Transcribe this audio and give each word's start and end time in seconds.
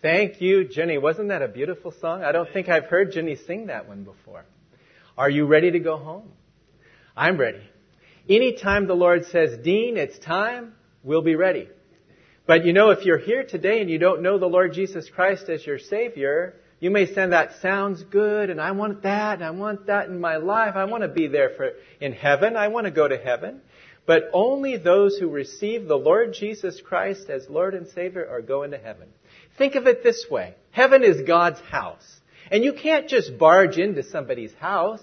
Thank 0.00 0.40
you, 0.40 0.64
Jenny. 0.64 0.96
Wasn't 0.96 1.28
that 1.28 1.42
a 1.42 1.48
beautiful 1.48 1.90
song? 1.90 2.22
I 2.22 2.30
don't 2.30 2.48
think 2.52 2.68
I've 2.68 2.84
heard 2.84 3.12
Jenny 3.12 3.34
sing 3.34 3.66
that 3.66 3.88
one 3.88 4.04
before. 4.04 4.44
Are 5.16 5.28
you 5.28 5.46
ready 5.46 5.72
to 5.72 5.80
go 5.80 5.96
home? 5.96 6.28
I'm 7.16 7.36
ready. 7.36 7.62
Anytime 8.28 8.86
the 8.86 8.94
Lord 8.94 9.26
says, 9.26 9.58
Dean, 9.64 9.96
it's 9.96 10.16
time, 10.20 10.74
we'll 11.02 11.22
be 11.22 11.34
ready. 11.34 11.68
But 12.46 12.64
you 12.64 12.72
know, 12.72 12.90
if 12.90 13.04
you're 13.04 13.18
here 13.18 13.42
today 13.42 13.80
and 13.80 13.90
you 13.90 13.98
don't 13.98 14.22
know 14.22 14.38
the 14.38 14.46
Lord 14.46 14.72
Jesus 14.72 15.10
Christ 15.10 15.48
as 15.48 15.66
your 15.66 15.80
Savior, 15.80 16.54
you 16.78 16.90
may 16.90 17.06
say 17.06 17.26
that 17.26 17.60
sounds 17.60 18.04
good 18.04 18.50
and 18.50 18.60
I 18.60 18.70
want 18.70 19.02
that 19.02 19.34
and 19.34 19.44
I 19.44 19.50
want 19.50 19.86
that 19.86 20.06
in 20.06 20.20
my 20.20 20.36
life. 20.36 20.76
I 20.76 20.84
want 20.84 21.02
to 21.02 21.08
be 21.08 21.26
there 21.26 21.50
for, 21.56 21.72
in 22.00 22.12
heaven. 22.12 22.56
I 22.56 22.68
want 22.68 22.84
to 22.84 22.92
go 22.92 23.08
to 23.08 23.18
heaven. 23.18 23.62
But 24.06 24.30
only 24.32 24.76
those 24.76 25.18
who 25.18 25.28
receive 25.28 25.86
the 25.86 25.98
Lord 25.98 26.32
Jesus 26.32 26.80
Christ 26.80 27.28
as 27.28 27.50
Lord 27.50 27.74
and 27.74 27.88
Savior 27.88 28.26
are 28.26 28.40
going 28.40 28.70
to 28.70 28.78
heaven. 28.78 29.08
Think 29.58 29.74
of 29.74 29.86
it 29.86 30.02
this 30.02 30.26
way. 30.30 30.54
Heaven 30.70 31.02
is 31.02 31.22
God's 31.26 31.60
house. 31.60 32.06
And 32.50 32.64
you 32.64 32.72
can't 32.72 33.08
just 33.08 33.36
barge 33.36 33.76
into 33.76 34.02
somebody's 34.02 34.54
house 34.54 35.02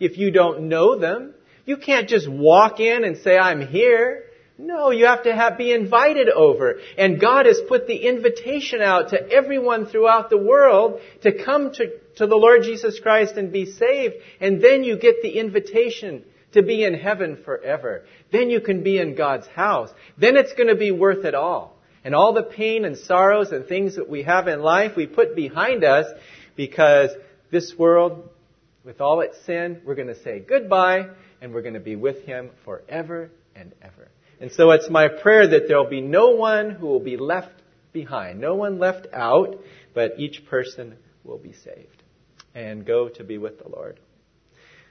if 0.00 0.18
you 0.18 0.30
don't 0.30 0.68
know 0.68 0.98
them. 0.98 1.34
You 1.66 1.76
can't 1.76 2.08
just 2.08 2.28
walk 2.28 2.80
in 2.80 3.04
and 3.04 3.18
say, 3.18 3.36
I'm 3.38 3.66
here. 3.66 4.24
No, 4.58 4.90
you 4.90 5.06
have 5.06 5.22
to 5.24 5.34
have, 5.34 5.56
be 5.56 5.72
invited 5.72 6.28
over. 6.28 6.80
And 6.98 7.20
God 7.20 7.46
has 7.46 7.60
put 7.68 7.86
the 7.86 7.96
invitation 7.96 8.82
out 8.82 9.10
to 9.10 9.30
everyone 9.30 9.86
throughout 9.86 10.30
the 10.30 10.38
world 10.38 11.00
to 11.22 11.44
come 11.44 11.72
to, 11.72 11.86
to 12.16 12.26
the 12.26 12.36
Lord 12.36 12.62
Jesus 12.62 12.98
Christ 12.98 13.36
and 13.36 13.52
be 13.52 13.66
saved. 13.66 14.16
And 14.40 14.62
then 14.62 14.84
you 14.84 14.98
get 14.98 15.22
the 15.22 15.38
invitation 15.38 16.24
to 16.52 16.62
be 16.62 16.84
in 16.84 16.94
heaven 16.94 17.38
forever. 17.44 18.04
Then 18.32 18.50
you 18.50 18.60
can 18.60 18.82
be 18.82 18.98
in 18.98 19.14
God's 19.14 19.46
house. 19.46 19.90
Then 20.18 20.36
it's 20.36 20.54
going 20.54 20.68
to 20.68 20.74
be 20.74 20.90
worth 20.90 21.24
it 21.24 21.34
all. 21.34 21.79
And 22.04 22.14
all 22.14 22.32
the 22.32 22.42
pain 22.42 22.84
and 22.84 22.96
sorrows 22.96 23.52
and 23.52 23.66
things 23.66 23.96
that 23.96 24.08
we 24.08 24.22
have 24.22 24.48
in 24.48 24.62
life, 24.62 24.92
we 24.96 25.06
put 25.06 25.36
behind 25.36 25.84
us 25.84 26.06
because 26.56 27.10
this 27.50 27.74
world, 27.78 28.28
with 28.84 29.00
all 29.00 29.20
its 29.20 29.36
sin, 29.44 29.82
we're 29.84 29.94
going 29.94 30.08
to 30.08 30.22
say 30.22 30.40
goodbye 30.40 31.08
and 31.40 31.52
we're 31.52 31.62
going 31.62 31.74
to 31.74 31.80
be 31.80 31.96
with 31.96 32.24
Him 32.24 32.50
forever 32.64 33.30
and 33.54 33.72
ever. 33.82 34.08
And 34.40 34.50
so 34.52 34.70
it's 34.70 34.88
my 34.88 35.08
prayer 35.08 35.46
that 35.48 35.68
there 35.68 35.76
will 35.76 35.90
be 35.90 36.00
no 36.00 36.30
one 36.30 36.70
who 36.70 36.86
will 36.86 37.00
be 37.00 37.18
left 37.18 37.52
behind, 37.92 38.40
no 38.40 38.54
one 38.54 38.78
left 38.78 39.06
out, 39.12 39.62
but 39.94 40.12
each 40.18 40.46
person 40.46 40.96
will 41.24 41.38
be 41.38 41.52
saved 41.52 42.02
and 42.54 42.86
go 42.86 43.08
to 43.08 43.24
be 43.24 43.38
with 43.38 43.62
the 43.62 43.68
Lord. 43.68 44.00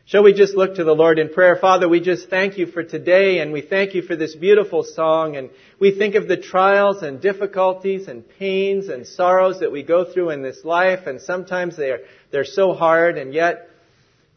Shall 0.09 0.23
we 0.23 0.33
just 0.33 0.55
look 0.55 0.73
to 0.77 0.83
the 0.83 0.95
Lord 0.95 1.19
in 1.19 1.29
prayer? 1.29 1.55
Father, 1.55 1.87
we 1.87 1.99
just 1.99 2.31
thank 2.31 2.57
you 2.57 2.65
for 2.65 2.81
today 2.81 3.41
and 3.41 3.53
we 3.53 3.61
thank 3.61 3.93
you 3.93 4.01
for 4.01 4.15
this 4.15 4.35
beautiful 4.35 4.81
song 4.83 5.35
and 5.35 5.51
we 5.79 5.95
think 5.95 6.15
of 6.15 6.27
the 6.27 6.35
trials 6.35 7.03
and 7.03 7.21
difficulties 7.21 8.07
and 8.07 8.27
pains 8.27 8.87
and 8.87 9.05
sorrows 9.05 9.59
that 9.59 9.71
we 9.71 9.83
go 9.83 10.11
through 10.11 10.31
in 10.31 10.41
this 10.41 10.65
life 10.65 11.05
and 11.05 11.21
sometimes 11.21 11.77
they're, 11.77 11.99
they're 12.31 12.43
so 12.43 12.73
hard 12.73 13.19
and 13.19 13.35
yet 13.35 13.69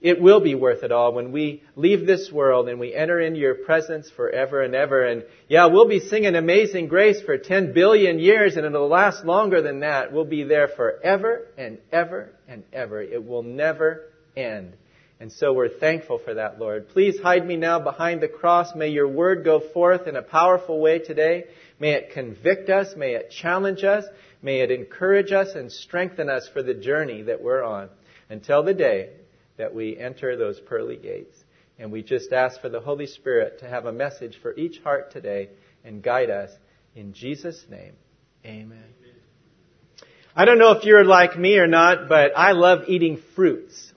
it 0.02 0.20
will 0.20 0.40
be 0.40 0.54
worth 0.54 0.82
it 0.82 0.92
all 0.92 1.14
when 1.14 1.32
we 1.32 1.62
leave 1.74 2.06
this 2.06 2.30
world 2.30 2.68
and 2.68 2.78
we 2.78 2.94
enter 2.94 3.18
into 3.18 3.40
your 3.40 3.54
presence 3.54 4.10
forever 4.10 4.60
and 4.60 4.74
ever. 4.74 5.02
And 5.06 5.24
yeah, 5.48 5.68
we'll 5.68 5.88
be 5.88 6.00
singing 6.00 6.34
Amazing 6.34 6.88
Grace 6.88 7.22
for 7.22 7.38
10 7.38 7.72
billion 7.72 8.18
years 8.18 8.58
and 8.58 8.66
it'll 8.66 8.88
last 8.88 9.24
longer 9.24 9.62
than 9.62 9.80
that. 9.80 10.12
We'll 10.12 10.26
be 10.26 10.44
there 10.44 10.68
forever 10.68 11.46
and 11.56 11.78
ever 11.90 12.28
and 12.46 12.62
ever. 12.74 13.00
It 13.00 13.24
will 13.24 13.42
never 13.42 14.02
end. 14.36 14.74
And 15.22 15.30
so 15.30 15.52
we're 15.52 15.68
thankful 15.68 16.18
for 16.18 16.34
that, 16.34 16.58
Lord. 16.58 16.88
Please 16.88 17.20
hide 17.20 17.46
me 17.46 17.56
now 17.56 17.78
behind 17.78 18.20
the 18.20 18.26
cross. 18.26 18.74
May 18.74 18.88
your 18.88 19.06
word 19.06 19.44
go 19.44 19.60
forth 19.60 20.08
in 20.08 20.16
a 20.16 20.20
powerful 20.20 20.80
way 20.80 20.98
today. 20.98 21.44
May 21.78 21.92
it 21.92 22.10
convict 22.10 22.68
us. 22.68 22.96
May 22.96 23.14
it 23.14 23.30
challenge 23.30 23.84
us. 23.84 24.04
May 24.42 24.62
it 24.62 24.72
encourage 24.72 25.30
us 25.30 25.54
and 25.54 25.70
strengthen 25.70 26.28
us 26.28 26.48
for 26.52 26.60
the 26.64 26.74
journey 26.74 27.22
that 27.22 27.40
we're 27.40 27.62
on 27.62 27.88
until 28.30 28.64
the 28.64 28.74
day 28.74 29.10
that 29.58 29.72
we 29.72 29.96
enter 29.96 30.36
those 30.36 30.58
pearly 30.58 30.96
gates. 30.96 31.36
And 31.78 31.92
we 31.92 32.02
just 32.02 32.32
ask 32.32 32.60
for 32.60 32.68
the 32.68 32.80
Holy 32.80 33.06
Spirit 33.06 33.60
to 33.60 33.68
have 33.68 33.86
a 33.86 33.92
message 33.92 34.40
for 34.42 34.52
each 34.56 34.80
heart 34.82 35.12
today 35.12 35.50
and 35.84 36.02
guide 36.02 36.30
us. 36.30 36.50
In 36.96 37.12
Jesus' 37.12 37.64
name, 37.70 37.92
amen. 38.44 38.82
I 40.34 40.46
don't 40.46 40.58
know 40.58 40.72
if 40.72 40.82
you're 40.82 41.04
like 41.04 41.38
me 41.38 41.58
or 41.58 41.68
not, 41.68 42.08
but 42.08 42.32
I 42.36 42.52
love 42.52 42.88
eating 42.88 43.22
fruits. 43.36 43.91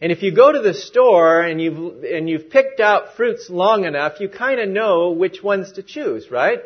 And 0.00 0.12
if 0.12 0.22
you 0.22 0.34
go 0.34 0.52
to 0.52 0.60
the 0.60 0.74
store 0.74 1.40
and 1.40 1.60
you've, 1.60 2.04
and 2.04 2.28
you've 2.28 2.50
picked 2.50 2.80
out 2.80 3.16
fruits 3.16 3.48
long 3.48 3.84
enough, 3.84 4.20
you 4.20 4.28
kind 4.28 4.60
of 4.60 4.68
know 4.68 5.10
which 5.10 5.42
ones 5.42 5.72
to 5.72 5.82
choose, 5.82 6.30
right? 6.30 6.60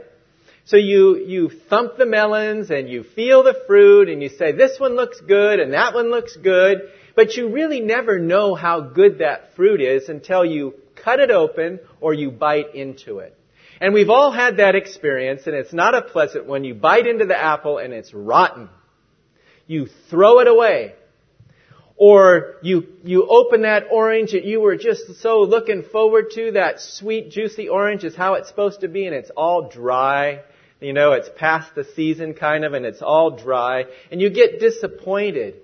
So 0.64 0.76
you, 0.76 1.16
you 1.16 1.48
thump 1.68 1.96
the 1.96 2.06
melons 2.06 2.70
and 2.70 2.88
you 2.88 3.02
feel 3.02 3.42
the 3.42 3.60
fruit 3.66 4.08
and 4.08 4.22
you 4.22 4.28
say, 4.28 4.52
this 4.52 4.78
one 4.78 4.94
looks 4.94 5.20
good 5.20 5.60
and 5.60 5.72
that 5.72 5.94
one 5.94 6.10
looks 6.10 6.36
good. 6.36 6.90
But 7.14 7.34
you 7.34 7.50
really 7.50 7.80
never 7.80 8.18
know 8.18 8.54
how 8.54 8.80
good 8.80 9.18
that 9.18 9.54
fruit 9.54 9.80
is 9.80 10.08
until 10.08 10.44
you 10.44 10.74
cut 10.96 11.20
it 11.20 11.30
open 11.30 11.80
or 12.00 12.14
you 12.14 12.30
bite 12.30 12.74
into 12.74 13.18
it. 13.18 13.36
And 13.80 13.94
we've 13.94 14.10
all 14.10 14.30
had 14.30 14.58
that 14.58 14.74
experience 14.74 15.46
and 15.46 15.54
it's 15.54 15.72
not 15.72 15.94
a 15.94 16.02
pleasant 16.02 16.46
one. 16.46 16.64
You 16.64 16.74
bite 16.74 17.06
into 17.06 17.26
the 17.26 17.40
apple 17.40 17.78
and 17.78 17.92
it's 17.92 18.12
rotten. 18.12 18.68
You 19.66 19.88
throw 20.08 20.40
it 20.40 20.48
away. 20.48 20.94
Or 22.00 22.54
you, 22.62 22.86
you 23.04 23.26
open 23.28 23.60
that 23.62 23.88
orange 23.92 24.32
that 24.32 24.46
you 24.46 24.62
were 24.62 24.76
just 24.76 25.20
so 25.20 25.42
looking 25.42 25.82
forward 25.82 26.30
to, 26.30 26.52
that 26.52 26.80
sweet, 26.80 27.30
juicy 27.30 27.68
orange 27.68 28.04
is 28.04 28.16
how 28.16 28.34
it's 28.34 28.48
supposed 28.48 28.80
to 28.80 28.88
be, 28.88 29.04
and 29.04 29.14
it's 29.14 29.28
all 29.36 29.68
dry. 29.68 30.40
You 30.80 30.94
know, 30.94 31.12
it's 31.12 31.28
past 31.36 31.74
the 31.74 31.84
season 31.84 32.32
kind 32.32 32.64
of, 32.64 32.72
and 32.72 32.86
it's 32.86 33.02
all 33.02 33.36
dry. 33.36 33.84
And 34.10 34.18
you 34.18 34.30
get 34.30 34.60
disappointed. 34.60 35.56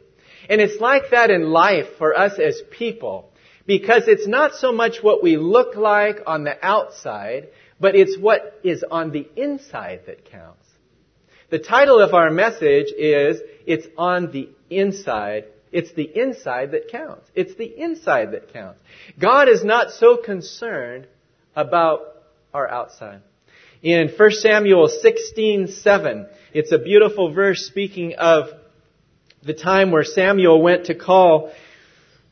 And 0.51 0.61
it's 0.61 0.79
like 0.79 1.05
that 1.13 1.31
in 1.31 1.45
life 1.53 1.87
for 1.97 2.15
us 2.15 2.39
as 2.39 2.61
people. 2.71 3.33
Because 3.65 4.03
it's 4.07 4.29
not 4.29 4.57
so 4.57 4.73
much 4.73 5.03
what 5.03 5.23
we 5.23 5.39
look 5.39 5.75
like 5.75 6.19
on 6.27 6.45
the 6.45 6.63
outside, 6.63 7.49
but 7.81 7.97
it's 7.97 8.19
what 8.19 8.61
is 8.63 8.85
on 8.91 9.11
the 9.11 9.27
inside 9.37 10.03
that 10.05 10.27
counts. 10.27 10.69
The 11.49 11.61
title 11.61 11.99
of 11.99 12.13
our 12.13 12.31
message 12.31 12.93
is, 12.93 13.41
It's 13.65 13.87
on 13.97 14.33
the 14.33 14.51
Inside 14.69 15.47
it's 15.73 15.93
the 15.93 16.05
inside 16.05 16.73
that 16.73 16.89
counts. 16.89 17.29
It's 17.35 17.55
the 17.57 17.65
inside 17.65 18.33
that 18.33 18.53
counts. 18.53 18.79
God 19.19 19.49
is 19.49 19.65
not 19.65 19.91
so 19.91 20.17
concerned 20.17 21.07
about 21.55 22.01
our 22.55 22.69
outside. 22.69 23.21
In 23.83 24.09
1 24.09 24.31
Samuel 24.33 24.89
16:7, 24.89 26.29
it's 26.53 26.73
a 26.73 26.79
beautiful 26.79 27.33
verse 27.33 27.67
speaking 27.67 28.15
of 28.15 28.51
the 29.43 29.55
time 29.55 29.91
where 29.91 30.05
Samuel 30.05 30.61
went 30.61 30.87
to 30.87 30.95
call 30.95 31.53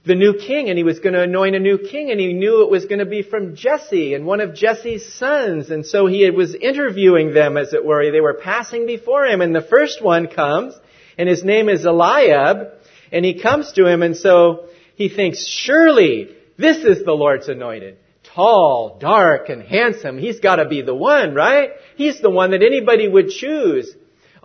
the 0.05 0.15
new 0.15 0.35
king 0.35 0.69
and 0.69 0.77
he 0.77 0.85
was 0.85 0.99
going 1.01 1.15
to 1.15 1.23
anoint 1.23 1.55
a 1.57 1.61
new 1.61 1.79
king 1.79 2.11
and 2.11 2.21
he 2.21 2.33
knew 2.33 2.63
it 2.63 2.71
was 2.71 2.85
going 2.85 2.99
to 2.99 3.07
be 3.07 3.23
from 3.23 3.57
Jesse 3.57 4.15
and 4.15 4.27
one 4.27 4.41
of 4.41 4.55
Jesse's 4.55 5.15
sons. 5.15 5.71
And 5.71 5.87
so 5.87 6.07
he 6.07 6.29
was 6.31 6.55
interviewing 6.55 7.33
them 7.33 7.57
as 7.57 7.73
it 7.73 7.85
were. 7.85 8.11
They 8.11 8.21
were 8.21 8.35
passing 8.35 8.87
before 8.87 9.25
him 9.25 9.41
and 9.41 9.55
the 9.55 9.63
first 9.63 10.03
one 10.03 10.27
comes 10.29 10.75
and 11.17 11.29
his 11.29 11.43
name 11.43 11.69
is 11.69 11.87
Eliab 11.87 12.73
and 13.13 13.25
he 13.25 13.41
comes 13.41 13.73
to 13.73 13.87
him, 13.87 14.03
and 14.03 14.17
so 14.17 14.67
he 14.97 15.09
thinks, 15.09 15.47
surely 15.47 16.29
this 16.57 16.79
is 16.79 17.05
the 17.05 17.13
Lord's 17.13 17.49
anointed. 17.49 17.99
Tall, 18.35 18.99
dark, 19.01 19.49
and 19.49 19.63
handsome. 19.63 20.19
He's 20.19 20.41
got 20.41 20.57
to 20.57 20.69
be 20.69 20.83
the 20.83 20.95
one, 20.95 21.35
right? 21.35 21.71
He's 21.97 22.21
the 22.21 22.31
one 22.31 22.53
that 22.53 22.63
anybody 22.63 23.07
would 23.09 23.29
choose. 23.29 23.95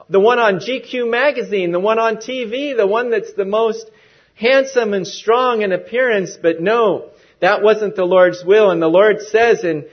The 0.09 0.19
one 0.19 0.39
on 0.39 0.55
GQ 0.55 1.09
magazine, 1.09 1.71
the 1.71 1.79
one 1.79 1.99
on 1.99 2.17
TV, 2.17 2.75
the 2.75 2.87
one 2.87 3.11
that's 3.11 3.33
the 3.33 3.45
most 3.45 3.89
handsome 4.35 4.93
and 4.93 5.05
strong 5.07 5.61
in 5.61 5.71
appearance, 5.71 6.37
but 6.41 6.61
no, 6.61 7.11
that 7.41 7.61
wasn't 7.61 7.95
the 7.95 8.05
Lord's 8.05 8.43
will. 8.43 8.71
And 8.71 8.81
the 8.81 8.87
Lord 8.87 9.21
says 9.21 9.63
in 9.63 9.85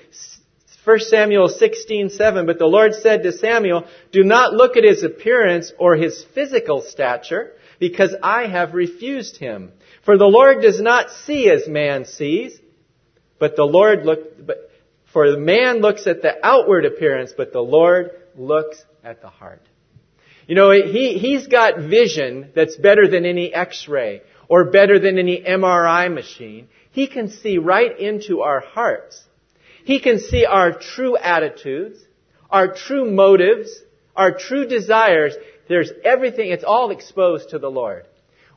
1 0.85 1.01
Samuel 1.01 1.49
16:7, 1.49 2.47
but 2.47 2.59
the 2.59 2.67
Lord 2.67 2.95
said 2.95 3.25
to 3.25 3.33
Samuel, 3.33 3.85
"Do 4.13 4.23
not 4.23 4.55
look 4.55 4.77
at 4.77 4.85
his 4.85 5.03
appearance 5.03 5.73
or 5.79 5.97
his 5.97 6.23
physical 6.23 6.81
stature, 6.81 7.53
because 7.79 8.15
I 8.23 8.47
have 8.47 8.75
refused 8.75 9.37
him. 9.37 9.73
For 10.05 10.17
the 10.17 10.27
Lord 10.27 10.63
does 10.63 10.81
not 10.81 11.11
see 11.11 11.51
as 11.51 11.69
man 11.69 12.05
sees, 12.05 12.59
but 13.39 13.57
the 13.57 13.65
Lord 13.65 14.05
look, 14.05 14.47
but, 14.47 14.71
for 15.13 15.37
man 15.37 15.81
looks 15.81 16.07
at 16.07 16.23
the 16.23 16.35
outward 16.45 16.85
appearance, 16.85 17.33
but 17.37 17.53
the 17.53 17.61
Lord 17.61 18.11
looks 18.37 18.83
at 19.03 19.23
the 19.23 19.29
heart. 19.29 19.63
You 20.47 20.55
know, 20.55 20.71
he, 20.71 21.19
he's 21.19 21.47
got 21.49 21.79
vision 21.79 22.53
that's 22.55 22.77
better 22.77 23.09
than 23.09 23.25
any 23.25 23.53
x-ray 23.53 24.23
or 24.49 24.71
better 24.71 24.99
than 24.99 25.19
any 25.19 25.43
MRI 25.43 26.13
machine. 26.13 26.69
He 26.93 27.09
can 27.09 27.31
see 27.31 27.59
right 27.59 27.99
into 27.99 28.43
our 28.43 28.61
hearts. 28.61 29.23
He 29.85 30.01
can 30.01 30.19
see 30.19 30.45
our 30.45 30.73
true 30.73 31.17
attitudes, 31.17 31.99
our 32.49 32.75
true 32.75 33.11
motives, 33.11 33.71
our 34.15 34.33
true 34.33 34.67
desires. 34.67 35.35
There's 35.69 35.91
everything, 36.05 36.51
it's 36.51 36.65
all 36.65 36.91
exposed 36.91 37.51
to 37.51 37.59
the 37.59 37.71
Lord. 37.71 38.07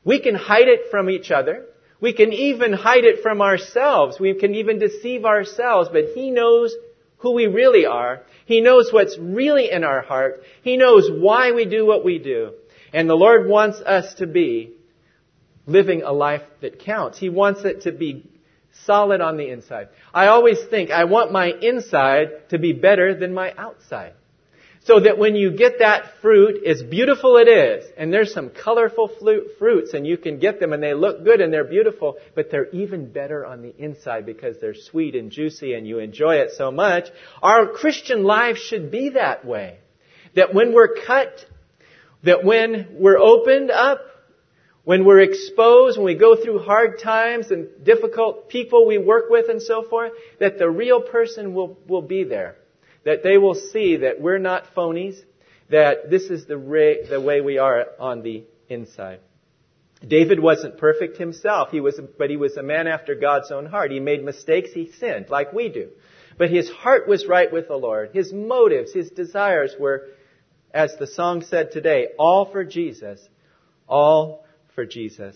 We 0.04 0.22
can 0.22 0.36
hide 0.36 0.68
it 0.68 0.92
from 0.92 1.10
each 1.10 1.32
other. 1.32 1.66
We 2.02 2.14
can 2.14 2.32
even 2.32 2.72
hide 2.74 3.04
it 3.04 3.22
from 3.22 3.42
ourselves. 3.42 4.20
We 4.20 4.34
can 4.34 4.56
even 4.56 4.80
deceive 4.80 5.26
ourselves, 5.26 5.90
but 5.92 6.06
He 6.16 6.32
knows 6.32 6.74
who 7.18 7.34
we 7.34 7.48
really 7.48 7.86
are. 7.86 8.22
He 8.46 8.62
knows 8.62 8.92
what's 8.92 9.18
really 9.18 9.70
in 9.70 9.84
our 9.84 10.02
heart. 10.02 10.44
He 10.64 10.78
knows 10.78 11.10
why 11.12 11.52
we 11.52 11.66
do 11.66 11.86
what 11.86 12.06
we 12.06 12.18
do. 12.18 12.54
And 12.94 13.10
the 13.10 13.16
Lord 13.16 13.48
wants 13.48 13.80
us 13.82 14.16
to 14.16 14.28
be 14.28 14.74
living 15.68 16.02
a 16.02 16.12
life 16.12 16.42
that 16.62 16.80
counts. 16.80 17.20
He 17.20 17.30
wants 17.30 17.64
it 17.66 17.82
to 17.82 17.92
be 17.92 18.30
solid 18.86 19.22
on 19.22 19.38
the 19.38 19.50
inside. 19.50 19.90
I 20.14 20.28
always 20.28 20.58
think 20.70 20.90
I 20.90 21.04
want 21.04 21.32
my 21.32 21.48
inside 21.48 22.50
to 22.50 22.58
be 22.58 22.74
better 22.74 23.14
than 23.14 23.34
my 23.34 23.54
outside. 23.58 24.14
So 24.86 25.02
that 25.02 25.18
when 25.18 25.36
you 25.36 25.52
get 25.52 25.80
that 25.80 26.22
fruit, 26.22 26.66
as 26.66 26.82
beautiful 26.82 27.38
it 27.38 27.48
is, 27.48 27.86
and 27.98 28.14
there's 28.14 28.34
some 28.34 28.50
colorful 28.50 29.10
fruits 29.60 29.94
and 29.94 30.08
you 30.08 30.18
can 30.18 30.40
get 30.40 30.60
them 30.60 30.72
and 30.72 30.82
they 30.82 30.94
look 30.94 31.24
good 31.24 31.42
and 31.42 31.52
they're 31.52 31.66
beautiful, 31.66 32.18
but 32.34 32.50
they're 32.50 32.70
even 32.70 33.12
better 33.12 33.46
on 33.46 33.62
the 33.62 33.76
inside 33.78 34.26
because 34.26 34.56
they're 34.60 34.74
sweet 34.74 35.16
and 35.16 35.32
juicy 35.32 35.74
and 35.74 35.86
you 35.86 36.00
enjoy 36.00 36.38
it 36.38 36.52
so 36.56 36.72
much. 36.72 37.10
Our 37.44 37.68
Christian 37.68 38.24
life 38.24 38.58
should 38.58 38.90
be 38.90 39.10
that 39.10 39.46
way. 39.46 39.80
That 40.36 40.54
when 40.54 40.74
we're 40.74 40.96
cut, 41.06 41.46
that 42.24 42.44
when 42.46 42.96
we're 43.00 43.20
opened 43.20 43.72
up, 43.72 44.00
when 44.86 45.06
we're 45.06 45.20
exposed, 45.20 45.98
when 45.98 46.06
we 46.06 46.16
go 46.16 46.42
through 46.42 46.60
hard 46.60 47.00
times 47.00 47.52
and 47.52 47.68
difficult 47.84 48.50
people 48.50 48.88
we 48.88 48.98
work 48.98 49.26
with 49.30 49.50
and 49.50 49.62
so 49.62 49.84
forth, 49.84 50.14
that 50.40 50.58
the 50.58 50.70
real 50.70 51.02
person 51.02 51.54
will, 51.54 51.78
will 51.88 52.02
be 52.02 52.24
there. 52.24 52.56
That 53.06 53.24
they 53.24 53.38
will 53.38 53.56
see 53.56 53.98
that 53.98 54.20
we're 54.20 54.40
not 54.40 54.76
phonies, 54.76 55.20
that 55.70 56.10
this 56.10 56.24
is 56.24 56.46
the, 56.46 56.60
way, 56.60 57.06
the 57.10 57.22
way 57.22 57.42
we 57.42 57.58
are 57.58 57.86
on 58.00 58.24
the 58.24 58.44
inside. 58.68 59.20
David 60.06 60.40
wasn't 60.40 60.78
perfect 60.78 61.18
himself, 61.18 61.72
he 61.72 61.82
was, 61.82 62.00
but 62.18 62.30
he 62.30 62.38
was 62.38 62.56
a 62.56 62.64
man 62.64 62.88
after 62.88 63.16
God's 63.16 63.52
own 63.52 63.66
heart. 63.66 63.92
He 63.92 64.00
made 64.00 64.24
mistakes, 64.24 64.72
he 64.74 64.92
sinned, 64.92 65.30
like 65.30 65.52
we 65.52 65.70
do. 65.70 65.90
But 66.38 66.50
his 66.50 66.70
heart 66.70 67.08
was 67.08 67.28
right 67.28 67.52
with 67.52 67.68
the 67.68 67.76
Lord. 67.76 68.12
His 68.14 68.32
motives, 68.32 68.94
his 68.94 69.10
desires 69.10 69.76
were, 69.78 70.08
as 70.74 70.96
the 70.98 71.08
song 71.08 71.42
said 71.42 71.72
today, 71.72 72.10
all 72.18 72.46
for 72.46 72.64
Jesus. 72.64 73.20
All 73.88 74.46
for 74.74 74.86
Jesus. 74.86 75.36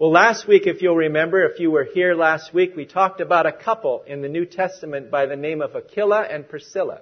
Well, 0.00 0.12
last 0.12 0.46
week, 0.46 0.68
if 0.68 0.80
you'll 0.80 0.94
remember, 0.94 1.42
if 1.42 1.58
you 1.58 1.72
were 1.72 1.82
here 1.82 2.14
last 2.14 2.54
week, 2.54 2.76
we 2.76 2.86
talked 2.86 3.20
about 3.20 3.46
a 3.46 3.52
couple 3.52 4.04
in 4.06 4.22
the 4.22 4.28
New 4.28 4.46
Testament 4.46 5.10
by 5.10 5.26
the 5.26 5.34
name 5.34 5.60
of 5.60 5.74
Aquila 5.74 6.22
and 6.22 6.48
Priscilla. 6.48 7.00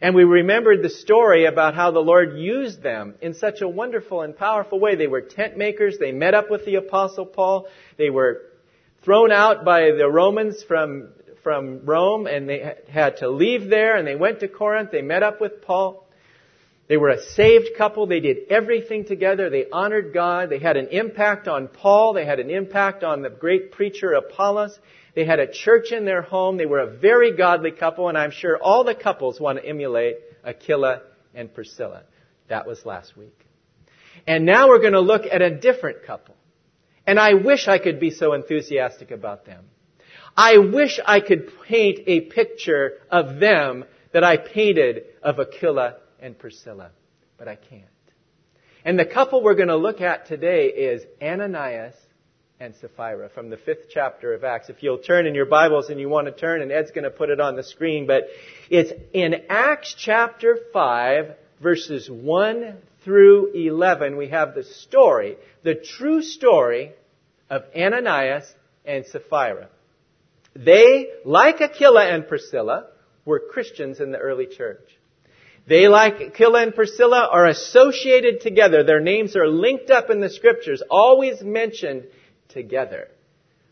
And 0.00 0.16
we 0.16 0.24
remembered 0.24 0.82
the 0.82 0.90
story 0.90 1.44
about 1.44 1.76
how 1.76 1.92
the 1.92 2.00
Lord 2.00 2.36
used 2.36 2.82
them 2.82 3.14
in 3.22 3.34
such 3.34 3.60
a 3.60 3.68
wonderful 3.68 4.22
and 4.22 4.36
powerful 4.36 4.80
way. 4.80 4.96
They 4.96 5.06
were 5.06 5.20
tent 5.20 5.56
makers. 5.56 5.98
They 6.00 6.10
met 6.10 6.34
up 6.34 6.50
with 6.50 6.64
the 6.64 6.74
apostle 6.74 7.26
Paul. 7.26 7.68
They 7.96 8.10
were 8.10 8.42
thrown 9.04 9.30
out 9.30 9.64
by 9.64 9.92
the 9.92 10.10
Romans 10.10 10.64
from, 10.64 11.10
from 11.44 11.86
Rome 11.86 12.26
and 12.26 12.48
they 12.48 12.74
had 12.88 13.18
to 13.18 13.30
leave 13.30 13.70
there 13.70 13.96
and 13.96 14.04
they 14.04 14.16
went 14.16 14.40
to 14.40 14.48
Corinth. 14.48 14.90
They 14.90 15.02
met 15.02 15.22
up 15.22 15.40
with 15.40 15.62
Paul. 15.62 16.08
They 16.90 16.96
were 16.96 17.10
a 17.10 17.22
saved 17.22 17.68
couple. 17.78 18.08
They 18.08 18.18
did 18.18 18.50
everything 18.50 19.04
together. 19.04 19.48
They 19.48 19.66
honored 19.70 20.12
God. 20.12 20.50
They 20.50 20.58
had 20.58 20.76
an 20.76 20.88
impact 20.88 21.46
on 21.46 21.68
Paul. 21.68 22.14
They 22.14 22.26
had 22.26 22.40
an 22.40 22.50
impact 22.50 23.04
on 23.04 23.22
the 23.22 23.30
great 23.30 23.70
preacher 23.70 24.12
Apollos. 24.12 24.76
They 25.14 25.24
had 25.24 25.38
a 25.38 25.46
church 25.46 25.92
in 25.92 26.04
their 26.04 26.20
home. 26.20 26.56
They 26.56 26.66
were 26.66 26.80
a 26.80 26.90
very 26.90 27.36
godly 27.36 27.70
couple, 27.70 28.08
and 28.08 28.18
I'm 28.18 28.32
sure 28.32 28.58
all 28.60 28.82
the 28.82 28.96
couples 28.96 29.38
want 29.38 29.60
to 29.60 29.64
emulate 29.64 30.16
Aquila 30.44 31.02
and 31.32 31.54
Priscilla. 31.54 32.02
That 32.48 32.66
was 32.66 32.84
last 32.84 33.16
week. 33.16 33.38
And 34.26 34.44
now 34.44 34.66
we're 34.66 34.80
going 34.80 34.94
to 34.94 35.00
look 35.00 35.22
at 35.30 35.42
a 35.42 35.60
different 35.60 36.02
couple. 36.02 36.34
And 37.06 37.20
I 37.20 37.34
wish 37.34 37.68
I 37.68 37.78
could 37.78 38.00
be 38.00 38.10
so 38.10 38.32
enthusiastic 38.32 39.12
about 39.12 39.46
them. 39.46 39.66
I 40.36 40.58
wish 40.58 40.98
I 41.06 41.20
could 41.20 41.52
paint 41.68 42.00
a 42.08 42.22
picture 42.22 42.94
of 43.12 43.38
them 43.38 43.84
that 44.12 44.24
I 44.24 44.38
painted 44.38 45.04
of 45.22 45.38
Aquila 45.38 45.98
and 46.20 46.38
Priscilla, 46.38 46.90
but 47.38 47.48
I 47.48 47.56
can't. 47.56 47.84
And 48.84 48.98
the 48.98 49.04
couple 49.04 49.42
we're 49.42 49.54
going 49.54 49.68
to 49.68 49.76
look 49.76 50.00
at 50.00 50.26
today 50.26 50.66
is 50.66 51.02
Ananias 51.20 51.94
and 52.58 52.74
Sapphira 52.80 53.30
from 53.30 53.50
the 53.50 53.56
fifth 53.56 53.86
chapter 53.90 54.34
of 54.34 54.44
Acts. 54.44 54.68
If 54.68 54.82
you'll 54.82 54.98
turn 54.98 55.26
in 55.26 55.34
your 55.34 55.46
Bibles 55.46 55.90
and 55.90 55.98
you 55.98 56.08
want 56.08 56.26
to 56.26 56.32
turn, 56.32 56.62
and 56.62 56.70
Ed's 56.70 56.90
going 56.90 57.04
to 57.04 57.10
put 57.10 57.30
it 57.30 57.40
on 57.40 57.56
the 57.56 57.62
screen, 57.62 58.06
but 58.06 58.24
it's 58.68 58.92
in 59.12 59.34
Acts 59.48 59.94
chapter 59.98 60.58
5, 60.72 61.34
verses 61.60 62.08
1 62.10 62.76
through 63.04 63.52
11, 63.52 64.16
we 64.16 64.28
have 64.28 64.54
the 64.54 64.64
story, 64.64 65.36
the 65.62 65.74
true 65.74 66.22
story 66.22 66.92
of 67.48 67.64
Ananias 67.74 68.50
and 68.84 69.06
Sapphira. 69.06 69.68
They, 70.54 71.08
like 71.24 71.60
Aquila 71.60 72.06
and 72.06 72.28
Priscilla, 72.28 72.88
were 73.24 73.40
Christians 73.40 74.00
in 74.00 74.12
the 74.12 74.18
early 74.18 74.46
church. 74.46 74.86
They, 75.66 75.88
like 75.88 76.20
Aquila 76.20 76.62
and 76.62 76.74
Priscilla, 76.74 77.28
are 77.30 77.46
associated 77.46 78.40
together. 78.40 78.82
Their 78.82 79.00
names 79.00 79.36
are 79.36 79.46
linked 79.46 79.90
up 79.90 80.10
in 80.10 80.20
the 80.20 80.30
scriptures, 80.30 80.82
always 80.90 81.42
mentioned 81.42 82.06
together. 82.48 83.08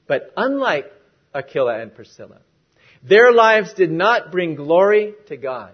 But 0.07 0.33
unlike 0.37 0.87
Aquila 1.35 1.81
and 1.81 1.95
Priscilla, 1.95 2.41
their 3.03 3.33
lives 3.33 3.75
did 3.75 3.91
not 3.91 4.33
bring 4.33 4.55
glory 4.55 5.15
to 5.27 5.37
God. 5.37 5.73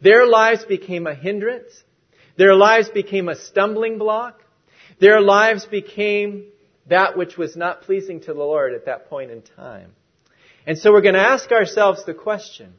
Their 0.00 0.26
lives 0.26 0.64
became 0.64 1.06
a 1.06 1.14
hindrance. 1.14 1.72
Their 2.36 2.54
lives 2.54 2.88
became 2.88 3.28
a 3.28 3.36
stumbling 3.36 3.98
block. 3.98 4.42
Their 5.00 5.20
lives 5.20 5.66
became 5.66 6.46
that 6.86 7.16
which 7.16 7.36
was 7.36 7.56
not 7.56 7.82
pleasing 7.82 8.20
to 8.20 8.32
the 8.32 8.38
Lord 8.38 8.74
at 8.74 8.86
that 8.86 9.08
point 9.08 9.30
in 9.30 9.42
time. 9.42 9.92
And 10.66 10.78
so 10.78 10.92
we're 10.92 11.02
going 11.02 11.14
to 11.14 11.20
ask 11.20 11.50
ourselves 11.50 12.04
the 12.04 12.14
question, 12.14 12.74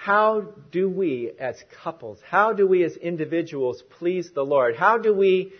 how 0.00 0.46
do 0.72 0.88
we 0.88 1.30
as 1.38 1.62
couples, 1.84 2.18
how 2.26 2.54
do 2.54 2.66
we 2.66 2.82
as 2.84 2.96
individuals 2.96 3.82
please 3.98 4.30
the 4.34 4.42
Lord? 4.42 4.74
How 4.74 4.96
do 4.96 5.12
we 5.12 5.52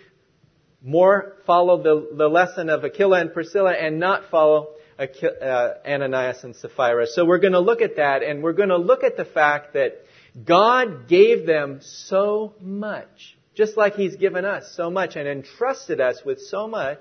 more 0.83 1.37
follow 1.47 1.83
the, 1.83 2.17
the 2.17 2.27
lesson 2.27 2.71
of 2.71 2.83
Aquila 2.83 3.21
and 3.21 3.35
Priscilla 3.35 3.73
and 3.73 4.01
not 4.01 4.31
follow 4.31 4.69
uh, 4.99 5.69
Ananias 5.87 6.43
and 6.43 6.57
Sapphira? 6.57 7.07
So 7.07 7.27
we're 7.27 7.39
going 7.39 7.53
to 7.53 7.61
look 7.61 7.83
at 7.83 7.97
that 7.97 8.23
and 8.23 8.43
we're 8.43 8.55
going 8.55 8.71
to 8.71 8.79
look 8.79 9.05
at 9.05 9.19
the 9.19 9.27
fact 9.27 9.75
that 9.75 10.07
God 10.43 11.07
gave 11.07 11.45
them 11.45 11.81
so 11.83 12.55
much, 12.63 13.37
just 13.55 13.77
like 13.77 13.95
He's 13.95 14.17
given 14.17 14.47
us 14.47 14.73
so 14.75 14.91
much 14.91 15.17
and 15.17 15.29
entrusted 15.29 16.01
us 16.01 16.23
with 16.25 16.41
so 16.41 16.67
much, 16.67 16.99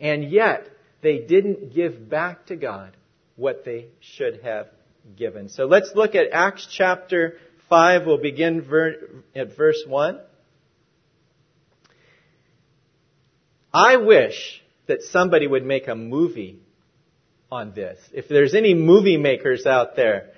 and 0.00 0.24
yet 0.28 0.68
they 1.02 1.18
didn't 1.18 1.72
give 1.72 2.10
back 2.10 2.46
to 2.46 2.56
God 2.56 2.96
what 3.36 3.64
they 3.64 3.86
should 4.00 4.40
have 4.42 4.66
given. 5.16 5.48
So 5.48 5.66
let's 5.66 5.92
look 5.94 6.14
at 6.14 6.30
Acts 6.32 6.66
chapter 6.70 7.38
5. 7.68 8.06
We'll 8.06 8.18
begin 8.18 8.62
ver- 8.62 8.96
at 9.34 9.56
verse 9.56 9.82
1. 9.86 10.20
I 13.72 13.96
wish 13.96 14.62
that 14.86 15.02
somebody 15.02 15.46
would 15.46 15.64
make 15.64 15.88
a 15.88 15.94
movie 15.94 16.60
on 17.50 17.72
this. 17.72 17.98
If 18.12 18.28
there's 18.28 18.54
any 18.54 18.74
movie 18.74 19.16
makers 19.16 19.66
out 19.66 19.96
there, 19.96 20.30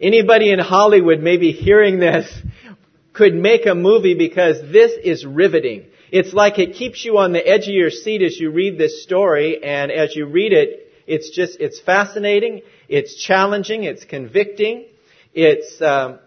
anybody 0.00 0.52
in 0.52 0.58
Hollywood 0.58 1.20
maybe 1.20 1.52
hearing 1.52 1.98
this 1.98 2.32
could 3.12 3.34
make 3.34 3.66
a 3.66 3.74
movie 3.74 4.14
because 4.14 4.60
this 4.72 4.92
is 5.02 5.24
riveting. 5.24 5.86
It's 6.12 6.32
like 6.32 6.58
it 6.58 6.74
keeps 6.74 7.04
you 7.04 7.18
on 7.18 7.32
the 7.32 7.46
edge 7.46 7.62
of 7.62 7.74
your 7.74 7.90
seat 7.90 8.22
as 8.22 8.38
you 8.38 8.50
read 8.50 8.78
this 8.78 9.02
story, 9.02 9.62
and 9.64 9.90
as 9.90 10.14
you 10.14 10.26
read 10.26 10.52
it, 10.52 10.85
it's 11.06 11.30
just, 11.30 11.60
it's 11.60 11.80
fascinating, 11.80 12.62
it's 12.88 13.14
challenging, 13.14 13.84
it's 13.84 14.04
convicting, 14.04 14.86
it's, 15.32 15.80
um, 15.80 16.18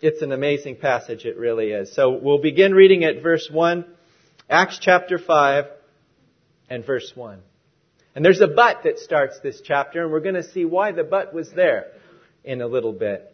it's 0.00 0.22
an 0.22 0.32
amazing 0.32 0.76
passage, 0.76 1.24
it 1.24 1.36
really 1.36 1.70
is. 1.70 1.94
So 1.94 2.10
we'll 2.10 2.40
begin 2.42 2.74
reading 2.74 3.04
at 3.04 3.22
verse 3.22 3.48
1, 3.50 3.84
Acts 4.50 4.78
chapter 4.80 5.18
5 5.18 5.66
and 6.68 6.84
verse 6.84 7.12
1. 7.14 7.40
And 8.14 8.24
there's 8.24 8.40
a 8.40 8.48
but 8.48 8.82
that 8.84 8.98
starts 8.98 9.38
this 9.40 9.60
chapter, 9.62 10.02
and 10.02 10.10
we're 10.10 10.20
going 10.20 10.36
to 10.36 10.42
see 10.42 10.64
why 10.64 10.92
the 10.92 11.04
but 11.04 11.34
was 11.34 11.50
there 11.52 11.88
in 12.44 12.60
a 12.60 12.66
little 12.66 12.92
bit. 12.92 13.32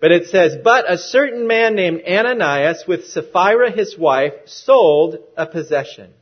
But 0.00 0.10
it 0.10 0.28
says, 0.28 0.56
But 0.64 0.90
a 0.90 0.98
certain 0.98 1.46
man 1.46 1.74
named 1.76 2.02
Ananias 2.08 2.84
with 2.88 3.06
Sapphira 3.06 3.70
his 3.70 3.96
wife 3.96 4.32
sold 4.46 5.18
a 5.36 5.46
possession. 5.46 6.12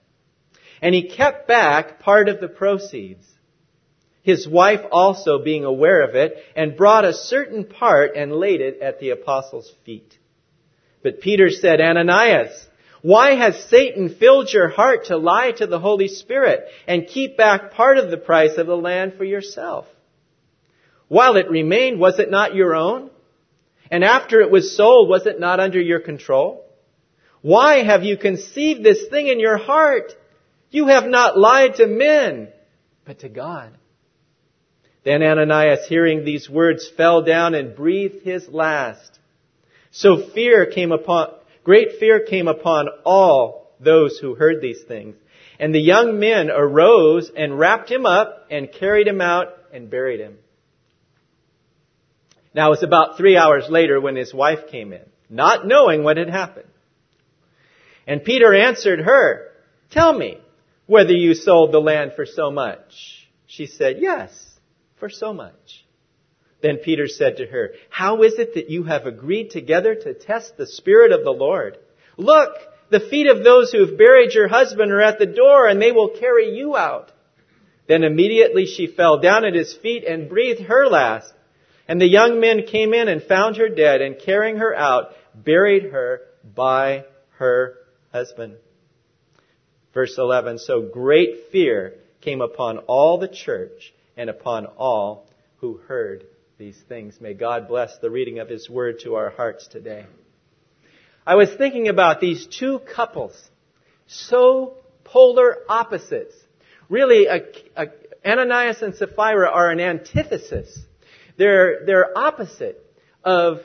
And 0.83 0.95
he 0.95 1.09
kept 1.09 1.47
back 1.47 2.01
part 2.01 2.29
of 2.29 2.41
the 2.41 2.49
proceeds 2.49 3.25
his 4.23 4.47
wife 4.47 4.81
also 4.93 5.43
being 5.43 5.65
aware 5.65 6.03
of 6.03 6.15
it, 6.15 6.37
and 6.55 6.77
brought 6.77 7.05
a 7.05 7.15
certain 7.15 7.65
part 7.65 8.17
and 8.17 8.33
laid 8.33 8.61
it 8.61 8.81
at 8.81 9.01
the 9.01 9.11
apostles' 9.11 9.73
feet. 9.85 10.19
But 11.03 11.21
Peter 11.21 11.49
said, 11.51 11.81
Ananias, 11.81 12.67
why 13.03 13.35
has 13.35 13.65
Satan 13.71 14.15
filled 14.15 14.53
your 14.53 14.69
heart 14.69 15.07
to 15.07 15.17
lie 15.17 15.53
to 15.53 15.67
the 15.67 15.79
Holy 15.79 16.09
Spirit 16.09 16.67
and 16.87 17.07
keep 17.07 17.37
back 17.37 17.73
part 17.73 17.97
of 17.97 18.11
the 18.11 18.19
price 18.19 18.59
of 18.59 18.67
the 18.67 18.77
land 18.77 19.15
for 19.17 19.25
yourself? 19.25 19.87
While 21.09 21.37
it 21.37 21.51
remained, 21.51 21.99
was 21.99 22.19
it 22.19 22.31
not 22.31 22.55
your 22.55 22.75
own? 22.75 23.11
And 23.91 24.05
after 24.05 24.41
it 24.41 24.51
was 24.51 24.77
sold, 24.77 25.09
was 25.09 25.27
it 25.27 25.41
not 25.41 25.61
under 25.61 25.81
your 25.81 26.01
control? 26.01 26.65
Why 27.43 27.83
have 27.83 28.05
you 28.05 28.19
conceived 28.19 28.85
this 28.85 29.07
thing 29.09 29.29
in 29.29 29.41
your 29.41 29.57
heart? 29.57 30.13
You 30.71 30.89
have 30.89 31.07
not 31.07 31.39
lied 31.39 31.77
to 31.77 31.87
men, 31.87 32.49
but 33.05 33.21
to 33.21 33.29
God. 33.29 33.77
Then 35.05 35.23
Ananias, 35.23 35.87
hearing 35.89 36.25
these 36.25 36.49
words, 36.49 36.91
fell 36.97 37.23
down 37.23 37.55
and 37.55 37.75
breathed 37.75 38.23
his 38.23 38.49
last. 38.49 39.19
So 39.91 40.29
fear 40.29 40.67
came 40.67 40.93
upon, 40.93 41.35
Great 41.65 41.99
fear 41.99 42.21
came 42.21 42.49
upon 42.49 42.89
all 43.05 43.73
those 43.81 44.19
who 44.19 44.35
heard 44.35 44.61
these 44.61 44.83
things. 44.83 45.17
And 45.59 45.75
the 45.75 45.81
young 45.81 46.19
men 46.19 46.51
arose 46.51 47.31
and 47.35 47.59
wrapped 47.59 47.91
him 47.91 48.07
up 48.07 48.47
and 48.51 48.73
carried 48.73 49.07
him 49.07 49.21
out 49.21 49.49
and 49.73 49.91
buried 49.91 50.21
him. 50.21 50.39
Now 52.55 52.69
it 52.69 52.71
was 52.71 52.83
about 52.83 53.17
three 53.17 53.37
hours 53.37 53.67
later 53.69 54.01
when 54.01 54.17
his 54.17 54.35
wife 54.35 54.71
came 54.71 54.93
in, 54.93 55.05
not 55.29 55.67
knowing 55.67 56.03
what 56.03 56.17
had 56.17 56.31
happened. 56.31 56.69
And 58.07 58.25
Peter 58.25 58.55
answered 58.55 59.01
her, 59.01 59.53
Tell 59.91 60.13
me 60.13 60.39
whether 60.87 61.13
you 61.13 61.35
sold 61.35 61.73
the 61.73 61.79
land 61.79 62.13
for 62.17 62.27
so 62.27 62.51
much. 62.51 63.29
She 63.47 63.67
said, 63.67 63.97
Yes, 64.01 64.50
for 65.01 65.11
so 65.11 65.33
much. 65.33 65.85
Then 66.63 66.77
Peter 66.77 67.09
said 67.09 67.39
to 67.39 67.47
her, 67.47 67.73
How 67.89 68.23
is 68.23 68.35
it 68.39 68.55
that 68.55 68.71
you 68.71 68.85
have 68.85 69.07
agreed 69.07 69.51
together 69.51 69.95
to 69.95 70.15
test 70.15 70.57
the 70.57 70.67
Spirit 70.67 71.11
of 71.11 71.25
the 71.25 71.31
Lord? 71.31 71.79
Look, 72.17 72.53
the 72.91 73.01
feet 73.01 73.29
of 73.29 73.43
those 73.43 73.73
who 73.73 73.87
have 73.87 73.97
buried 73.97 74.35
your 74.35 74.49
husband 74.49 74.93
are 74.93 75.01
at 75.01 75.19
the 75.19 75.27
door, 75.27 75.67
and 75.67 75.81
they 75.81 75.93
will 75.93 76.11
carry 76.11 76.55
you 76.57 76.77
out. 76.77 77.11
Then 77.89 78.05
immediately 78.05 78.67
she 78.67 78.87
fell 78.87 79.21
down 79.21 79.45
at 79.45 79.55
his 79.55 79.75
feet 79.75 80.05
and 80.05 80.29
breathed 80.29 80.63
her 80.63 80.87
last. 80.87 81.33
And 81.89 82.01
the 82.01 82.07
young 82.07 82.39
men 82.39 82.67
came 82.67 82.95
in 82.95 83.09
and 83.09 83.23
found 83.23 83.57
her 83.57 83.69
dead, 83.69 84.03
and 84.03 84.19
carrying 84.19 84.59
her 84.59 84.75
out, 84.75 85.13
buried 85.35 85.85
her 85.91 86.21
by 86.45 87.05
her 87.39 87.77
husband. 88.13 88.57
Verse 89.95 90.17
11, 90.19 90.59
so 90.59 90.83
great 90.83 91.51
fear 91.51 91.95
came 92.21 92.43
upon 92.43 92.79
all 92.79 93.19
the 93.19 93.29
church 93.29 93.93
and 94.21 94.29
upon 94.29 94.67
all 94.77 95.27
who 95.61 95.79
heard 95.89 96.27
these 96.59 96.77
things. 96.91 97.19
May 97.23 97.33
God 97.33 97.69
bless 97.69 97.97
the 98.03 98.11
reading 98.11 98.39
of 98.39 98.51
His 98.51 98.69
Word 98.69 99.01
to 99.05 99.15
our 99.15 99.31
hearts 99.31 99.67
today. 99.67 100.05
I 101.27 101.37
was 101.37 101.49
thinking 101.57 101.89
about 101.89 102.21
these 102.21 102.47
two 102.47 102.81
couples, 102.81 103.33
so 104.07 104.75
polar 105.05 105.57
opposites. 105.71 106.35
Really, 106.91 107.29
a, 107.29 107.39
a, 107.75 107.87
Ananias 108.23 108.83
and 108.83 108.95
Sapphira 108.95 109.49
are 109.49 109.71
an 109.71 109.81
antithesis. 109.81 110.79
They're, 111.39 111.87
they're 111.87 112.19
opposite 112.19 112.77
of 113.25 113.61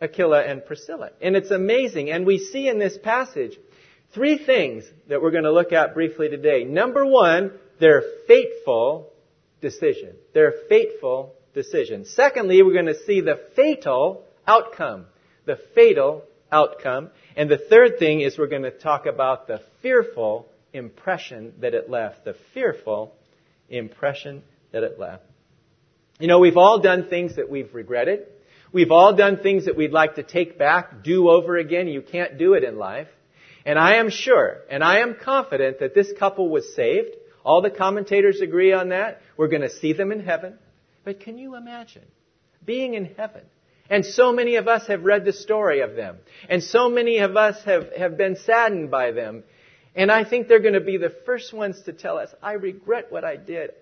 Aquila 0.00 0.42
and 0.42 0.66
Priscilla. 0.66 1.10
And 1.20 1.36
it's 1.36 1.52
amazing. 1.52 2.10
And 2.10 2.26
we 2.26 2.38
see 2.38 2.66
in 2.66 2.80
this 2.80 2.98
passage 2.98 3.56
three 4.12 4.44
things 4.44 4.82
that 5.08 5.22
we're 5.22 5.30
going 5.30 5.44
to 5.44 5.52
look 5.52 5.70
at 5.70 5.94
briefly 5.94 6.28
today. 6.28 6.64
Number 6.64 7.06
one, 7.06 7.52
their 7.78 8.02
fateful 8.26 9.11
decision. 9.62 10.16
Their 10.34 10.52
fateful 10.68 11.34
decision. 11.54 12.04
Secondly, 12.04 12.62
we're 12.62 12.74
going 12.74 12.86
to 12.86 13.04
see 13.06 13.22
the 13.22 13.40
fatal 13.56 14.24
outcome. 14.46 15.06
The 15.46 15.58
fatal 15.74 16.24
outcome. 16.50 17.10
And 17.36 17.50
the 17.50 17.58
third 17.58 17.98
thing 17.98 18.20
is 18.20 18.36
we're 18.36 18.48
going 18.48 18.62
to 18.62 18.70
talk 18.70 19.06
about 19.06 19.46
the 19.46 19.62
fearful 19.80 20.48
impression 20.74 21.54
that 21.60 21.72
it 21.72 21.88
left. 21.88 22.24
The 22.24 22.36
fearful 22.52 23.14
impression 23.70 24.42
that 24.72 24.82
it 24.82 24.98
left. 24.98 25.24
You 26.18 26.28
know, 26.28 26.38
we've 26.38 26.58
all 26.58 26.80
done 26.80 27.08
things 27.08 27.36
that 27.36 27.50
we've 27.50 27.74
regretted. 27.74 28.26
We've 28.72 28.90
all 28.90 29.14
done 29.14 29.38
things 29.38 29.66
that 29.66 29.76
we'd 29.76 29.92
like 29.92 30.16
to 30.16 30.22
take 30.22 30.58
back, 30.58 31.02
do 31.02 31.28
over 31.28 31.56
again. 31.56 31.88
You 31.88 32.00
can't 32.02 32.38
do 32.38 32.54
it 32.54 32.64
in 32.64 32.78
life. 32.78 33.08
And 33.64 33.78
I 33.78 33.96
am 33.96 34.10
sure, 34.10 34.58
and 34.70 34.82
I 34.82 35.00
am 35.00 35.16
confident 35.22 35.80
that 35.80 35.94
this 35.94 36.12
couple 36.18 36.48
was 36.48 36.74
saved. 36.74 37.14
All 37.44 37.62
the 37.62 37.70
commentators 37.70 38.40
agree 38.40 38.72
on 38.72 38.88
that. 38.88 39.20
We're 39.42 39.48
going 39.48 39.62
to 39.62 39.70
see 39.70 39.92
them 39.92 40.12
in 40.12 40.20
heaven. 40.20 40.56
But 41.02 41.18
can 41.18 41.36
you 41.36 41.56
imagine 41.56 42.04
being 42.64 42.94
in 42.94 43.06
heaven? 43.06 43.42
And 43.90 44.06
so 44.06 44.32
many 44.32 44.54
of 44.54 44.68
us 44.68 44.86
have 44.86 45.02
read 45.02 45.24
the 45.24 45.32
story 45.32 45.80
of 45.80 45.96
them. 45.96 46.18
And 46.48 46.62
so 46.62 46.88
many 46.88 47.18
of 47.18 47.36
us 47.36 47.60
have, 47.64 47.92
have 47.98 48.16
been 48.16 48.36
saddened 48.36 48.92
by 48.92 49.10
them. 49.10 49.42
And 49.96 50.12
I 50.12 50.22
think 50.22 50.46
they're 50.46 50.60
going 50.60 50.74
to 50.74 50.80
be 50.80 50.96
the 50.96 51.12
first 51.26 51.52
ones 51.52 51.82
to 51.86 51.92
tell 51.92 52.18
us, 52.18 52.32
I 52.40 52.52
regret 52.52 53.10
what 53.10 53.24
I 53.24 53.34
did. 53.34 53.72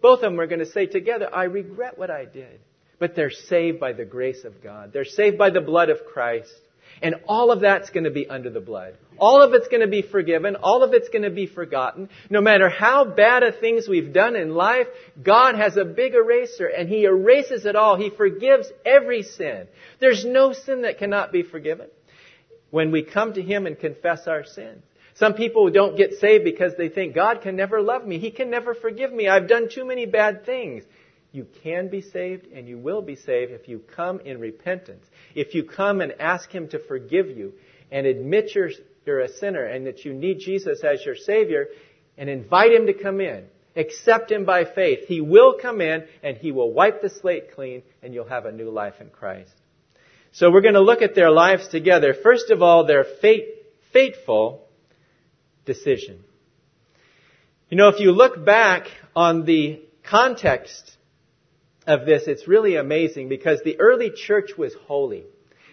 Both 0.00 0.18
of 0.20 0.30
them 0.30 0.38
are 0.38 0.46
going 0.46 0.60
to 0.60 0.70
say 0.70 0.86
together, 0.86 1.28
I 1.34 1.44
regret 1.46 1.98
what 1.98 2.12
I 2.12 2.24
did. 2.24 2.60
But 3.00 3.16
they're 3.16 3.32
saved 3.32 3.80
by 3.80 3.94
the 3.94 4.04
grace 4.04 4.44
of 4.44 4.62
God. 4.62 4.92
They're 4.92 5.04
saved 5.04 5.36
by 5.36 5.50
the 5.50 5.60
blood 5.60 5.90
of 5.90 6.06
Christ. 6.06 6.54
And 7.02 7.16
all 7.26 7.50
of 7.50 7.60
that's 7.60 7.90
going 7.90 8.04
to 8.04 8.10
be 8.10 8.28
under 8.28 8.50
the 8.50 8.60
blood. 8.60 8.94
All 9.18 9.42
of 9.42 9.52
it's 9.54 9.68
going 9.68 9.80
to 9.80 9.88
be 9.88 10.02
forgiven. 10.02 10.56
All 10.56 10.82
of 10.82 10.94
it's 10.94 11.08
going 11.08 11.22
to 11.22 11.30
be 11.30 11.46
forgotten. 11.46 12.08
No 12.30 12.40
matter 12.40 12.68
how 12.68 13.04
bad 13.04 13.42
of 13.42 13.58
things 13.58 13.88
we've 13.88 14.12
done 14.12 14.36
in 14.36 14.54
life, 14.54 14.86
God 15.22 15.56
has 15.56 15.76
a 15.76 15.84
big 15.84 16.14
eraser 16.14 16.66
and 16.66 16.88
He 16.88 17.04
erases 17.04 17.66
it 17.66 17.76
all. 17.76 17.96
He 17.96 18.10
forgives 18.10 18.70
every 18.86 19.22
sin. 19.22 19.66
There's 20.00 20.24
no 20.24 20.52
sin 20.52 20.82
that 20.82 20.98
cannot 20.98 21.32
be 21.32 21.42
forgiven 21.42 21.88
when 22.70 22.92
we 22.92 23.02
come 23.02 23.34
to 23.34 23.42
Him 23.42 23.66
and 23.66 23.78
confess 23.78 24.26
our 24.26 24.44
sins. 24.44 24.82
Some 25.14 25.34
people 25.34 25.68
don't 25.70 25.96
get 25.96 26.12
saved 26.20 26.44
because 26.44 26.74
they 26.78 26.88
think 26.88 27.14
God 27.14 27.42
can 27.42 27.56
never 27.56 27.82
love 27.82 28.06
me. 28.06 28.20
He 28.20 28.30
can 28.30 28.50
never 28.50 28.72
forgive 28.72 29.12
me. 29.12 29.26
I've 29.26 29.48
done 29.48 29.68
too 29.68 29.84
many 29.84 30.06
bad 30.06 30.46
things. 30.46 30.84
You 31.32 31.46
can 31.62 31.88
be 31.88 32.00
saved 32.00 32.46
and 32.46 32.66
you 32.66 32.78
will 32.78 33.02
be 33.02 33.16
saved 33.16 33.52
if 33.52 33.68
you 33.68 33.80
come 33.94 34.20
in 34.20 34.40
repentance. 34.40 35.04
If 35.34 35.54
you 35.54 35.64
come 35.64 36.00
and 36.00 36.14
ask 36.18 36.50
Him 36.50 36.68
to 36.68 36.78
forgive 36.78 37.28
you 37.28 37.52
and 37.90 38.06
admit 38.06 38.54
you're, 38.54 38.70
you're 39.04 39.20
a 39.20 39.28
sinner 39.28 39.64
and 39.64 39.86
that 39.86 40.04
you 40.04 40.14
need 40.14 40.38
Jesus 40.38 40.82
as 40.82 41.04
your 41.04 41.16
Savior 41.16 41.66
and 42.16 42.30
invite 42.30 42.72
Him 42.72 42.86
to 42.86 42.94
come 42.94 43.20
in. 43.20 43.44
Accept 43.76 44.32
Him 44.32 44.44
by 44.46 44.64
faith. 44.64 45.06
He 45.06 45.20
will 45.20 45.58
come 45.60 45.80
in 45.80 46.04
and 46.22 46.36
He 46.38 46.50
will 46.50 46.72
wipe 46.72 47.02
the 47.02 47.10
slate 47.10 47.54
clean 47.54 47.82
and 48.02 48.14
you'll 48.14 48.28
have 48.28 48.46
a 48.46 48.52
new 48.52 48.70
life 48.70 48.94
in 49.00 49.10
Christ. 49.10 49.52
So 50.32 50.50
we're 50.50 50.62
going 50.62 50.74
to 50.74 50.80
look 50.80 51.02
at 51.02 51.14
their 51.14 51.30
lives 51.30 51.68
together. 51.68 52.14
First 52.14 52.50
of 52.50 52.62
all, 52.62 52.86
their 52.86 53.04
fate, 53.04 53.48
fateful 53.92 54.66
decision. 55.64 56.24
You 57.68 57.76
know, 57.76 57.88
if 57.88 58.00
you 58.00 58.12
look 58.12 58.44
back 58.44 58.86
on 59.14 59.44
the 59.44 59.82
context 60.02 60.96
of 61.88 62.04
this, 62.04 62.24
it's 62.26 62.46
really 62.46 62.76
amazing 62.76 63.28
because 63.28 63.60
the 63.64 63.80
early 63.80 64.10
church 64.10 64.50
was 64.56 64.74
holy. 64.86 65.24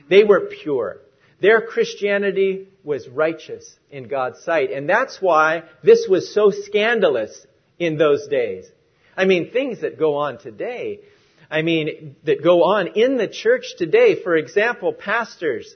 They 0.10 0.24
were 0.24 0.50
pure. 0.64 1.02
Their 1.42 1.62
Christianity 1.62 2.70
was 2.84 3.08
righteous 3.10 3.78
in 3.92 4.08
God's 4.08 4.42
sight. 4.42 4.72
And 4.72 4.90
that's 4.90 5.22
why 5.22 5.64
this 5.84 6.08
was 6.10 6.34
so 6.34 6.52
scandalous 6.52 7.46
in 7.78 7.98
those 7.98 8.28
days. 8.28 8.66
I 9.18 9.26
mean, 9.26 9.52
things 9.52 9.82
that 9.82 10.00
go 10.00 10.16
on 10.16 10.38
today. 10.38 11.02
I 11.52 11.62
mean, 11.62 12.16
that 12.24 12.42
go 12.42 12.64
on 12.64 12.88
in 12.96 13.18
the 13.18 13.28
church 13.28 13.76
today. 13.78 14.24
For 14.24 14.38
example, 14.38 14.94
pastors 14.94 15.76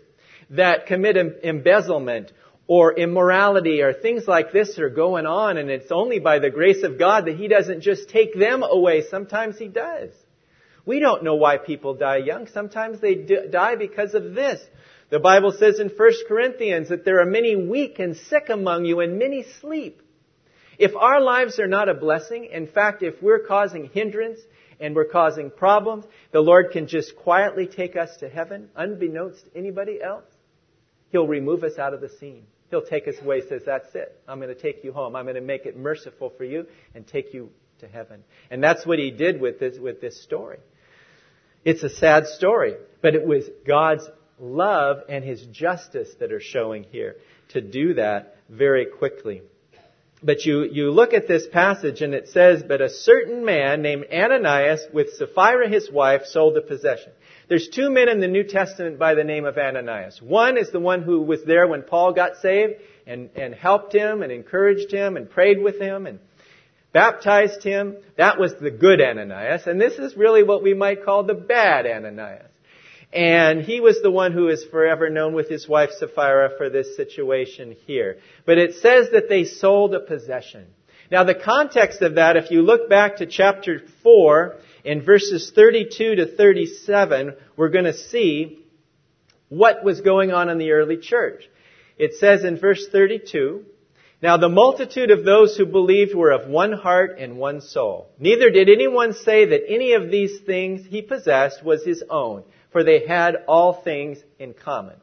that 0.51 0.87
commit 0.87 1.17
embezzlement 1.43 2.31
or 2.65 2.97
immorality 2.97 3.81
or 3.81 3.91
things 3.91 4.25
like 4.25 4.53
this 4.53 4.79
are 4.79 4.89
going 4.89 5.25
on 5.25 5.57
and 5.57 5.69
it's 5.69 5.91
only 5.91 6.19
by 6.19 6.39
the 6.39 6.49
grace 6.49 6.83
of 6.83 6.97
God 6.97 7.25
that 7.25 7.35
He 7.35 7.49
doesn't 7.49 7.81
just 7.81 8.09
take 8.09 8.37
them 8.37 8.63
away. 8.63 9.03
Sometimes 9.09 9.57
He 9.57 9.67
does. 9.67 10.11
We 10.89 10.99
don't 10.99 11.23
know 11.23 11.35
why 11.35 11.57
people 11.57 11.93
die 11.93 12.17
young. 12.17 12.47
Sometimes 12.47 12.99
they 12.99 13.13
die 13.13 13.75
because 13.75 14.15
of 14.15 14.33
this. 14.33 14.59
The 15.11 15.19
Bible 15.19 15.51
says 15.51 15.79
in 15.79 15.89
1 15.89 16.11
Corinthians 16.27 16.89
that 16.89 17.05
there 17.05 17.21
are 17.21 17.27
many 17.27 17.55
weak 17.55 17.99
and 17.99 18.17
sick 18.17 18.49
among 18.49 18.85
you 18.85 18.99
and 18.99 19.19
many 19.19 19.45
sleep. 19.61 20.01
If 20.79 20.95
our 20.95 21.21
lives 21.21 21.59
are 21.59 21.67
not 21.67 21.89
a 21.89 21.93
blessing, 21.93 22.45
in 22.45 22.65
fact, 22.65 23.03
if 23.03 23.21
we're 23.21 23.45
causing 23.45 23.91
hindrance 23.93 24.39
and 24.79 24.95
we're 24.95 25.05
causing 25.05 25.51
problems, 25.51 26.05
the 26.31 26.39
Lord 26.39 26.71
can 26.71 26.87
just 26.87 27.15
quietly 27.15 27.67
take 27.67 27.95
us 27.95 28.09
to 28.21 28.27
heaven, 28.27 28.69
unbeknownst 28.75 29.45
to 29.45 29.55
anybody 29.55 30.01
else. 30.01 30.25
He'll 31.11 31.27
remove 31.27 31.63
us 31.63 31.77
out 31.77 31.93
of 31.93 32.01
the 32.01 32.09
scene. 32.09 32.47
He'll 32.71 32.81
take 32.81 33.07
us 33.07 33.21
away, 33.21 33.41
says, 33.47 33.61
that's 33.63 33.93
it. 33.93 34.19
I'm 34.27 34.39
going 34.39 34.55
to 34.55 34.59
take 34.59 34.83
you 34.83 34.91
home. 34.91 35.15
I'm 35.15 35.25
going 35.25 35.35
to 35.35 35.41
make 35.41 35.67
it 35.67 35.77
merciful 35.77 36.33
for 36.35 36.45
you 36.45 36.65
and 36.95 37.05
take 37.05 37.31
you 37.35 37.51
to 37.81 37.87
heaven. 37.87 38.23
And 38.49 38.63
that's 38.63 38.87
what 38.87 38.97
he 38.97 39.11
did 39.11 39.39
with 39.39 39.59
this, 39.59 39.77
with 39.77 40.01
this 40.01 40.23
story. 40.23 40.57
It's 41.65 41.83
a 41.83 41.89
sad 41.89 42.27
story, 42.27 42.75
but 43.01 43.15
it 43.15 43.25
was 43.25 43.49
God's 43.67 44.07
love 44.39 45.03
and 45.09 45.23
His 45.23 45.45
justice 45.45 46.09
that 46.19 46.31
are 46.31 46.39
showing 46.39 46.83
here 46.83 47.17
to 47.49 47.61
do 47.61 47.95
that 47.95 48.37
very 48.49 48.85
quickly. 48.85 49.41
But 50.21 50.45
you, 50.45 50.63
you 50.63 50.91
look 50.91 51.13
at 51.13 51.27
this 51.27 51.47
passage 51.47 52.01
and 52.01 52.13
it 52.13 52.27
says, 52.27 52.61
but 52.61 52.81
a 52.81 52.89
certain 52.89 53.45
man 53.45 53.81
named 53.81 54.05
Ananias 54.11 54.85
with 54.93 55.13
Sapphira 55.13 55.69
his 55.69 55.89
wife 55.89 56.25
sold 56.25 56.57
a 56.57 56.61
possession. 56.61 57.13
There's 57.47 57.69
two 57.69 57.89
men 57.89 58.09
in 58.09 58.19
the 58.19 58.27
New 58.27 58.43
Testament 58.43 58.99
by 58.99 59.15
the 59.15 59.23
name 59.23 59.45
of 59.45 59.57
Ananias. 59.57 60.21
One 60.21 60.57
is 60.57 60.71
the 60.71 60.79
one 60.79 61.03
who 61.03 61.21
was 61.21 61.43
there 61.45 61.67
when 61.67 61.83
Paul 61.83 62.13
got 62.13 62.35
saved 62.41 62.73
and, 63.07 63.29
and 63.35 63.53
helped 63.53 63.93
him 63.93 64.21
and 64.21 64.31
encouraged 64.31 64.91
him 64.91 65.15
and 65.15 65.29
prayed 65.29 65.61
with 65.61 65.79
him 65.79 66.05
and 66.05 66.19
baptized 66.91 67.63
him. 67.63 67.97
That 68.17 68.39
was 68.39 68.53
the 68.55 68.71
good 68.71 69.01
Ananias. 69.01 69.67
And 69.67 69.79
this 69.79 69.93
is 69.93 70.15
really 70.15 70.43
what 70.43 70.63
we 70.63 70.73
might 70.73 71.03
call 71.03 71.23
the 71.23 71.33
bad 71.33 71.85
Ananias. 71.85 72.45
And 73.11 73.61
he 73.61 73.79
was 73.79 74.01
the 74.01 74.11
one 74.11 74.33
who 74.33 74.49
is 74.49 74.63
forever 74.65 75.09
known 75.09 75.33
with 75.33 75.49
his 75.49 75.67
wife 75.67 75.89
Sapphira 75.97 76.51
for 76.57 76.69
this 76.69 76.95
situation 76.95 77.75
here. 77.87 78.17
But 78.45 78.59
it 78.59 78.75
says 78.75 79.09
that 79.13 79.29
they 79.29 79.45
sold 79.45 79.95
a 79.95 79.99
possession. 79.99 80.67
Now 81.11 81.23
the 81.23 81.33
context 81.33 82.03
of 82.03 82.15
that, 82.15 82.37
if 82.37 82.51
you 82.51 82.61
look 82.61 82.87
back 82.87 83.17
to 83.17 83.25
chapter 83.25 83.81
4, 84.03 84.57
in 84.83 85.03
verses 85.03 85.51
32 85.53 86.15
to 86.15 86.35
37, 86.35 87.35
we're 87.57 87.69
going 87.69 87.85
to 87.85 87.93
see 87.93 88.59
what 89.49 89.83
was 89.83 90.01
going 90.01 90.31
on 90.31 90.49
in 90.49 90.57
the 90.57 90.71
early 90.71 90.97
church. 90.97 91.43
It 91.97 92.13
says 92.15 92.43
in 92.43 92.57
verse 92.57 92.87
32, 92.91 93.65
Now 94.21 94.35
the 94.35 94.49
multitude 94.49 95.11
of 95.11 95.23
those 95.23 95.55
who 95.55 95.65
believed 95.65 96.13
were 96.13 96.31
of 96.31 96.49
one 96.49 96.73
heart 96.73 97.19
and 97.19 97.37
one 97.37 97.61
soul. 97.61 98.09
Neither 98.19 98.49
did 98.49 98.69
anyone 98.69 99.13
say 99.13 99.45
that 99.45 99.69
any 99.69 99.93
of 99.93 100.11
these 100.11 100.39
things 100.41 100.85
he 100.85 101.01
possessed 101.01 101.63
was 101.63 101.85
his 101.85 102.03
own, 102.09 102.43
for 102.71 102.83
they 102.83 103.07
had 103.07 103.37
all 103.47 103.81
things 103.81 104.17
in 104.37 104.53
common. 104.53 104.97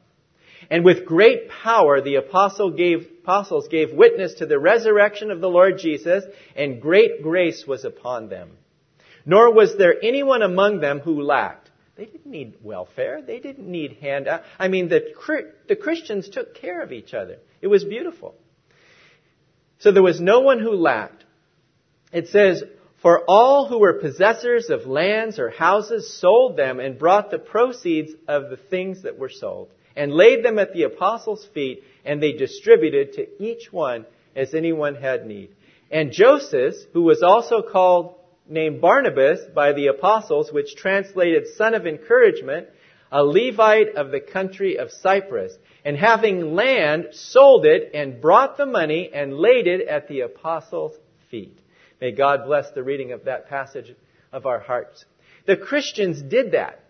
And 0.69 0.85
with 0.85 1.07
great 1.07 1.49
power 1.49 2.03
the 2.03 2.17
apostle 2.17 2.73
gave, 2.73 3.07
apostles 3.23 3.69
gave 3.69 3.93
witness 3.93 4.35
to 4.35 4.47
the 4.47 4.59
resurrection 4.59 5.31
of 5.31 5.41
the 5.41 5.49
Lord 5.49 5.79
Jesus, 5.79 6.25
and 6.55 6.83
great 6.83 7.23
grace 7.23 7.65
was 7.67 7.87
upon 7.87 8.29
them. 8.29 8.51
Nor 9.25 9.53
was 9.53 9.77
there 9.79 9.95
anyone 10.03 10.43
among 10.43 10.81
them 10.81 11.01
who 11.01 11.23
lacked. 11.23 11.71
They 11.97 12.05
didn't 12.05 12.31
need 12.31 12.55
welfare. 12.63 13.23
They 13.23 13.39
didn't 13.39 13.67
need 13.67 13.99
handout. 14.03 14.43
I 14.59 14.69
mean, 14.69 14.89
the, 14.89 15.01
the 15.69 15.77
Christians 15.77 16.29
took 16.29 16.55
care 16.55 16.83
of 16.83 16.93
each 16.93 17.15
other. 17.15 17.39
It 17.63 17.69
was 17.69 17.83
beautiful. 17.83 18.35
So 19.79 19.93
there 19.93 20.03
was 20.03 20.21
no 20.21 20.41
one 20.41 20.61
who 20.61 20.73
lacked. 20.73 21.25
It 22.13 22.29
says, 22.29 22.63
For 23.03 23.25
all 23.29 23.69
who 23.69 23.79
were 23.79 24.01
possessors 24.01 24.71
of 24.71 24.87
lands 24.87 25.39
or 25.39 25.51
houses 25.51 26.15
sold 26.15 26.57
them 26.57 26.81
and 26.81 26.99
brought 26.99 27.31
the 27.31 27.39
proceeds 27.39 28.13
of 28.27 28.51
the 28.51 28.57
things 28.57 29.03
that 29.03 29.19
were 29.19 29.29
sold 29.29 29.69
and 29.97 30.13
laid 30.13 30.45
them 30.45 30.59
at 30.59 30.73
the 30.73 30.83
apostles' 30.83 31.49
feet, 31.55 31.83
and 32.05 32.23
they 32.23 32.33
distributed 32.33 33.15
to 33.15 33.43
each 33.43 33.73
one 33.73 34.05
as 34.35 34.55
anyone 34.55 34.95
had 34.95 35.27
need. 35.27 35.51
And 35.91 36.13
Joseph, 36.13 36.75
who 36.93 37.03
was 37.03 37.23
also 37.23 37.63
called 37.63 38.17
named 38.49 38.81
Barnabas 38.81 39.41
by 39.55 39.73
the 39.73 39.89
apostles, 39.89 40.53
which 40.53 40.77
translated 40.77 41.47
son 41.57 41.75
of 41.75 41.87
encouragement, 41.87 42.69
a 43.11 43.25
Levite 43.25 43.95
of 43.97 44.11
the 44.11 44.21
country 44.21 44.77
of 44.77 44.91
Cyprus, 44.91 45.57
and 45.87 45.97
having 45.97 46.57
land, 46.57 47.11
sold 47.13 47.65
it 47.65 47.93
and 47.95 48.21
brought 48.21 48.57
the 48.57 48.67
money 48.67 49.09
and 49.15 49.39
laid 49.39 49.69
it 49.69 49.87
at 49.87 50.09
the 50.09 50.23
apostles' 50.23 50.99
feet. 51.31 51.57
May 52.01 52.11
God 52.11 52.41
bless 52.45 52.73
the 52.73 52.83
reading 52.83 53.13
of 53.13 53.27
that 53.27 53.49
passage 53.49 53.95
of 54.33 54.47
our 54.47 54.59
hearts. 54.59 55.05
The 55.47 55.57
Christians 55.57 56.21
did 56.21 56.53
that. 56.53 56.81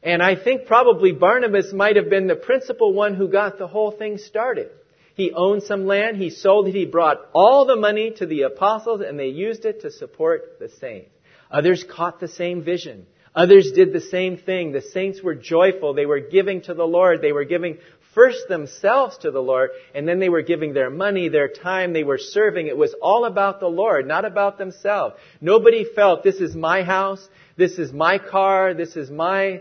And 0.00 0.22
I 0.22 0.36
think 0.36 0.66
probably 0.66 1.10
Barnabas 1.10 1.72
might 1.72 1.96
have 1.96 2.08
been 2.08 2.28
the 2.28 2.36
principal 2.36 2.92
one 2.92 3.14
who 3.14 3.26
got 3.26 3.58
the 3.58 3.66
whole 3.66 3.90
thing 3.90 4.18
started. 4.18 4.70
He 5.16 5.32
owned 5.32 5.64
some 5.64 5.84
land, 5.84 6.18
he 6.18 6.30
sold 6.30 6.68
it, 6.68 6.76
he 6.76 6.86
brought 6.86 7.18
all 7.34 7.66
the 7.66 7.74
money 7.74 8.12
to 8.18 8.26
the 8.26 8.42
apostles, 8.42 9.00
and 9.00 9.18
they 9.18 9.26
used 9.26 9.64
it 9.64 9.80
to 9.80 9.90
support 9.90 10.60
the 10.60 10.68
saints. 10.68 11.10
Others 11.50 11.82
caught 11.90 12.20
the 12.20 12.28
same 12.28 12.62
vision. 12.62 13.08
Others 13.38 13.70
did 13.70 13.92
the 13.92 14.00
same 14.00 14.36
thing. 14.36 14.72
The 14.72 14.82
saints 14.82 15.22
were 15.22 15.36
joyful. 15.36 15.94
They 15.94 16.06
were 16.06 16.18
giving 16.18 16.60
to 16.62 16.74
the 16.74 16.84
Lord. 16.84 17.22
They 17.22 17.30
were 17.30 17.44
giving 17.44 17.78
first 18.12 18.48
themselves 18.48 19.16
to 19.18 19.30
the 19.30 19.40
Lord, 19.40 19.70
and 19.94 20.08
then 20.08 20.18
they 20.18 20.28
were 20.28 20.42
giving 20.42 20.74
their 20.74 20.90
money, 20.90 21.28
their 21.28 21.46
time, 21.46 21.92
they 21.92 22.02
were 22.02 22.18
serving. 22.18 22.66
It 22.66 22.76
was 22.76 22.92
all 23.00 23.26
about 23.26 23.60
the 23.60 23.68
Lord, 23.68 24.08
not 24.08 24.24
about 24.24 24.58
themselves. 24.58 25.14
Nobody 25.40 25.86
felt, 25.94 26.24
this 26.24 26.40
is 26.40 26.56
my 26.56 26.82
house, 26.82 27.24
this 27.56 27.78
is 27.78 27.92
my 27.92 28.18
car, 28.18 28.74
this 28.74 28.96
is 28.96 29.08
my 29.08 29.60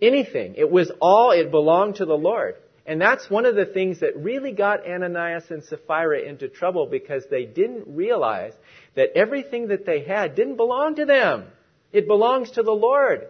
anything. 0.00 0.54
It 0.56 0.70
was 0.70 0.92
all, 1.00 1.32
it 1.32 1.50
belonged 1.50 1.96
to 1.96 2.04
the 2.04 2.14
Lord. 2.14 2.54
And 2.86 3.00
that's 3.00 3.28
one 3.28 3.44
of 3.44 3.56
the 3.56 3.66
things 3.66 3.98
that 4.00 4.16
really 4.16 4.52
got 4.52 4.86
Ananias 4.86 5.50
and 5.50 5.64
Sapphira 5.64 6.20
into 6.20 6.46
trouble 6.46 6.86
because 6.86 7.24
they 7.28 7.44
didn't 7.44 7.88
realize 7.88 8.52
that 8.94 9.16
everything 9.16 9.66
that 9.68 9.84
they 9.84 10.04
had 10.04 10.36
didn't 10.36 10.58
belong 10.58 10.94
to 10.94 11.06
them. 11.06 11.46
It 11.92 12.06
belongs 12.06 12.52
to 12.52 12.62
the 12.62 12.72
Lord. 12.72 13.28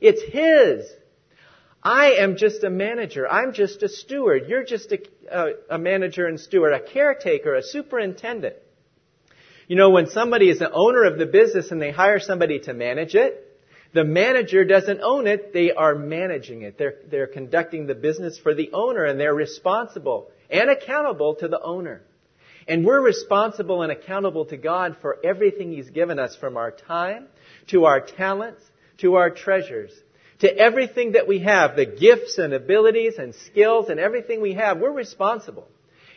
It's 0.00 0.22
His. 0.22 0.90
I 1.82 2.12
am 2.12 2.36
just 2.36 2.64
a 2.64 2.70
manager. 2.70 3.28
I'm 3.28 3.52
just 3.52 3.82
a 3.82 3.88
steward. 3.88 4.44
You're 4.48 4.64
just 4.64 4.92
a, 4.92 5.00
a, 5.30 5.52
a 5.70 5.78
manager 5.78 6.26
and 6.26 6.40
steward, 6.40 6.72
a 6.72 6.80
caretaker, 6.80 7.54
a 7.54 7.62
superintendent. 7.62 8.56
You 9.68 9.76
know, 9.76 9.90
when 9.90 10.08
somebody 10.08 10.48
is 10.48 10.58
the 10.58 10.70
owner 10.70 11.04
of 11.04 11.18
the 11.18 11.26
business 11.26 11.70
and 11.70 11.80
they 11.80 11.90
hire 11.90 12.20
somebody 12.20 12.60
to 12.60 12.74
manage 12.74 13.14
it, 13.14 13.40
the 13.92 14.04
manager 14.04 14.64
doesn't 14.64 15.00
own 15.02 15.26
it, 15.26 15.52
they 15.52 15.72
are 15.72 15.94
managing 15.94 16.62
it. 16.62 16.76
They're, 16.78 16.96
they're 17.10 17.26
conducting 17.26 17.86
the 17.86 17.94
business 17.94 18.38
for 18.38 18.54
the 18.54 18.70
owner 18.72 19.04
and 19.04 19.20
they're 19.20 19.34
responsible 19.34 20.30
and 20.50 20.68
accountable 20.68 21.36
to 21.36 21.48
the 21.48 21.60
owner. 21.60 22.02
And 22.66 22.84
we're 22.84 23.00
responsible 23.00 23.82
and 23.82 23.92
accountable 23.92 24.46
to 24.46 24.56
God 24.56 24.96
for 25.00 25.18
everything 25.22 25.70
He's 25.70 25.90
given 25.90 26.18
us 26.18 26.34
from 26.34 26.56
our 26.56 26.70
time 26.70 27.28
to 27.68 27.84
our 27.84 28.00
talents 28.00 28.62
to 28.98 29.14
our 29.16 29.30
treasures 29.30 29.90
to 30.40 30.56
everything 30.56 31.12
that 31.12 31.26
we 31.26 31.38
have, 31.38 31.76
the 31.76 31.86
gifts 31.86 32.38
and 32.38 32.52
abilities 32.52 33.14
and 33.18 33.34
skills 33.34 33.88
and 33.88 33.98
everything 33.98 34.40
we 34.40 34.54
have, 34.54 34.78
we're 34.78 34.90
responsible. 34.90 35.68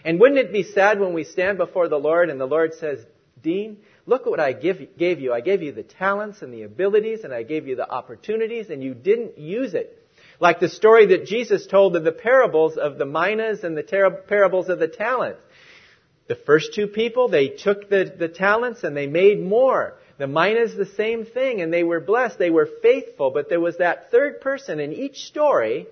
And 0.03 0.19
wouldn't 0.19 0.39
it 0.39 0.51
be 0.51 0.63
sad 0.63 0.99
when 0.99 1.13
we 1.13 1.23
stand 1.23 1.57
before 1.57 1.87
the 1.87 1.99
Lord 1.99 2.29
and 2.29 2.39
the 2.39 2.45
Lord 2.45 2.73
says, 2.73 2.99
Dean, 3.41 3.77
Look 4.07 4.21
at 4.21 4.29
what 4.29 4.39
I 4.39 4.53
give, 4.53 4.97
gave 4.97 5.19
you. 5.19 5.33
I 5.33 5.41
gave 5.41 5.61
you 5.61 5.73
the 5.73 5.83
talents 5.83 6.41
and 6.41 6.53
the 6.53 6.63
abilities, 6.63 7.25
and 7.25 7.33
I 7.33 7.43
gave 7.43 7.67
you 7.67 7.75
the 7.75 7.91
opportunities, 7.91 8.69
and 8.69 8.81
you 8.81 8.93
didn't 8.93 9.37
use 9.37 9.73
it. 9.73 10.01
Like 10.39 10.61
the 10.61 10.69
story 10.69 11.07
that 11.07 11.25
Jesus 11.25 11.67
told 11.67 11.95
of 11.97 12.05
the 12.05 12.13
parables 12.13 12.77
of 12.77 12.97
the 12.97 13.05
minas 13.05 13.65
and 13.65 13.75
the 13.75 13.83
ter- 13.83 14.09
parables 14.09 14.69
of 14.69 14.79
the 14.79 14.87
talents. 14.87 15.41
The 16.29 16.35
first 16.35 16.73
two 16.73 16.87
people, 16.87 17.27
they 17.27 17.49
took 17.49 17.89
the, 17.89 18.13
the 18.17 18.29
talents 18.29 18.83
and 18.83 18.95
they 18.95 19.07
made 19.07 19.41
more. 19.41 19.95
The 20.17 20.27
minas, 20.27 20.75
the 20.75 20.85
same 20.85 21.25
thing, 21.25 21.61
and 21.61 21.71
they 21.71 21.83
were 21.83 21.99
blessed. 21.99 22.39
They 22.39 22.49
were 22.49 22.67
faithful, 22.81 23.29
but 23.29 23.49
there 23.49 23.59
was 23.59 23.77
that 23.77 24.09
third 24.09 24.41
person 24.41 24.79
in 24.79 24.91
each 24.91 25.25
story 25.25 25.85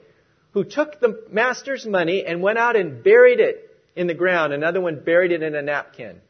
who 0.54 0.64
took 0.64 1.00
the 1.00 1.24
master's 1.30 1.86
money 1.86 2.26
and 2.26 2.42
went 2.42 2.58
out 2.58 2.76
and 2.76 3.04
buried 3.04 3.40
it 3.40 3.70
in 3.96 4.08
the 4.08 4.14
ground. 4.14 4.52
Another 4.52 4.82
one 4.82 5.00
buried 5.04 5.32
it 5.32 5.44
in 5.44 5.54
a 5.54 5.62
napkin. 5.62 6.22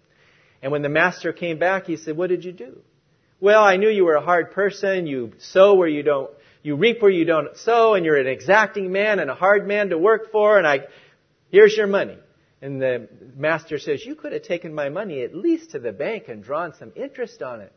And 0.62 0.72
when 0.72 0.82
the 0.82 0.90
master 0.90 1.32
came 1.32 1.58
back, 1.58 1.86
he 1.86 1.96
said, 1.96 2.18
What 2.18 2.30
did 2.30 2.44
you 2.44 2.52
do? 2.52 2.82
Well, 3.40 3.64
I 3.64 3.78
knew 3.78 3.90
you 3.90 4.06
were 4.06 4.16
a 4.16 4.22
hard 4.22 4.52
person. 4.52 5.08
You 5.08 5.34
sow 5.38 5.76
where 5.76 5.88
you 5.88 6.04
don't, 6.04 6.32
you 6.64 6.76
reap 6.76 7.02
where 7.02 7.12
you 7.12 7.24
don't 7.24 7.56
sow, 7.58 7.94
and 7.94 8.04
you're 8.04 8.18
an 8.18 8.28
exacting 8.28 8.92
man 8.92 9.20
and 9.20 9.30
a 9.30 9.36
hard 9.36 9.68
man 9.68 9.90
to 9.90 9.98
work 9.98 10.32
for, 10.32 10.58
and 10.58 10.66
I, 10.66 10.80
here's 11.50 11.78
your 11.78 11.88
money. 11.88 12.18
And 12.62 12.82
the 12.82 13.08
master 13.38 13.78
says, 13.78 14.04
You 14.04 14.16
could 14.16 14.34
have 14.34 14.44
taken 14.44 14.74
my 14.74 14.90
money 14.90 15.22
at 15.22 15.36
least 15.36 15.72
to 15.72 15.80
the 15.80 15.92
bank 15.92 16.26
and 16.28 16.44
drawn 16.44 16.74
some 16.74 16.92
interest 16.96 17.42
on 17.42 17.62
it. 17.62 17.72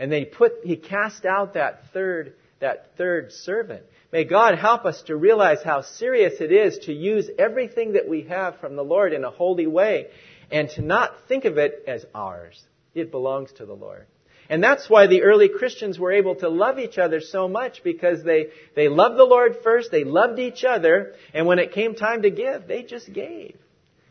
And 0.00 0.10
then 0.10 0.20
he 0.20 0.24
put, 0.24 0.52
he 0.64 0.76
cast 0.76 1.26
out 1.26 1.52
that 1.54 1.82
third, 1.92 2.32
that 2.58 2.96
third 2.96 3.32
servant. 3.32 3.82
May 4.10 4.24
God 4.24 4.56
help 4.58 4.86
us 4.86 5.02
to 5.02 5.14
realize 5.14 5.62
how 5.62 5.82
serious 5.82 6.40
it 6.40 6.50
is 6.50 6.78
to 6.86 6.92
use 6.94 7.28
everything 7.38 7.92
that 7.92 8.08
we 8.08 8.22
have 8.22 8.58
from 8.60 8.76
the 8.76 8.82
Lord 8.82 9.12
in 9.12 9.24
a 9.24 9.30
holy 9.30 9.66
way 9.66 10.06
and 10.50 10.70
to 10.70 10.80
not 10.80 11.12
think 11.28 11.44
of 11.44 11.58
it 11.58 11.84
as 11.86 12.06
ours. 12.14 12.58
It 12.94 13.10
belongs 13.10 13.52
to 13.58 13.66
the 13.66 13.74
Lord. 13.74 14.06
And 14.48 14.64
that's 14.64 14.88
why 14.88 15.06
the 15.06 15.22
early 15.22 15.50
Christians 15.50 15.98
were 15.98 16.12
able 16.12 16.36
to 16.36 16.48
love 16.48 16.78
each 16.78 16.96
other 16.96 17.20
so 17.20 17.46
much 17.46 17.84
because 17.84 18.24
they, 18.24 18.46
they 18.74 18.88
loved 18.88 19.18
the 19.18 19.24
Lord 19.24 19.58
first, 19.62 19.90
they 19.90 20.04
loved 20.04 20.38
each 20.38 20.64
other, 20.64 21.12
and 21.34 21.46
when 21.46 21.58
it 21.58 21.72
came 21.72 21.94
time 21.94 22.22
to 22.22 22.30
give, 22.30 22.66
they 22.66 22.84
just 22.84 23.12
gave. 23.12 23.54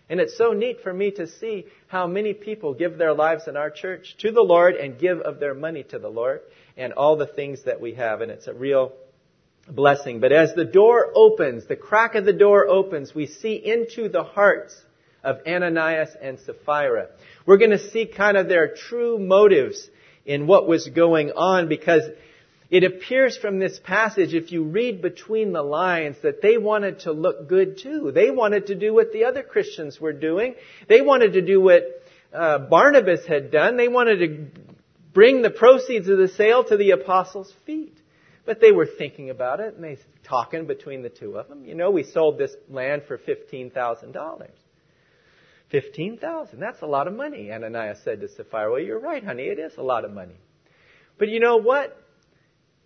And 0.10 0.20
it's 0.20 0.38
so 0.38 0.54
neat 0.54 0.82
for 0.82 0.92
me 0.92 1.12
to 1.12 1.28
see 1.28 1.68
how 1.88 2.08
many 2.08 2.34
people 2.34 2.74
give 2.74 2.98
their 2.98 3.14
lives 3.14 3.48
in 3.48 3.56
our 3.56 3.70
church 3.70 4.16
to 4.20 4.32
the 4.32 4.42
Lord 4.42 4.76
and 4.76 5.00
give 5.00 5.20
of 5.20 5.40
their 5.40 5.54
money 5.54 5.84
to 5.84 6.00
the 6.00 6.10
Lord 6.10 6.42
and 6.76 6.94
all 6.94 7.16
the 7.16 7.28
things 7.28 7.64
that 7.66 7.80
we 7.80 7.94
have. 7.94 8.22
And 8.22 8.32
it's 8.32 8.48
a 8.48 8.54
real 8.54 8.94
blessing. 9.70 10.20
But 10.20 10.32
as 10.32 10.56
the 10.56 10.66
door 10.66 11.12
opens, 11.14 11.68
the 11.68 11.76
crack 11.76 12.16
of 12.16 12.26
the 12.26 12.34
door 12.34 12.68
opens, 12.68 13.14
we 13.14 13.28
see 13.28 13.54
into 13.54 14.10
the 14.10 14.24
hearts 14.24 14.76
of 15.24 15.40
Ananias 15.46 16.10
and 16.20 16.40
Sapphira. 16.40 17.10
We're 17.46 17.58
going 17.58 17.72
to 17.72 17.90
see 17.92 18.06
kind 18.06 18.38
of 18.38 18.48
their 18.48 18.74
true 18.74 19.20
motives 19.20 19.90
in 20.26 20.48
what 20.48 20.68
was 20.68 20.88
going 20.88 21.32
on 21.32 21.68
because 21.68 22.04
it 22.70 22.84
appears 22.84 23.36
from 23.36 23.58
this 23.58 23.80
passage, 23.80 24.34
if 24.34 24.52
you 24.52 24.64
read 24.64 25.02
between 25.02 25.54
the 25.54 25.64
lines, 25.64 26.18
that 26.22 26.42
they 26.42 26.58
wanted 26.58 27.00
to 27.02 27.12
look 27.12 27.48
good 27.48 27.80
too. 27.80 28.12
They 28.14 28.30
wanted 28.30 28.68
to 28.68 28.76
do 28.76 28.94
what 28.94 29.12
the 29.12 29.26
other 29.26 29.42
Christians 29.42 30.00
were 30.00 30.14
doing. 30.14 30.56
They 30.88 31.02
wanted 31.02 31.34
to 31.34 31.42
do 31.42 31.60
what 31.60 31.84
uh, 32.32 32.60
Barnabas 32.60 33.26
had 33.26 33.50
done. 33.52 33.76
They 33.76 33.88
wanted 33.88 34.18
to 34.18 34.62
bring 35.14 35.42
the 35.42 35.50
proceeds 35.50 36.08
of 36.10 36.20
the 36.20 36.28
sale 36.28 36.64
to 36.66 36.78
the 36.78 36.92
apostles' 36.92 37.52
feet. 37.66 37.98
But 38.46 38.62
they 38.62 38.72
were 38.72 38.88
thinking 38.88 39.30
about 39.30 39.60
it 39.60 39.76
and 39.76 39.84
they 39.84 39.98
talking 40.24 40.66
between 40.66 41.02
the 41.02 41.10
two 41.10 41.38
of 41.38 41.50
them. 41.50 41.66
You 41.66 41.76
know, 41.76 41.92
we 41.92 42.04
sold 42.04 42.38
this 42.38 42.52
land 42.70 43.04
for 43.08 43.18
fifteen 43.18 43.70
thousand 43.72 44.12
dollars. 44.12 44.56
15,000. 45.72 46.60
That's 46.60 46.82
a 46.82 46.88
lot 46.88 47.08
of 47.08 47.14
money. 47.14 47.52
Ananias 47.52 48.00
said 48.04 48.22
to 48.22 48.28
Sapphira, 48.28 48.72
well, 48.72 48.80
you're 48.80 49.00
right, 49.00 49.24
honey. 49.24 49.44
It 49.44 49.60
is 49.60 49.74
a 49.78 49.84
lot 49.84 50.04
of 50.04 50.12
money. 50.12 50.34
But 51.20 51.30
you 51.30 51.40
know 51.40 51.58
what? 51.58 51.96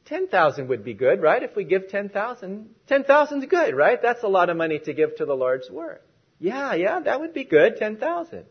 10,000 0.05 0.67
would 0.67 0.83
be 0.83 0.93
good, 0.93 1.21
right? 1.21 1.41
If 1.41 1.55
we 1.55 1.63
give 1.63 1.89
10,000, 1.89 2.69
10,000 2.87 3.43
is 3.43 3.49
good, 3.49 3.75
right? 3.75 4.01
That's 4.01 4.23
a 4.23 4.27
lot 4.27 4.49
of 4.49 4.57
money 4.57 4.79
to 4.79 4.93
give 4.93 5.15
to 5.17 5.25
the 5.25 5.35
Lord's 5.35 5.69
work. 5.69 6.05
Yeah, 6.39 6.73
yeah, 6.73 6.99
that 6.99 7.21
would 7.21 7.33
be 7.33 7.45
good, 7.45 7.77
10,000. 7.77 8.45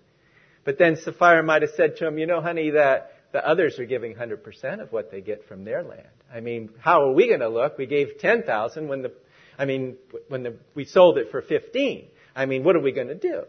But 0.64 0.78
then 0.78 0.96
Sapphira 0.96 1.42
might 1.42 1.62
have 1.62 1.72
said 1.76 1.96
to 1.96 2.06
him, 2.06 2.18
you 2.18 2.26
know, 2.26 2.40
honey, 2.40 2.70
that 2.70 3.12
the 3.32 3.46
others 3.46 3.78
are 3.78 3.84
giving 3.84 4.14
100% 4.14 4.80
of 4.80 4.92
what 4.92 5.10
they 5.10 5.20
get 5.20 5.46
from 5.46 5.64
their 5.64 5.82
land. 5.82 6.08
I 6.32 6.40
mean, 6.40 6.70
how 6.78 7.02
are 7.02 7.12
we 7.12 7.28
going 7.28 7.40
to 7.40 7.48
look? 7.48 7.76
We 7.76 7.86
gave 7.86 8.18
10,000 8.18 8.88
when 8.88 9.02
the 9.02 9.12
I 9.58 9.64
mean, 9.64 9.96
when 10.28 10.42
the, 10.42 10.56
we 10.74 10.84
sold 10.84 11.18
it 11.18 11.30
for 11.30 11.42
15. 11.42 12.08
I 12.34 12.46
mean, 12.46 12.64
what 12.64 12.76
are 12.76 12.80
we 12.80 12.92
going 12.92 13.08
to 13.08 13.14
do? 13.14 13.44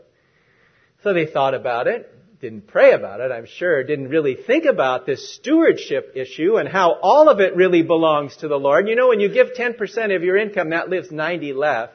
So 1.04 1.14
they 1.14 1.26
thought 1.26 1.54
about 1.54 1.88
it, 1.88 2.14
didn't 2.44 2.68
pray 2.68 2.92
about 2.92 3.22
it, 3.22 3.32
I'm 3.32 3.46
sure, 3.46 3.86
didn't 3.86 4.10
really 4.10 4.36
think 4.36 4.66
about 4.66 5.06
this 5.06 5.34
stewardship 5.34 6.12
issue 6.16 6.58
and 6.58 6.68
how 6.68 7.00
all 7.02 7.30
of 7.30 7.40
it 7.40 7.56
really 7.56 7.84
belongs 7.84 8.36
to 8.38 8.50
the 8.50 8.60
Lord. 8.60 8.90
You 8.90 8.98
know, 8.98 9.08
when 9.08 9.22
you 9.22 9.30
give 9.30 9.54
10% 9.58 10.14
of 10.14 10.24
your 10.24 10.36
income, 10.36 10.72
that 10.72 10.90
leaves 10.90 11.10
90 11.10 11.54
left. 11.54 11.94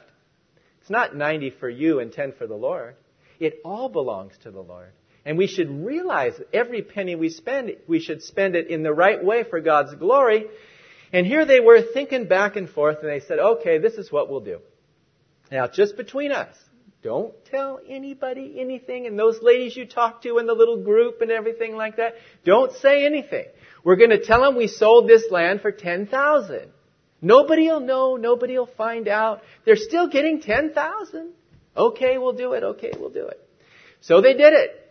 It's 0.81 0.89
not 0.89 1.15
90 1.15 1.51
for 1.61 1.69
you 1.69 2.01
and 2.01 2.11
10 2.11 2.33
for 2.33 2.47
the 2.47 2.55
Lord. 2.55 2.97
It 3.39 3.61
all 3.63 3.91
belongs 3.91 4.33
to 4.45 4.51
the 4.51 4.63
Lord. 4.63 4.91
And 5.27 5.37
we 5.37 5.49
should 5.49 5.85
realize 5.85 6.33
every 6.51 6.81
penny 6.81 7.15
we 7.15 7.29
spend, 7.29 7.73
we 7.87 8.01
should 8.01 8.23
spend 8.23 8.57
it 8.57 8.69
in 8.69 8.83
the 8.83 8.95
right 8.95 9.23
way 9.23 9.45
for 9.45 9.61
God's 9.61 9.95
glory. 9.97 10.47
And 11.13 11.27
here 11.27 11.45
they 11.45 11.61
were 11.61 11.83
thinking 11.83 12.27
back 12.27 12.57
and 12.57 12.71
forth 12.71 13.01
and 13.03 13.11
they 13.11 13.21
said, 13.21 13.39
okay, 13.39 13.77
this 13.77 13.95
is 13.95 14.11
what 14.11 14.31
we'll 14.31 14.41
do. 14.41 14.61
Now, 15.53 15.67
just 15.69 15.99
between 15.99 16.33
us, 16.33 16.57
don't 17.03 17.33
tell 17.45 17.79
anybody 17.89 18.57
anything. 18.59 19.07
And 19.07 19.19
those 19.19 19.39
ladies 19.41 19.77
you 19.77 19.87
talk 19.87 20.23
to 20.23 20.39
in 20.39 20.47
the 20.47 20.55
little 20.55 20.83
group 20.83 21.21
and 21.21 21.31
everything 21.31 21.77
like 21.77 21.97
that, 21.97 22.15
don't 22.45 22.73
say 22.77 23.07
anything. 23.07 23.47
We're 23.85 23.97
going 23.97 24.11
to 24.11 24.25
tell 24.25 24.43
them 24.43 24.57
we 24.57 24.67
sold 24.67 25.09
this 25.09 25.25
land 25.31 25.61
for 25.61 25.71
10,000. 25.71 26.71
Nobody 27.21 27.69
will 27.69 27.81
know. 27.81 28.17
Nobody 28.17 28.59
will 28.59 28.67
find 28.67 29.09
out. 29.09 29.43
They're 29.65 29.77
still 29.77 30.09
getting 30.09 30.41
10,000. 30.41 31.33
Okay, 31.77 32.19
we'll 32.19 32.33
do 32.33 32.53
it. 32.53 32.63
Okay, 32.63 32.93
we'll 32.99 33.11
do 33.11 33.29
it. 33.29 33.41
So 34.01 34.21
they 34.21 34.35
did 34.35 34.53
it. 34.53 34.88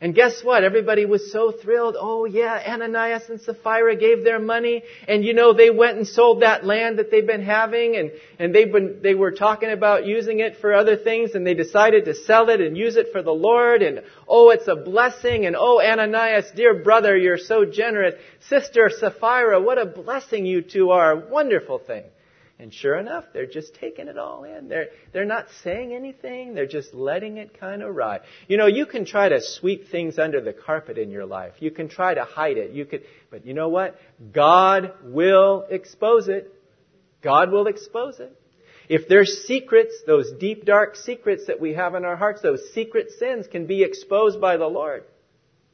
And 0.00 0.14
guess 0.14 0.42
what? 0.42 0.64
Everybody 0.64 1.06
was 1.06 1.32
so 1.32 1.52
thrilled. 1.52 1.96
Oh 1.98 2.24
yeah, 2.24 2.62
Ananias 2.66 3.22
and 3.30 3.40
Sapphira 3.40 3.96
gave 3.96 4.24
their 4.24 4.40
money. 4.40 4.82
And 5.06 5.24
you 5.24 5.34
know, 5.34 5.54
they 5.54 5.70
went 5.70 5.96
and 5.96 6.06
sold 6.06 6.42
that 6.42 6.66
land 6.66 6.98
that 6.98 7.10
they've 7.10 7.26
been 7.26 7.44
having 7.44 7.96
and, 7.96 8.10
and 8.38 8.54
they've 8.54 8.70
been, 8.70 9.00
they 9.02 9.14
were 9.14 9.30
talking 9.30 9.70
about 9.70 10.04
using 10.04 10.40
it 10.40 10.56
for 10.60 10.74
other 10.74 10.96
things 10.96 11.34
and 11.34 11.46
they 11.46 11.54
decided 11.54 12.04
to 12.06 12.14
sell 12.14 12.50
it 12.50 12.60
and 12.60 12.76
use 12.76 12.96
it 12.96 13.12
for 13.12 13.22
the 13.22 13.32
Lord. 13.32 13.82
And 13.82 14.02
oh, 14.28 14.50
it's 14.50 14.68
a 14.68 14.76
blessing. 14.76 15.46
And 15.46 15.56
oh, 15.56 15.80
Ananias, 15.80 16.50
dear 16.54 16.74
brother, 16.82 17.16
you're 17.16 17.38
so 17.38 17.64
generous. 17.64 18.14
Sister 18.48 18.90
Sapphira, 18.90 19.60
what 19.62 19.78
a 19.78 19.86
blessing 19.86 20.44
you 20.44 20.60
two 20.60 20.90
are. 20.90 21.16
Wonderful 21.16 21.78
thing. 21.78 22.04
And 22.58 22.72
sure 22.72 22.96
enough, 22.96 23.24
they're 23.32 23.46
just 23.46 23.74
taking 23.74 24.06
it 24.06 24.16
all 24.16 24.44
in. 24.44 24.68
They're, 24.68 24.90
they're 25.12 25.24
not 25.24 25.46
saying 25.64 25.92
anything. 25.92 26.54
They're 26.54 26.66
just 26.66 26.94
letting 26.94 27.36
it 27.36 27.58
kind 27.58 27.82
of 27.82 27.94
ride. 27.94 28.20
You 28.46 28.56
know, 28.56 28.66
you 28.66 28.86
can 28.86 29.04
try 29.04 29.28
to 29.28 29.40
sweep 29.40 29.88
things 29.88 30.18
under 30.20 30.40
the 30.40 30.52
carpet 30.52 30.96
in 30.96 31.10
your 31.10 31.26
life. 31.26 31.54
You 31.58 31.72
can 31.72 31.88
try 31.88 32.14
to 32.14 32.22
hide 32.22 32.56
it. 32.56 32.70
You 32.70 32.84
could, 32.84 33.02
but 33.30 33.44
you 33.44 33.54
know 33.54 33.70
what? 33.70 33.98
God 34.32 34.92
will 35.02 35.66
expose 35.68 36.28
it. 36.28 36.54
God 37.22 37.50
will 37.50 37.66
expose 37.66 38.20
it. 38.20 38.38
If 38.88 39.08
there's 39.08 39.44
secrets, 39.46 39.94
those 40.06 40.30
deep, 40.38 40.64
dark 40.64 40.94
secrets 40.94 41.46
that 41.46 41.60
we 41.60 41.74
have 41.74 41.94
in 41.94 42.04
our 42.04 42.16
hearts, 42.16 42.42
those 42.42 42.60
secret 42.72 43.10
sins 43.18 43.46
can 43.50 43.66
be 43.66 43.82
exposed 43.82 44.40
by 44.40 44.58
the 44.58 44.66
Lord. 44.66 45.04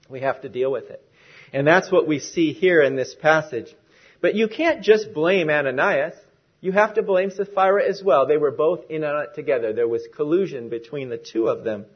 We 0.09 0.21
have 0.21 0.41
to 0.43 0.49
deal 0.49 0.73
with 0.73 0.91
it. 0.91 1.05
And 1.53 1.67
that's 1.67 1.91
what 1.91 2.07
we 2.07 2.21
see 2.21 2.53
here 2.53 2.81
in 2.81 2.97
this 2.97 3.15
passage. 3.15 3.75
But 4.21 4.35
you 4.35 4.49
can't 4.49 4.83
just 4.83 5.13
blame 5.13 5.51
Ananias. 5.51 6.15
You 6.61 6.73
have 6.73 6.95
to 6.95 7.03
blame 7.03 7.31
Sapphira 7.31 7.89
as 7.89 8.03
well. 8.03 8.27
They 8.27 8.37
were 8.37 8.51
both 8.51 8.91
in 8.91 9.03
on 9.03 9.23
it 9.25 9.35
together. 9.35 9.73
There 9.73 9.89
was 9.89 10.07
collusion 10.15 10.69
between 10.69 11.09
the 11.09 11.17
two 11.17 11.49
of 11.49 11.65
them. 11.65 11.87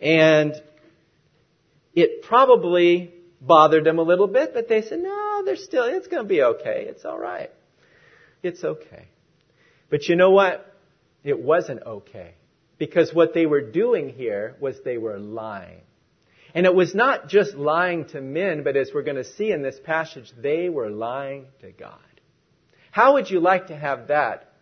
And 0.00 0.54
it 1.94 2.22
probably 2.22 3.14
bothered 3.40 3.84
them 3.84 3.98
a 3.98 4.02
little 4.02 4.26
bit, 4.26 4.52
but 4.52 4.68
they 4.68 4.82
said, 4.82 4.98
no, 4.98 5.42
they're 5.44 5.56
still, 5.56 5.84
it's 5.84 6.08
going 6.08 6.22
to 6.22 6.28
be 6.28 6.42
okay. 6.42 6.86
It's 6.88 7.04
all 7.04 7.18
right. 7.18 7.50
It's 8.42 8.64
okay. 8.64 9.06
But 9.90 10.08
you 10.08 10.16
know 10.16 10.30
what? 10.30 10.66
It 11.22 11.40
wasn't 11.40 11.82
okay. 11.84 12.34
Because 12.78 13.12
what 13.12 13.34
they 13.34 13.46
were 13.46 13.60
doing 13.60 14.08
here 14.08 14.56
was 14.60 14.76
they 14.84 14.98
were 14.98 15.18
lying. 15.18 15.82
And 16.54 16.66
it 16.66 16.74
was 16.74 16.94
not 16.94 17.28
just 17.28 17.54
lying 17.54 18.06
to 18.08 18.20
men, 18.20 18.64
but 18.64 18.76
as 18.76 18.90
we're 18.92 19.02
going 19.02 19.16
to 19.16 19.24
see 19.24 19.52
in 19.52 19.62
this 19.62 19.78
passage, 19.84 20.32
they 20.36 20.68
were 20.68 20.90
lying 20.90 21.46
to 21.60 21.70
God. 21.70 21.98
How 22.90 23.14
would 23.14 23.30
you 23.30 23.40
like 23.40 23.68
to 23.68 23.76
have 23.76 24.08
that 24.08 24.52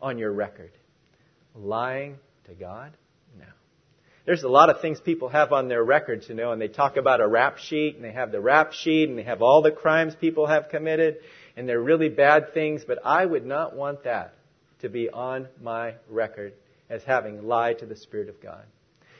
on 0.00 0.18
your 0.18 0.32
record? 0.32 0.70
Lying 1.54 2.16
to 2.46 2.54
God? 2.54 2.92
No. 3.38 3.46
There's 4.24 4.44
a 4.44 4.48
lot 4.48 4.70
of 4.70 4.80
things 4.80 5.00
people 5.00 5.28
have 5.28 5.52
on 5.52 5.68
their 5.68 5.82
records, 5.82 6.28
you 6.28 6.34
know, 6.34 6.52
and 6.52 6.60
they 6.60 6.68
talk 6.68 6.96
about 6.96 7.20
a 7.20 7.26
rap 7.26 7.58
sheet, 7.58 7.96
and 7.96 8.04
they 8.04 8.12
have 8.12 8.30
the 8.30 8.40
rap 8.40 8.72
sheet, 8.72 9.08
and 9.08 9.18
they 9.18 9.24
have 9.24 9.42
all 9.42 9.62
the 9.62 9.72
crimes 9.72 10.14
people 10.14 10.46
have 10.46 10.68
committed, 10.68 11.18
and 11.56 11.68
they're 11.68 11.80
really 11.80 12.08
bad 12.08 12.54
things, 12.54 12.84
but 12.86 12.98
I 13.04 13.26
would 13.26 13.44
not 13.44 13.74
want 13.74 14.04
that 14.04 14.34
to 14.80 14.88
be 14.88 15.10
on 15.10 15.48
my 15.60 15.94
record 16.08 16.54
as 16.88 17.02
having 17.02 17.46
lied 17.48 17.80
to 17.80 17.86
the 17.86 17.96
Spirit 17.96 18.28
of 18.28 18.40
God. 18.40 18.64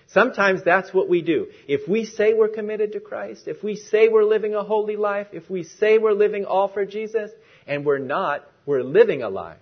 Sometimes 0.08 0.62
that's 0.62 0.92
what 0.92 1.08
we 1.08 1.22
do. 1.22 1.46
If 1.66 1.88
we 1.88 2.04
say 2.04 2.34
we're 2.34 2.48
committed 2.48 2.92
to 2.92 3.00
Christ, 3.00 3.48
if 3.48 3.62
we 3.62 3.76
say 3.76 4.08
we're 4.08 4.24
living 4.24 4.54
a 4.54 4.62
holy 4.62 4.96
life, 4.96 5.28
if 5.32 5.48
we 5.48 5.62
say 5.62 5.96
we're 5.96 6.12
living 6.12 6.44
all 6.44 6.68
for 6.68 6.84
Jesus, 6.84 7.30
and 7.66 7.84
we're 7.84 7.98
not, 7.98 8.46
we're 8.66 8.82
living 8.82 9.22
a 9.22 9.28
lie. 9.28 9.56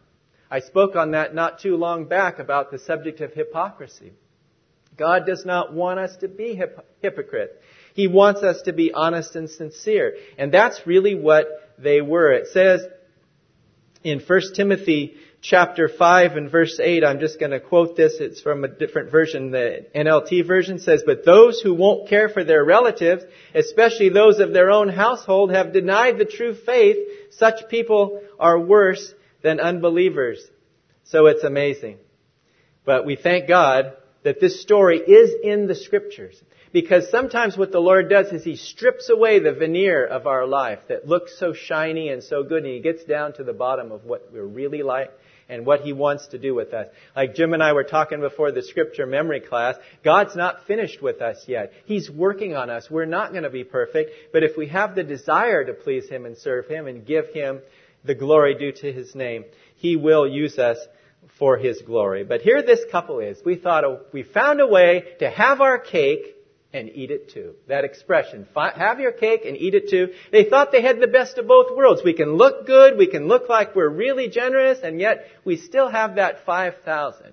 I 0.50 0.60
spoke 0.60 0.96
on 0.96 1.12
that 1.12 1.34
not 1.34 1.60
too 1.60 1.76
long 1.76 2.06
back 2.06 2.38
about 2.38 2.70
the 2.70 2.78
subject 2.78 3.20
of 3.20 3.32
hypocrisy. 3.32 4.12
God 4.96 5.24
does 5.24 5.46
not 5.46 5.72
want 5.72 6.00
us 6.00 6.16
to 6.18 6.28
be 6.28 6.54
hip- 6.54 6.86
hypocrite. 7.00 7.60
He 7.94 8.08
wants 8.08 8.42
us 8.42 8.62
to 8.62 8.72
be 8.72 8.92
honest 8.92 9.36
and 9.36 9.48
sincere. 9.48 10.16
And 10.36 10.52
that's 10.52 10.86
really 10.86 11.14
what 11.14 11.46
they 11.78 12.00
were. 12.00 12.32
It 12.32 12.48
says 12.48 12.82
in 14.02 14.20
1 14.20 14.40
Timothy 14.54 15.14
chapter 15.42 15.88
5 15.88 16.32
and 16.32 16.50
verse 16.50 16.78
8, 16.82 17.04
I'm 17.04 17.20
just 17.20 17.40
going 17.40 17.52
to 17.52 17.60
quote 17.60 17.96
this. 17.96 18.14
It's 18.20 18.40
from 18.40 18.64
a 18.64 18.68
different 18.68 19.10
version. 19.10 19.50
The 19.50 19.86
NLT 19.94 20.46
version 20.46 20.78
says, 20.78 21.02
But 21.04 21.24
those 21.24 21.60
who 21.60 21.74
won't 21.74 22.08
care 22.08 22.28
for 22.28 22.44
their 22.44 22.64
relatives, 22.64 23.24
especially 23.54 24.10
those 24.10 24.38
of 24.38 24.52
their 24.52 24.70
own 24.70 24.88
household, 24.88 25.52
have 25.52 25.72
denied 25.72 26.18
the 26.18 26.24
true 26.24 26.54
faith. 26.54 26.96
Such 27.30 27.68
people 27.68 28.22
are 28.38 28.58
worse 28.58 29.14
than 29.42 29.60
unbelievers. 29.60 30.40
So 31.04 31.26
it's 31.26 31.44
amazing. 31.44 31.98
But 32.84 33.04
we 33.04 33.16
thank 33.16 33.48
God 33.48 33.96
that 34.22 34.40
this 34.40 34.60
story 34.60 34.98
is 34.98 35.34
in 35.42 35.66
the 35.66 35.74
scriptures. 35.74 36.40
Because 36.72 37.10
sometimes 37.10 37.56
what 37.56 37.72
the 37.72 37.80
Lord 37.80 38.08
does 38.08 38.28
is 38.28 38.44
He 38.44 38.56
strips 38.56 39.10
away 39.10 39.40
the 39.40 39.52
veneer 39.52 40.06
of 40.06 40.26
our 40.26 40.46
life 40.46 40.78
that 40.88 41.08
looks 41.08 41.36
so 41.38 41.52
shiny 41.52 42.10
and 42.10 42.22
so 42.22 42.44
good 42.44 42.64
and 42.64 42.72
He 42.72 42.80
gets 42.80 43.04
down 43.04 43.32
to 43.34 43.44
the 43.44 43.52
bottom 43.52 43.90
of 43.90 44.04
what 44.04 44.32
we're 44.32 44.44
really 44.44 44.82
like 44.82 45.10
and 45.50 45.66
what 45.66 45.80
He 45.80 45.92
wants 45.92 46.28
to 46.28 46.38
do 46.38 46.54
with 46.54 46.72
us. 46.72 46.86
Like 47.14 47.34
Jim 47.34 47.52
and 47.52 47.62
I 47.62 47.72
were 47.72 47.84
talking 47.84 48.20
before 48.20 48.52
the 48.52 48.62
scripture 48.62 49.06
memory 49.06 49.40
class, 49.40 49.76
God's 50.04 50.36
not 50.36 50.66
finished 50.66 51.02
with 51.02 51.20
us 51.20 51.44
yet. 51.46 51.72
He's 51.84 52.10
working 52.10 52.56
on 52.56 52.70
us. 52.70 52.90
We're 52.90 53.04
not 53.04 53.32
going 53.32 53.42
to 53.42 53.50
be 53.50 53.64
perfect, 53.64 54.12
but 54.32 54.42
if 54.42 54.56
we 54.56 54.68
have 54.68 54.94
the 54.94 55.02
desire 55.02 55.64
to 55.64 55.74
please 55.74 56.08
Him 56.08 56.24
and 56.24 56.38
serve 56.38 56.66
Him 56.66 56.86
and 56.86 57.04
give 57.04 57.28
Him 57.28 57.60
the 58.04 58.14
glory 58.14 58.54
due 58.54 58.72
to 58.72 58.92
His 58.92 59.14
name, 59.14 59.44
He 59.76 59.96
will 59.96 60.26
use 60.26 60.58
us 60.58 60.78
for 61.38 61.58
His 61.58 61.82
glory. 61.82 62.24
But 62.24 62.42
here 62.42 62.62
this 62.62 62.80
couple 62.90 63.18
is. 63.18 63.38
We 63.44 63.56
thought 63.56 63.84
oh, 63.84 64.00
we 64.12 64.22
found 64.22 64.60
a 64.60 64.66
way 64.66 65.04
to 65.18 65.28
have 65.28 65.60
our 65.60 65.78
cake 65.78 66.36
and 66.72 66.88
eat 66.88 67.11
it 67.11 67.30
too. 67.30 67.54
That 67.68 67.85
expression, 67.85 68.46
have 68.54 69.00
your 69.00 69.12
cake 69.12 69.42
and 69.44 69.56
eat 69.56 69.74
it 69.74 69.90
too. 69.90 70.12
They 70.30 70.44
thought 70.44 70.70
they 70.70 70.83
had 70.83 71.00
the 71.00 71.06
best 71.06 71.38
of 71.38 71.48
both 71.48 71.76
worlds. 71.76 72.02
We 72.04 72.14
can 72.14 72.35
look 72.35 72.66
good, 72.66 72.96
we 72.96 73.09
can 73.09 73.26
look 73.26 73.48
like 73.48 73.74
we're 73.74 73.88
really 73.88 74.28
generous, 74.28 74.78
and 74.83 75.00
yet 75.00 75.26
we 75.44 75.56
still 75.56 75.88
have 75.88 76.16
that 76.16 76.44
5,000. 76.44 77.33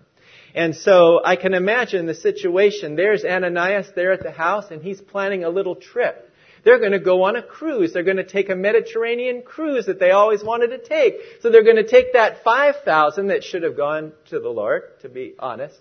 And 0.55 0.75
so 0.75 1.21
I 1.23 1.35
can 1.35 1.53
imagine 1.53 2.07
the 2.07 2.15
situation. 2.15 2.95
There's 2.95 3.23
Ananias 3.23 3.91
there 3.95 4.11
at 4.11 4.23
the 4.23 4.31
house, 4.31 4.71
and 4.71 4.81
he's 4.81 4.99
planning 4.99 5.43
a 5.43 5.49
little 5.49 5.75
trip. 5.75 6.33
They're 6.63 6.79
going 6.79 6.93
to 6.93 6.99
go 6.99 7.23
on 7.23 7.35
a 7.35 7.43
cruise. 7.43 7.93
They're 7.93 8.03
going 8.03 8.17
to 8.17 8.25
take 8.25 8.49
a 8.49 8.55
Mediterranean 8.55 9.43
cruise 9.43 9.85
that 9.85 9.99
they 9.99 10.11
always 10.11 10.43
wanted 10.43 10.69
to 10.69 10.79
take. 10.79 11.13
So 11.41 11.51
they're 11.51 11.63
going 11.63 11.77
to 11.77 11.87
take 11.87 12.13
that 12.13 12.43
5,000 12.43 13.27
that 13.27 13.43
should 13.43 13.61
have 13.63 13.77
gone 13.77 14.13
to 14.29 14.39
the 14.39 14.49
Lord, 14.49 14.99
to 15.01 15.09
be 15.09 15.35
honest, 15.37 15.77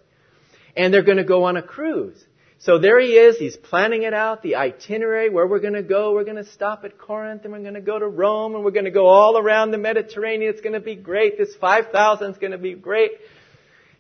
and 0.77 0.93
they're 0.93 1.03
going 1.03 1.17
to 1.17 1.25
go 1.25 1.45
on 1.45 1.57
a 1.57 1.63
cruise. 1.63 2.23
So 2.59 2.79
there 2.79 2.99
he 2.99 3.09
is. 3.09 3.37
He's 3.37 3.57
planning 3.57 4.05
it 4.05 4.15
out, 4.15 4.43
the 4.43 4.57
itinerary, 4.57 5.29
where 5.29 5.47
we're 5.47 5.61
going 5.61 5.75
to 5.75 5.83
go. 5.83 6.13
We're 6.13 6.25
going 6.25 6.43
to 6.43 6.51
stop 6.51 6.85
at 6.85 6.99
Corinth 6.99 7.45
and 7.45 7.53
we're 7.53 7.61
going 7.61 7.75
to 7.75 7.83
go 7.83 7.99
to 7.99 8.09
Rome 8.09 8.55
and 8.55 8.65
we're 8.65 8.71
going 8.71 8.87
to 8.87 8.91
go 8.91 9.07
all 9.07 9.37
around 9.37 9.73
the 9.73 9.79
Mediterranean. 9.79 10.51
It's 10.51 10.63
going 10.63 10.73
to 10.73 10.81
be 10.81 10.95
great. 10.95 11.37
This 11.37 11.55
5,000 11.57 12.31
is 12.31 12.39
going 12.39 12.53
to 12.53 12.59
be 12.59 12.75
great. 12.75 13.13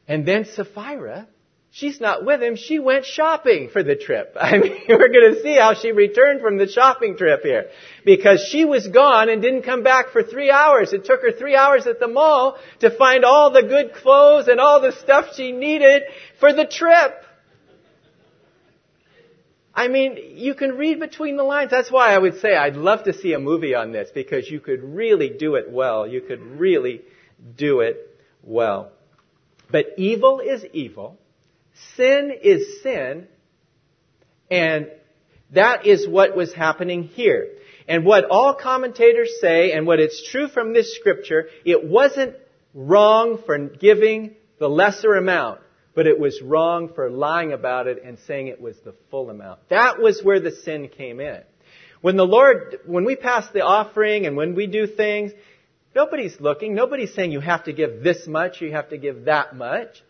And 0.09 0.27
then 0.27 0.47
Sapphira, 0.47 1.29
she's 1.71 2.01
not 2.01 2.25
with 2.25 2.42
him. 2.42 2.57
She 2.57 2.79
went 2.79 3.05
shopping 3.05 3.69
for 3.71 3.83
the 3.83 3.95
trip. 3.95 4.35
I 4.40 4.57
mean, 4.57 4.73
we're 4.88 5.12
going 5.12 5.35
to 5.35 5.42
see 5.42 5.57
how 5.57 5.75
she 5.75 5.92
returned 5.92 6.40
from 6.40 6.57
the 6.57 6.66
shopping 6.66 7.19
trip 7.19 7.42
here. 7.42 7.66
Because 8.07 8.49
she 8.51 8.64
was 8.64 8.88
gone 8.88 9.29
and 9.29 9.42
didn't 9.42 9.62
come 9.62 9.83
back 9.83 10.12
for 10.12 10.23
three 10.23 10.51
hours. 10.51 10.95
It 10.95 11.05
took 11.05 11.21
her 11.21 11.33
three 11.33 11.57
hours 11.57 11.87
at 11.87 12.01
the 12.01 12.09
mall 12.09 12.57
to 12.81 12.90
find 12.90 13.23
all 13.27 13.51
the 13.51 13.62
good 13.62 13.92
clothes 13.92 14.49
and 14.49 14.61
all 14.61 14.81
the 14.81 14.92
stuff 14.92 15.35
she 15.35 15.53
needed 15.53 16.05
for 16.40 16.55
the 16.55 16.64
trip. 16.64 17.23
I 19.77 19.89
mean, 19.89 20.17
you 20.37 20.55
can 20.55 20.79
read 20.79 20.99
between 20.99 21.37
the 21.37 21.43
lines. 21.43 21.71
That's 21.71 21.93
why 21.93 22.15
I 22.15 22.19
would 22.19 22.41
say 22.41 22.57
I'd 22.57 22.77
love 22.77 23.05
to 23.05 23.12
see 23.12 23.35
a 23.35 23.39
movie 23.39 23.75
on 23.75 23.93
this 23.93 24.09
because 24.12 24.51
you 24.51 24.59
could 24.59 24.83
really 24.83 25.29
do 25.29 25.57
it 25.57 25.71
well. 25.71 26.07
You 26.07 26.23
could 26.23 26.41
really 26.41 27.03
do 27.57 27.81
it 27.81 28.19
well. 28.43 28.91
But 29.71 29.87
evil 29.99 30.41
is 30.41 30.65
evil. 30.73 31.19
Sin 31.95 32.33
is 32.43 32.83
sin. 32.83 33.29
And 34.51 34.91
that 35.53 35.87
is 35.87 36.09
what 36.09 36.35
was 36.35 36.55
happening 36.55 37.03
here. 37.05 37.49
And 37.87 38.07
what 38.07 38.25
all 38.25 38.55
commentators 38.55 39.31
say, 39.43 39.73
and 39.73 39.87
what 39.87 40.01
it's 40.01 40.27
true 40.31 40.49
from 40.49 40.73
this 40.73 40.97
scripture, 40.97 41.49
it 41.67 41.85
wasn't 41.87 42.37
wrong 42.73 43.43
for 43.45 43.59
giving 43.59 44.37
the 44.59 44.69
lesser 44.69 45.15
amount, 45.15 45.61
but 45.96 46.06
it 46.06 46.20
was 46.20 46.40
wrong 46.42 46.92
for 46.94 47.11
lying 47.11 47.52
about 47.52 47.87
it 47.87 48.02
and 48.04 48.18
saying 48.26 48.48
it 48.48 48.61
was 48.61 48.76
the 48.85 48.94
full 49.11 49.30
amount. 49.30 49.59
That 49.70 49.98
was 49.98 50.22
where 50.22 50.38
the 50.38 50.52
sin 50.52 50.88
came 50.88 51.20
in. 51.20 51.40
When 52.02 52.16
the 52.16 52.26
Lord, 52.26 52.80
when 52.85 53.06
we 53.06 53.16
pass 53.16 53.48
the 53.52 53.62
offering 53.62 54.26
and 54.26 54.37
when 54.37 54.54
we 54.54 54.66
do 54.66 54.87
things, 54.87 55.32
nobody's 55.94 56.38
looking, 56.38 56.74
nobody's 56.74 57.14
saying 57.14 57.32
you 57.32 57.40
have 57.40 57.64
to 57.64 57.72
give 57.72 58.02
this 58.04 58.26
much, 58.26 58.61
you 58.61 58.72
have 58.72 58.90
to 58.90 58.98
give 58.98 59.24
that 59.24 59.56
much. 59.56 60.02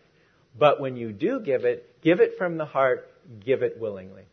But 0.59 0.81
when 0.81 0.97
you 0.97 1.13
do 1.13 1.39
give 1.39 1.63
it, 1.63 2.01
give 2.01 2.19
it 2.19 2.37
from 2.37 2.57
the 2.57 2.65
heart, 2.65 3.09
give 3.45 3.63
it 3.63 3.79
willingly. 3.79 4.23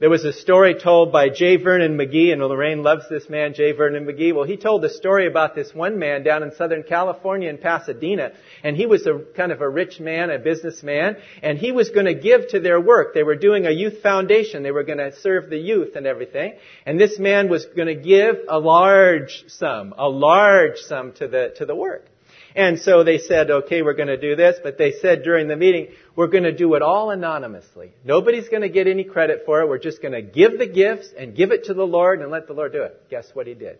There 0.00 0.08
was 0.08 0.24
a 0.24 0.32
story 0.32 0.76
told 0.76 1.12
by 1.12 1.28
J. 1.28 1.56
Vernon 1.56 1.98
McGee, 1.98 2.32
and 2.32 2.40
Lorraine 2.40 2.82
loves 2.82 3.06
this 3.10 3.28
man, 3.28 3.52
J. 3.52 3.72
Vernon 3.72 4.06
McGee. 4.06 4.34
Well, 4.34 4.46
he 4.46 4.56
told 4.56 4.82
a 4.82 4.88
story 4.88 5.26
about 5.26 5.54
this 5.54 5.74
one 5.74 5.98
man 5.98 6.22
down 6.22 6.42
in 6.42 6.54
Southern 6.54 6.84
California 6.84 7.50
in 7.50 7.58
Pasadena, 7.58 8.32
and 8.64 8.78
he 8.78 8.86
was 8.86 9.06
a 9.06 9.20
kind 9.36 9.52
of 9.52 9.60
a 9.60 9.68
rich 9.68 10.00
man, 10.00 10.30
a 10.30 10.38
businessman, 10.38 11.18
and 11.42 11.58
he 11.58 11.70
was 11.70 11.90
going 11.90 12.06
to 12.06 12.14
give 12.14 12.48
to 12.48 12.60
their 12.60 12.80
work. 12.80 13.12
They 13.12 13.24
were 13.24 13.36
doing 13.36 13.66
a 13.66 13.70
youth 13.70 14.00
foundation. 14.00 14.62
They 14.62 14.70
were 14.70 14.84
going 14.84 14.96
to 14.96 15.14
serve 15.20 15.50
the 15.50 15.58
youth 15.58 15.94
and 15.96 16.06
everything. 16.06 16.54
And 16.86 16.98
this 16.98 17.18
man 17.18 17.50
was 17.50 17.66
going 17.66 17.88
to 17.88 17.94
give 17.94 18.36
a 18.48 18.58
large 18.58 19.44
sum, 19.48 19.92
a 19.98 20.08
large 20.08 20.78
sum 20.78 21.12
to 21.18 21.28
the, 21.28 21.52
to 21.58 21.66
the 21.66 21.74
work. 21.74 22.09
And 22.54 22.80
so 22.80 23.04
they 23.04 23.18
said, 23.18 23.50
okay, 23.50 23.82
we're 23.82 23.94
going 23.94 24.08
to 24.08 24.20
do 24.20 24.34
this, 24.34 24.58
but 24.62 24.76
they 24.76 24.92
said 24.92 25.22
during 25.22 25.48
the 25.48 25.56
meeting, 25.56 25.88
we're 26.16 26.28
going 26.28 26.44
to 26.44 26.56
do 26.56 26.74
it 26.74 26.82
all 26.82 27.10
anonymously. 27.10 27.92
Nobody's 28.04 28.48
going 28.48 28.62
to 28.62 28.68
get 28.68 28.86
any 28.86 29.04
credit 29.04 29.42
for 29.46 29.60
it. 29.60 29.68
We're 29.68 29.78
just 29.78 30.02
going 30.02 30.14
to 30.14 30.22
give 30.22 30.58
the 30.58 30.66
gifts 30.66 31.10
and 31.16 31.36
give 31.36 31.52
it 31.52 31.64
to 31.64 31.74
the 31.74 31.86
Lord 31.86 32.20
and 32.20 32.30
let 32.30 32.46
the 32.46 32.52
Lord 32.52 32.72
do 32.72 32.82
it. 32.82 33.08
Guess 33.08 33.30
what 33.34 33.46
he 33.46 33.54
did? 33.54 33.78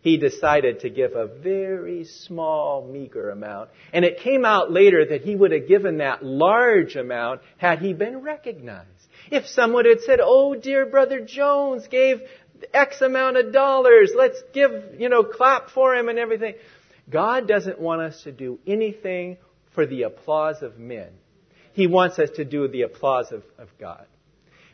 He 0.00 0.16
decided 0.16 0.80
to 0.80 0.90
give 0.90 1.14
a 1.14 1.26
very 1.26 2.04
small, 2.04 2.86
meager 2.86 3.30
amount. 3.30 3.70
And 3.92 4.04
it 4.04 4.20
came 4.20 4.44
out 4.44 4.70
later 4.70 5.04
that 5.06 5.22
he 5.22 5.34
would 5.34 5.52
have 5.52 5.66
given 5.66 5.98
that 5.98 6.24
large 6.24 6.96
amount 6.96 7.40
had 7.56 7.80
he 7.80 7.92
been 7.92 8.18
recognized. 8.18 8.86
If 9.30 9.46
someone 9.46 9.84
had 9.84 10.00
said, 10.00 10.20
oh, 10.22 10.54
dear 10.54 10.86
brother 10.86 11.20
Jones 11.20 11.86
gave 11.88 12.20
X 12.72 13.00
amount 13.00 13.36
of 13.36 13.52
dollars, 13.52 14.12
let's 14.16 14.40
give, 14.52 14.70
you 14.98 15.08
know, 15.08 15.24
clap 15.24 15.70
for 15.70 15.94
him 15.94 16.08
and 16.08 16.18
everything. 16.18 16.54
God 17.10 17.48
doesn't 17.48 17.80
want 17.80 18.02
us 18.02 18.22
to 18.22 18.32
do 18.32 18.58
anything 18.66 19.38
for 19.74 19.86
the 19.86 20.02
applause 20.02 20.62
of 20.62 20.78
men. 20.78 21.08
He 21.72 21.86
wants 21.86 22.18
us 22.18 22.30
to 22.36 22.44
do 22.44 22.68
the 22.68 22.82
applause 22.82 23.32
of, 23.32 23.44
of 23.58 23.68
God. 23.78 24.04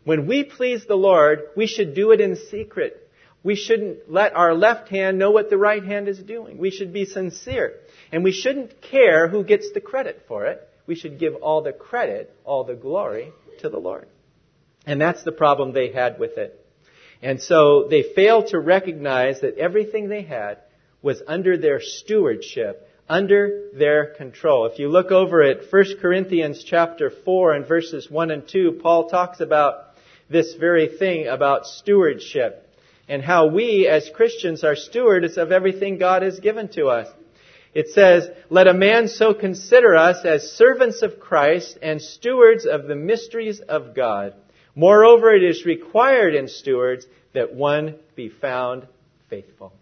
When 0.04 0.26
we 0.26 0.44
please 0.44 0.84
the 0.86 0.96
Lord, 0.96 1.40
we 1.56 1.66
should 1.66 1.94
do 1.94 2.12
it 2.12 2.20
in 2.20 2.36
secret. 2.36 3.00
We 3.42 3.56
shouldn't 3.56 4.10
let 4.10 4.34
our 4.34 4.54
left 4.54 4.88
hand 4.88 5.18
know 5.18 5.30
what 5.30 5.50
the 5.50 5.58
right 5.58 5.84
hand 5.84 6.08
is 6.08 6.18
doing. 6.18 6.56
We 6.58 6.70
should 6.70 6.92
be 6.92 7.04
sincere. 7.04 7.74
And 8.10 8.24
we 8.24 8.32
shouldn't 8.32 8.80
care 8.80 9.28
who 9.28 9.44
gets 9.44 9.72
the 9.72 9.80
credit 9.80 10.24
for 10.26 10.46
it. 10.46 10.66
We 10.86 10.94
should 10.94 11.18
give 11.18 11.34
all 11.36 11.62
the 11.62 11.72
credit, 11.72 12.34
all 12.44 12.64
the 12.64 12.74
glory 12.74 13.32
to 13.60 13.68
the 13.68 13.78
Lord. 13.78 14.08
And 14.86 15.00
that's 15.00 15.22
the 15.22 15.32
problem 15.32 15.72
they 15.72 15.92
had 15.92 16.18
with 16.18 16.36
it. 16.36 16.60
And 17.22 17.40
so 17.40 17.86
they 17.88 18.02
failed 18.02 18.48
to 18.48 18.58
recognize 18.58 19.40
that 19.40 19.56
everything 19.56 20.08
they 20.08 20.22
had 20.22 20.58
was 21.04 21.22
under 21.28 21.58
their 21.58 21.82
stewardship, 21.82 22.88
under 23.06 23.68
their 23.74 24.14
control. 24.14 24.64
If 24.64 24.78
you 24.78 24.88
look 24.88 25.10
over 25.10 25.42
at 25.42 25.70
1 25.70 25.84
Corinthians 26.00 26.64
chapter 26.64 27.10
4 27.10 27.52
and 27.52 27.68
verses 27.68 28.10
1 28.10 28.30
and 28.30 28.48
2, 28.48 28.80
Paul 28.82 29.10
talks 29.10 29.40
about 29.40 29.90
this 30.30 30.54
very 30.54 30.88
thing 30.88 31.26
about 31.28 31.66
stewardship 31.66 32.66
and 33.06 33.22
how 33.22 33.48
we 33.48 33.86
as 33.86 34.08
Christians 34.14 34.64
are 34.64 34.74
stewards 34.74 35.36
of 35.36 35.52
everything 35.52 35.98
God 35.98 36.22
has 36.22 36.40
given 36.40 36.68
to 36.68 36.86
us. 36.86 37.08
It 37.74 37.88
says, 37.88 38.30
Let 38.48 38.66
a 38.66 38.72
man 38.72 39.08
so 39.08 39.34
consider 39.34 39.94
us 39.94 40.24
as 40.24 40.52
servants 40.52 41.02
of 41.02 41.20
Christ 41.20 41.78
and 41.82 42.00
stewards 42.00 42.64
of 42.64 42.84
the 42.84 42.96
mysteries 42.96 43.60
of 43.60 43.94
God. 43.94 44.32
Moreover, 44.74 45.34
it 45.34 45.42
is 45.42 45.66
required 45.66 46.34
in 46.34 46.48
stewards 46.48 47.04
that 47.34 47.54
one 47.54 47.96
be 48.16 48.30
found 48.30 48.86
faithful. 49.28 49.74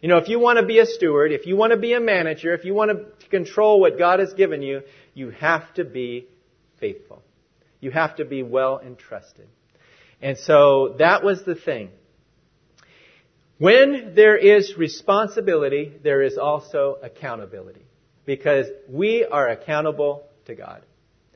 You 0.00 0.08
know, 0.08 0.18
if 0.18 0.28
you 0.28 0.38
want 0.38 0.58
to 0.58 0.66
be 0.66 0.78
a 0.78 0.86
steward, 0.86 1.32
if 1.32 1.46
you 1.46 1.56
want 1.56 1.72
to 1.72 1.78
be 1.78 1.94
a 1.94 2.00
manager, 2.00 2.54
if 2.54 2.64
you 2.64 2.74
want 2.74 2.90
to 2.90 3.28
control 3.28 3.80
what 3.80 3.98
God 3.98 4.20
has 4.20 4.32
given 4.34 4.62
you, 4.62 4.82
you 5.14 5.30
have 5.30 5.72
to 5.74 5.84
be 5.84 6.26
faithful. 6.78 7.22
You 7.80 7.90
have 7.90 8.16
to 8.16 8.24
be 8.24 8.42
well 8.42 8.80
entrusted. 8.84 9.48
And 10.20 10.38
so 10.38 10.96
that 10.98 11.24
was 11.24 11.44
the 11.44 11.54
thing. 11.54 11.90
When 13.58 14.14
there 14.14 14.36
is 14.36 14.76
responsibility, 14.76 15.92
there 16.02 16.22
is 16.22 16.36
also 16.36 16.98
accountability. 17.02 17.82
Because 18.26 18.66
we 18.88 19.24
are 19.24 19.48
accountable 19.48 20.24
to 20.46 20.54
God. 20.54 20.82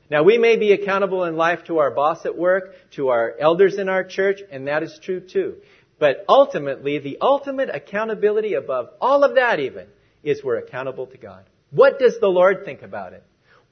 Now 0.09 0.23
we 0.23 0.37
may 0.37 0.57
be 0.57 0.73
accountable 0.73 1.23
in 1.23 1.37
life 1.37 1.63
to 1.67 1.77
our 1.77 1.89
boss 1.89 2.25
at 2.25 2.37
work, 2.37 2.75
to 2.91 3.09
our 3.09 3.33
elders 3.39 3.77
in 3.77 3.87
our 3.87 4.03
church, 4.03 4.41
and 4.51 4.67
that 4.67 4.83
is 4.83 4.99
true 5.01 5.21
too. 5.21 5.55
But 6.01 6.25
ultimately, 6.27 6.97
the 6.97 7.19
ultimate 7.21 7.69
accountability 7.71 8.55
above 8.55 8.89
all 8.99 9.23
of 9.23 9.35
that 9.35 9.59
even 9.59 9.85
is 10.23 10.43
we're 10.43 10.57
accountable 10.57 11.05
to 11.05 11.17
God. 11.17 11.45
What 11.69 11.99
does 11.99 12.19
the 12.19 12.27
Lord 12.27 12.65
think 12.65 12.81
about 12.81 13.13
it? 13.13 13.23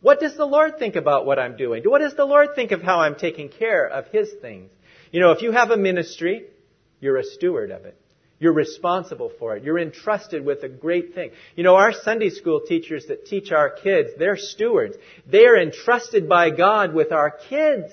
What 0.01 0.19
does 0.19 0.37
the 0.37 0.45
Lord 0.45 0.77
think 0.77 0.95
about 0.95 1.25
what 1.25 1.39
I'm 1.39 1.57
doing? 1.57 1.81
What 1.83 2.01
does 2.01 2.13
the 2.13 2.25
Lord 2.25 2.49
think 2.53 2.71
of 2.71 2.83
how 2.83 2.99
I'm 2.99 3.15
taking 3.15 3.49
care 3.49 3.83
of 3.87 4.05
His 4.09 4.29
things? 4.43 4.69
You 5.11 5.21
know, 5.21 5.31
if 5.31 5.41
you 5.41 5.51
have 5.53 5.71
a 5.71 5.75
ministry, 5.77 6.45
you're 6.99 7.17
a 7.17 7.23
steward 7.23 7.71
of 7.71 7.85
it. 7.85 7.99
You're 8.37 8.53
responsible 8.53 9.31
for 9.39 9.57
it. 9.57 9.63
You're 9.63 9.79
entrusted 9.79 10.45
with 10.45 10.61
a 10.61 10.69
great 10.69 11.15
thing. 11.15 11.31
You 11.55 11.63
know, 11.63 11.77
our 11.77 11.93
Sunday 11.93 12.29
school 12.29 12.61
teachers 12.61 13.07
that 13.07 13.25
teach 13.25 13.51
our 13.51 13.71
kids, 13.71 14.11
they're 14.19 14.37
stewards. 14.37 14.95
They 15.25 15.47
are 15.47 15.57
entrusted 15.57 16.29
by 16.29 16.51
God 16.51 16.93
with 16.93 17.11
our 17.11 17.31
kids. 17.31 17.91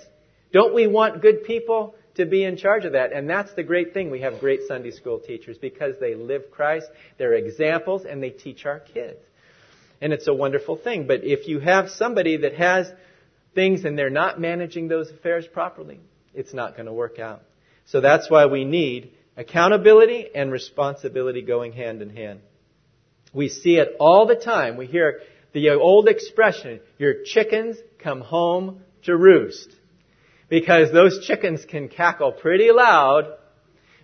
Don't 0.53 0.75
we 0.75 0.87
want 0.87 1.23
good 1.23 1.45
people 1.45 1.96
to 2.17 2.27
be 2.27 2.45
in 2.45 2.57
charge 2.57 2.85
of 2.85 2.93
that. 2.93 3.13
And 3.13 3.29
that's 3.29 3.53
the 3.55 3.63
great 3.63 3.95
thing. 3.95 4.11
We 4.11 4.21
have 4.21 4.41
great 4.41 4.61
Sunday 4.67 4.91
school 4.91 5.19
teachers 5.19 5.59
because 5.59 5.95
they 6.01 6.15
live 6.15 6.51
Christ, 6.51 6.87
they're 7.19 7.35
examples, 7.35 8.05
and 8.05 8.23
they 8.23 8.31
teach 8.31 8.67
our 8.67 8.81
kids. 8.81 9.21
And 10.01 10.13
it's 10.13 10.29
a 10.29 10.35
wonderful 10.35 10.77
thing. 10.77 11.07
But 11.07 11.25
if 11.25 11.49
you 11.49 11.61
have 11.61 11.91
somebody 11.91 12.39
that 12.39 12.55
has 12.55 12.91
things 13.55 13.85
and 13.85 13.99
they're 13.99 14.11
not 14.11 14.41
managing 14.41 14.89
those 14.89 15.11
affairs 15.11 15.47
properly, 15.47 16.01
it's 16.35 16.53
not 16.53 16.75
going 16.75 16.87
to 16.87 16.93
work 16.93 17.19
out. 17.19 17.43
So 17.87 18.01
that's 18.01 18.31
why 18.31 18.47
we 18.47 18.65
need 18.65 19.13
accountability 19.37 20.29
and 20.35 20.51
responsibility 20.51 21.43
going 21.43 21.73
hand 21.73 22.03
in 22.03 22.11
hand. 22.11 22.41
We 23.33 23.49
see 23.49 23.77
it 23.77 23.97
all 24.01 24.27
the 24.27 24.37
time. 24.37 24.77
We 24.77 24.87
hear 24.87 25.21
the 25.53 25.71
old 25.71 26.09
expression, 26.09 26.81
your 26.99 27.23
chickens 27.25 27.77
come 27.99 28.21
home 28.21 28.83
to 29.05 29.17
roost 29.17 29.75
because 30.49 30.93
those 30.93 31.27
chickens 31.27 31.65
can 31.65 31.89
cackle 31.89 32.33
pretty 32.33 32.71
loud, 32.71 33.25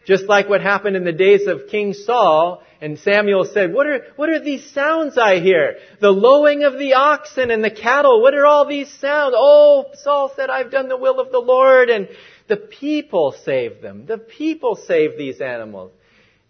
just 0.07 0.25
like 0.25 0.49
what 0.49 0.61
happened 0.61 0.97
in 0.97 1.05
the 1.05 1.13
days 1.13 1.47
of 1.47 1.69
King 1.69 1.93
Saul. 1.93 2.63
And 2.81 2.99
Samuel 2.99 3.45
said, 3.45 3.73
what 3.73 3.87
are, 3.87 4.07
what 4.17 4.29
are 4.29 4.41
these 4.41 4.69
sounds 4.73 5.17
I 5.17 5.39
hear? 5.39 5.77
The 6.01 6.11
lowing 6.11 6.65
of 6.65 6.77
the 6.77 6.95
oxen 6.95 7.53
and 7.53 7.63
the 7.63 7.71
cattle. 7.71 8.21
What 8.21 8.35
are 8.35 8.45
all 8.45 8.67
these 8.67 8.93
sounds? 8.99 9.35
Oh, 9.37 9.87
Saul 9.95 10.33
said, 10.35 10.51
I've 10.51 10.73
done 10.73 10.89
the 10.89 10.97
will 10.97 11.21
of 11.21 11.31
the 11.31 11.39
Lord. 11.39 11.91
And 11.91 12.09
the 12.49 12.57
people 12.57 13.37
saved 13.45 13.83
them. 13.83 14.07
The 14.07 14.19
people 14.19 14.75
saved 14.75 15.17
these 15.17 15.41
animals. 15.41 15.93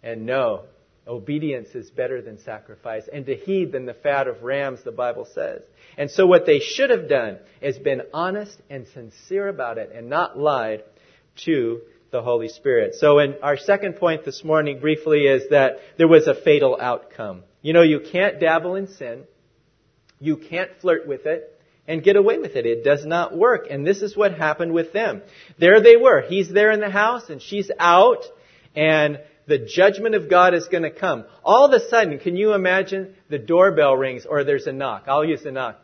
And 0.01 0.25
no, 0.25 0.63
obedience 1.07 1.69
is 1.75 1.91
better 1.91 2.19
than 2.19 2.39
sacrifice. 2.39 3.03
And 3.13 3.27
to 3.27 3.35
heed 3.35 3.71
than 3.71 3.85
the 3.85 3.93
fat 3.93 4.27
of 4.27 4.41
rams, 4.41 4.79
the 4.83 4.91
Bible 4.91 5.27
says. 5.35 5.61
And 5.97 6.09
so 6.09 6.25
what 6.25 6.45
they 6.45 6.59
should 6.59 6.89
have 6.89 7.07
done 7.07 7.37
is 7.61 7.77
been 7.77 8.03
honest 8.13 8.57
and 8.69 8.87
sincere 8.87 9.47
about 9.47 9.77
it 9.77 9.91
and 9.93 10.09
not 10.09 10.37
lied 10.37 10.83
to 11.45 11.81
the 12.11 12.21
Holy 12.21 12.47
Spirit. 12.47 12.95
So 12.95 13.19
in 13.19 13.35
our 13.41 13.57
second 13.57 13.97
point 13.97 14.23
this 14.23 14.43
morning 14.43 14.79
briefly 14.79 15.25
is 15.25 15.49
that 15.49 15.79
there 15.97 16.07
was 16.07 16.27
a 16.27 16.35
fatal 16.35 16.77
outcome. 16.79 17.43
You 17.61 17.73
know, 17.73 17.81
you 17.81 17.99
can't 17.99 18.39
dabble 18.39 18.75
in 18.75 18.87
sin. 18.87 19.23
You 20.19 20.37
can't 20.37 20.69
flirt 20.79 21.07
with 21.07 21.25
it 21.25 21.59
and 21.87 22.03
get 22.03 22.15
away 22.15 22.37
with 22.37 22.55
it. 22.55 22.65
It 22.65 22.83
does 22.83 23.05
not 23.05 23.35
work. 23.35 23.67
And 23.69 23.85
this 23.85 24.01
is 24.01 24.15
what 24.15 24.37
happened 24.37 24.73
with 24.73 24.93
them. 24.93 25.21
There 25.59 25.81
they 25.81 25.97
were. 25.97 26.21
He's 26.21 26.49
there 26.49 26.71
in 26.71 26.79
the 26.79 26.89
house 26.89 27.29
and 27.29 27.41
she's 27.41 27.69
out 27.79 28.23
and 28.75 29.19
the 29.47 29.59
judgment 29.59 30.15
of 30.15 30.29
God 30.29 30.53
is 30.53 30.67
going 30.67 30.83
to 30.83 30.91
come. 30.91 31.25
All 31.43 31.65
of 31.65 31.73
a 31.73 31.89
sudden, 31.89 32.19
can 32.19 32.37
you 32.37 32.53
imagine 32.53 33.15
the 33.29 33.39
doorbell 33.39 33.95
rings 33.95 34.25
or 34.25 34.43
there's 34.43 34.67
a 34.67 34.71
knock? 34.71 35.05
I'll 35.07 35.25
use 35.25 35.43
the 35.43 35.51
knock. 35.51 35.82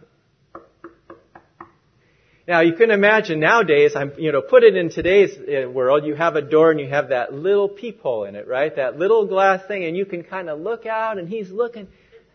Now 2.49 2.61
you 2.61 2.73
can 2.73 2.89
imagine 2.89 3.39
nowadays, 3.39 3.95
I'm, 3.95 4.11
you 4.17 4.31
know, 4.31 4.41
put 4.41 4.63
it 4.63 4.75
in 4.75 4.89
today's 4.89 5.37
uh, 5.37 5.69
world, 5.69 6.03
you 6.03 6.15
have 6.15 6.35
a 6.35 6.41
door 6.41 6.71
and 6.71 6.79
you 6.79 6.89
have 6.89 7.09
that 7.09 7.31
little 7.31 7.69
peephole 7.69 8.23
in 8.23 8.33
it, 8.33 8.47
right? 8.47 8.75
That 8.75 8.97
little 8.97 9.27
glass 9.27 9.63
thing 9.67 9.83
and 9.83 9.95
you 9.95 10.03
can 10.03 10.23
kind 10.23 10.49
of 10.49 10.59
look 10.59 10.87
out 10.87 11.19
and 11.19 11.29
he's 11.29 11.51
looking. 11.51 11.87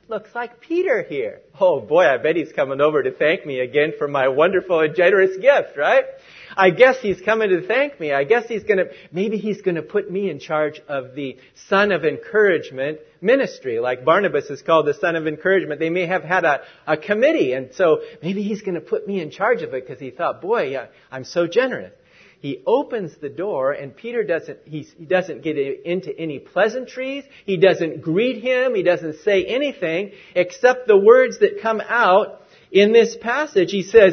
looks 0.07 0.33
like 0.33 0.61
Peter 0.61 1.03
here. 1.03 1.41
Oh 1.59 1.81
boy, 1.81 2.05
I 2.05 2.19
bet 2.19 2.37
he's 2.37 2.53
coming 2.53 2.81
over 2.81 3.03
to 3.03 3.11
thank 3.11 3.45
me 3.45 3.59
again 3.59 3.95
for 3.99 4.07
my 4.07 4.29
wonderful 4.29 4.79
and 4.79 4.95
generous 4.95 5.37
gift, 5.37 5.77
right? 5.77 6.05
I 6.57 6.71
guess 6.71 6.99
he's 7.01 7.21
coming 7.21 7.51
to 7.51 7.67
thank 7.67 7.99
me. 7.99 8.13
I 8.13 8.25
guess 8.25 8.47
he's 8.47 8.65
gonna, 8.65 8.85
maybe 9.13 9.37
he's 9.37 9.63
gonna 9.63 9.83
put 9.83 10.11
me 10.11 10.31
in 10.31 10.39
charge 10.39 10.81
of 10.89 11.15
the 11.15 11.39
Son 11.69 11.93
of 11.93 12.05
Encouragement 12.05 12.99
ministry, 13.21 13.81
like 13.81 14.05
Barnabas 14.05 14.47
is 14.51 14.63
called 14.63 14.87
the 14.87 14.95
Son 14.95 15.17
of 15.17 15.27
Encouragement. 15.27 15.81
They 15.81 15.91
may 15.91 16.07
have 16.07 16.25
had 16.25 16.45
a, 16.45 16.61
a 16.87 16.97
committee, 16.97 17.53
and 17.53 17.75
so 17.75 18.03
maybe 18.23 18.43
he's 18.43 18.63
gonna 18.63 18.81
put 18.81 19.07
me 19.07 19.21
in 19.21 19.31
charge 19.31 19.63
of 19.63 19.75
it 19.75 19.87
because 19.87 20.01
he 20.01 20.11
thought, 20.11 20.41
boy, 20.41 20.77
I'm 21.11 21.25
so 21.25 21.47
generous 21.47 21.93
he 22.45 22.63
opens 22.67 23.17
the 23.23 23.31
door 23.31 23.73
and 23.73 23.97
Peter 23.97 24.23
doesn't, 24.23 24.59
he 24.67 24.87
doesn't 25.07 25.43
get 25.43 25.57
into 25.57 26.15
any 26.15 26.39
pleasantries. 26.39 27.25
He 27.47 27.57
doesn't 27.57 28.03
greet 28.03 28.43
him. 28.43 28.75
He 28.75 28.83
doesn't 28.83 29.21
say 29.21 29.47
anything 29.47 30.13
except 30.35 30.87
the 30.87 30.99
words 30.99 31.39
that 31.39 31.63
come 31.63 31.81
out 31.81 32.43
in 32.71 32.93
this 32.93 33.17
passage. 33.17 33.71
He 33.71 33.83
says, 33.83 34.13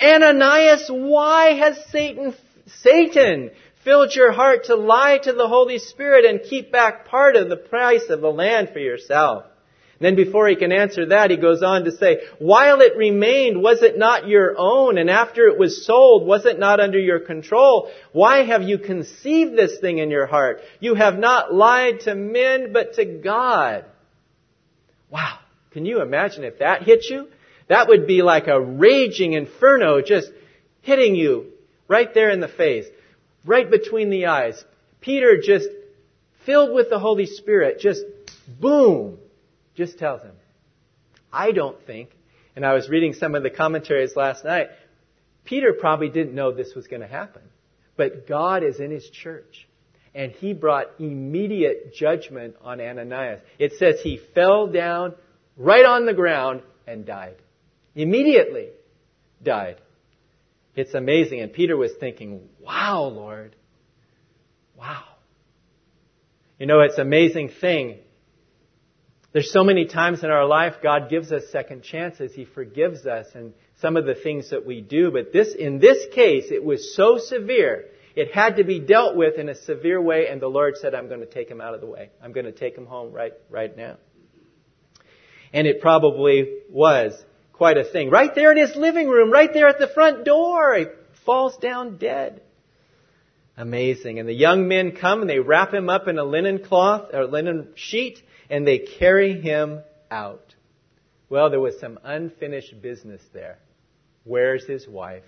Ananias, 0.00 0.88
why 0.90 1.54
has 1.54 1.78
Satan, 1.90 2.34
Satan 2.82 3.50
filled 3.84 4.14
your 4.14 4.32
heart 4.32 4.64
to 4.64 4.74
lie 4.74 5.18
to 5.18 5.32
the 5.32 5.48
Holy 5.48 5.78
Spirit 5.78 6.24
and 6.24 6.40
keep 6.42 6.70
back 6.70 7.06
part 7.06 7.36
of 7.36 7.48
the 7.48 7.56
price 7.56 8.08
of 8.10 8.20
the 8.20 8.30
land 8.30 8.70
for 8.72 8.78
yourself? 8.78 9.44
then 9.98 10.14
before 10.14 10.46
he 10.48 10.56
can 10.56 10.72
answer 10.72 11.06
that, 11.06 11.30
he 11.30 11.36
goes 11.36 11.62
on 11.62 11.84
to 11.84 11.92
say, 11.92 12.20
while 12.38 12.80
it 12.80 12.96
remained, 12.96 13.62
was 13.62 13.82
it 13.82 13.98
not 13.98 14.28
your 14.28 14.54
own? 14.58 14.98
And 14.98 15.08
after 15.08 15.46
it 15.46 15.58
was 15.58 15.86
sold, 15.86 16.26
was 16.26 16.44
it 16.44 16.58
not 16.58 16.80
under 16.80 16.98
your 16.98 17.20
control? 17.20 17.90
Why 18.12 18.44
have 18.44 18.62
you 18.62 18.78
conceived 18.78 19.56
this 19.56 19.78
thing 19.78 19.98
in 19.98 20.10
your 20.10 20.26
heart? 20.26 20.60
You 20.80 20.94
have 20.94 21.18
not 21.18 21.54
lied 21.54 22.00
to 22.00 22.14
men, 22.14 22.74
but 22.74 22.94
to 22.94 23.04
God. 23.06 23.86
Wow. 25.10 25.38
Can 25.70 25.86
you 25.86 26.02
imagine 26.02 26.44
if 26.44 26.58
that 26.58 26.82
hit 26.82 27.04
you? 27.08 27.28
That 27.68 27.88
would 27.88 28.06
be 28.06 28.22
like 28.22 28.46
a 28.46 28.60
raging 28.60 29.32
inferno 29.32 30.00
just 30.00 30.30
hitting 30.82 31.14
you 31.14 31.52
right 31.88 32.12
there 32.14 32.30
in 32.30 32.40
the 32.40 32.48
face, 32.48 32.86
right 33.44 33.68
between 33.68 34.10
the 34.10 34.26
eyes. 34.26 34.62
Peter 35.00 35.40
just 35.42 35.68
filled 36.44 36.74
with 36.74 36.90
the 36.90 36.98
Holy 36.98 37.26
Spirit, 37.26 37.80
just 37.80 38.02
boom, 38.60 39.18
just 39.74 39.98
tells 39.98 40.22
him. 40.22 40.34
I 41.32 41.52
don't 41.52 41.84
think, 41.86 42.10
and 42.54 42.64
I 42.64 42.74
was 42.74 42.88
reading 42.88 43.12
some 43.12 43.34
of 43.34 43.42
the 43.42 43.50
commentaries 43.50 44.16
last 44.16 44.44
night, 44.44 44.68
Peter 45.44 45.72
probably 45.72 46.08
didn't 46.08 46.34
know 46.34 46.52
this 46.52 46.74
was 46.74 46.86
going 46.86 47.02
to 47.02 47.08
happen. 47.08 47.42
But 47.96 48.26
God 48.26 48.62
is 48.62 48.80
in 48.80 48.90
his 48.90 49.08
church. 49.08 49.66
And 50.14 50.32
he 50.32 50.54
brought 50.54 50.86
immediate 50.98 51.94
judgment 51.94 52.56
on 52.62 52.80
Ananias. 52.80 53.40
It 53.58 53.74
says 53.78 54.00
he 54.02 54.18
fell 54.34 54.66
down 54.66 55.14
right 55.56 55.84
on 55.84 56.06
the 56.06 56.14
ground 56.14 56.62
and 56.86 57.04
died. 57.04 57.36
Immediately 57.96 58.68
died. 59.42 59.80
It's 60.76 60.94
amazing. 60.94 61.40
And 61.40 61.52
Peter 61.52 61.76
was 61.76 61.92
thinking, 61.98 62.48
wow, 62.60 63.04
Lord. 63.04 63.56
Wow. 64.78 65.04
You 66.58 66.66
know, 66.66 66.80
it's 66.80 66.96
an 66.96 67.06
amazing 67.06 67.50
thing. 67.60 67.98
There's 69.32 69.50
so 69.50 69.64
many 69.64 69.86
times 69.86 70.22
in 70.22 70.30
our 70.30 70.46
life 70.46 70.74
God 70.82 71.08
gives 71.10 71.32
us 71.32 71.44
second 71.50 71.82
chances. 71.82 72.34
He 72.34 72.44
forgives 72.44 73.06
us 73.06 73.26
and 73.34 73.54
some 73.80 73.96
of 73.96 74.04
the 74.04 74.14
things 74.14 74.50
that 74.50 74.66
we 74.66 74.82
do. 74.82 75.10
But 75.10 75.32
this, 75.32 75.54
in 75.54 75.78
this 75.78 75.98
case, 76.14 76.46
it 76.50 76.62
was 76.62 76.94
so 76.94 77.18
severe. 77.18 77.86
It 78.14 78.34
had 78.34 78.56
to 78.56 78.64
be 78.64 78.80
dealt 78.80 79.16
with 79.16 79.38
in 79.38 79.48
a 79.50 79.54
severe 79.54 80.00
way, 80.00 80.28
and 80.28 80.40
the 80.40 80.48
Lord 80.48 80.76
said, 80.76 80.94
I'm 80.94 81.08
going 81.08 81.20
to 81.20 81.26
take 81.26 81.50
him 81.50 81.60
out 81.60 81.74
of 81.74 81.82
the 81.82 81.86
way. 81.86 82.10
I'm 82.22 82.32
going 82.32 82.46
to 82.46 82.52
take 82.52 82.76
him 82.76 82.86
home 82.86 83.12
right, 83.12 83.32
right 83.50 83.76
now. 83.76 83.96
And 85.52 85.66
it 85.66 85.82
probably 85.82 86.60
was 86.70 87.12
quite 87.56 87.78
a 87.78 87.84
thing. 87.84 88.10
Right 88.10 88.34
there 88.34 88.52
in 88.52 88.58
his 88.58 88.76
living 88.76 89.08
room, 89.08 89.30
right 89.30 89.52
there 89.52 89.68
at 89.68 89.78
the 89.78 89.88
front 89.88 90.24
door, 90.24 90.74
he 90.74 90.86
falls 91.24 91.56
down 91.56 91.98
dead. 91.98 92.42
Amazing. 93.56 94.18
And 94.18 94.28
the 94.28 94.34
young 94.34 94.68
men 94.68 94.92
come 94.92 95.22
and 95.22 95.30
they 95.30 95.38
wrap 95.38 95.72
him 95.72 95.88
up 95.88 96.08
in 96.08 96.18
a 96.18 96.24
linen 96.24 96.62
cloth 96.62 97.10
or 97.14 97.26
linen 97.26 97.68
sheet 97.74 98.22
and 98.50 98.66
they 98.66 98.78
carry 98.78 99.40
him 99.40 99.80
out. 100.10 100.54
Well, 101.28 101.50
there 101.50 101.60
was 101.60 101.80
some 101.80 101.98
unfinished 102.04 102.80
business 102.82 103.22
there. 103.32 103.58
Where's 104.24 104.66
his 104.66 104.86
wife? 104.86 105.24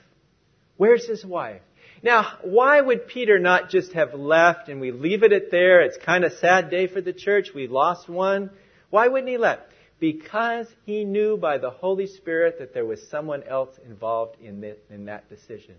Where's 0.76 1.06
his 1.06 1.24
wife? 1.24 1.62
Now, 2.02 2.38
why 2.42 2.80
would 2.80 3.08
Peter 3.08 3.38
not 3.38 3.70
just 3.70 3.92
have 3.94 4.14
left 4.14 4.68
and 4.68 4.80
we 4.80 4.92
leave 4.92 5.22
it 5.22 5.32
at 5.32 5.50
there? 5.50 5.80
It's 5.80 5.96
kind 5.96 6.24
of 6.24 6.32
sad 6.34 6.70
day 6.70 6.86
for 6.86 7.00
the 7.00 7.12
church. 7.12 7.48
We 7.54 7.66
lost 7.66 8.08
one. 8.08 8.50
Why 8.90 9.08
wouldn't 9.08 9.28
he 9.28 9.38
left? 9.38 9.62
Because 10.00 10.66
he 10.86 11.04
knew 11.04 11.36
by 11.36 11.58
the 11.58 11.70
Holy 11.70 12.06
Spirit 12.06 12.58
that 12.58 12.72
there 12.74 12.84
was 12.84 13.00
someone 13.08 13.42
else 13.42 13.76
involved 13.84 14.40
in, 14.40 14.74
in 14.90 15.06
that 15.06 15.28
decision. 15.28 15.74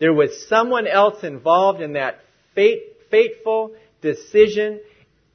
There 0.00 0.12
was 0.12 0.48
someone 0.48 0.86
else 0.86 1.22
involved 1.22 1.80
in 1.80 1.92
that 1.92 2.20
fate, 2.54 2.96
fateful 3.10 3.74
decision 4.00 4.80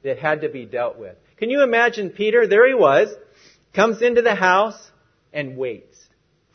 that 0.04 0.18
had 0.18 0.42
to 0.42 0.48
be 0.48 0.66
dealt 0.66 0.98
with. 0.98 1.16
Can 1.38 1.50
you 1.50 1.62
imagine 1.62 2.10
Peter? 2.10 2.46
There 2.46 2.68
he 2.68 2.74
was, 2.74 3.08
comes 3.74 4.02
into 4.02 4.22
the 4.22 4.34
house 4.34 4.90
and 5.32 5.56
waits. 5.56 5.96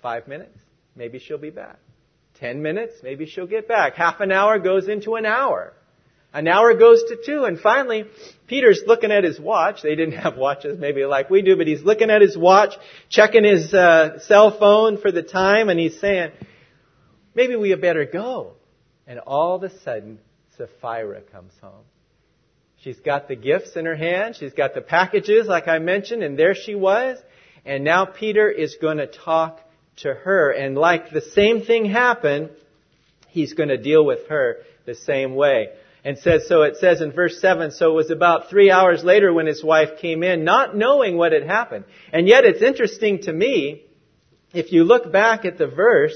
Five 0.02 0.28
minutes, 0.28 0.58
maybe 0.96 1.20
she'll 1.20 1.38
be 1.38 1.50
back. 1.50 1.80
Ten 2.36 2.62
minutes, 2.62 2.96
maybe 3.02 3.26
she'll 3.26 3.48
get 3.48 3.68
back. 3.68 3.96
Half 3.96 4.20
an 4.20 4.32
hour 4.32 4.60
goes 4.60 4.88
into 4.88 5.16
an 5.16 5.26
hour. 5.26 5.74
An 6.34 6.48
hour 6.48 6.74
goes 6.74 7.04
to 7.04 7.18
two, 7.24 7.44
and 7.46 7.60
finally, 7.60 8.06
Peter's 8.48 8.82
looking 8.88 9.12
at 9.12 9.24
his 9.24 9.40
watch. 9.40 9.84
They 9.84 9.96
didn't 9.96 10.16
have 10.16 10.36
watches 10.36 10.80
maybe 10.80 11.06
like 11.06 11.30
we 11.30 11.44
do, 11.44 11.56
but 11.56 11.68
he's 11.68 11.84
looking 11.84 12.10
at 12.10 12.22
his 12.22 12.36
watch, 12.36 12.74
checking 13.08 13.44
his 13.44 13.72
uh, 13.72 14.20
cell 14.22 14.58
phone 14.58 14.98
for 14.98 15.12
the 15.12 15.22
time, 15.22 15.70
and 15.70 15.80
he's 15.80 16.00
saying, 16.00 16.32
maybe 17.36 17.56
we 17.56 17.70
had 17.70 17.82
better 17.82 18.06
go. 18.06 18.54
And 19.06 19.20
all 19.20 19.56
of 19.56 19.64
a 19.64 19.80
sudden, 19.82 20.18
Sapphira 20.58 21.22
comes 21.22 21.54
home. 21.62 21.86
She's 22.78 23.00
got 23.00 23.28
the 23.28 23.36
gifts 23.36 23.76
in 23.76 23.86
her 23.86 23.96
hand. 23.96 24.36
She's 24.36 24.54
got 24.54 24.74
the 24.74 24.82
packages, 24.82 25.46
like 25.46 25.68
I 25.68 25.78
mentioned, 25.78 26.24
and 26.24 26.38
there 26.38 26.56
she 26.56 26.74
was. 26.74 27.20
And 27.64 27.84
now 27.84 28.06
Peter 28.06 28.50
is 28.50 28.76
going 28.82 28.98
to 28.98 29.08
talk 29.08 29.60
to 29.98 30.12
her. 30.12 30.50
And 30.50 30.76
like 30.76 31.12
the 31.12 31.22
same 31.22 31.62
thing 31.62 31.86
happened, 31.86 32.50
he's 33.30 33.54
going 33.54 33.70
to 33.70 33.78
deal 33.78 34.04
with 34.04 34.28
her 34.30 34.58
the 34.86 34.96
same 34.96 35.36
way 35.36 35.70
and 36.04 36.18
says, 36.18 36.48
so 36.48 36.64
it 36.64 36.78
says 36.78 37.02
in 37.02 37.12
verse 37.12 37.40
7, 37.40 37.72
so 37.72 37.92
it 37.92 37.96
was 37.96 38.12
about 38.12 38.50
three 38.50 38.70
hours 38.70 39.04
later 39.04 39.32
when 39.34 39.46
his 39.46 39.64
wife 39.64 40.00
came 40.00 40.22
in, 40.22 40.44
not 40.44 40.76
knowing 40.76 41.16
what 41.16 41.32
had 41.32 41.44
happened. 41.44 41.86
And 42.12 42.28
yet 42.28 42.44
it's 42.44 42.62
interesting 42.62 43.22
to 43.24 43.34
me, 43.34 43.84
if 44.54 44.72
you 44.72 44.84
look 44.84 45.12
back 45.12 45.46
at 45.46 45.58
the 45.58 45.68
verse, 45.68 46.16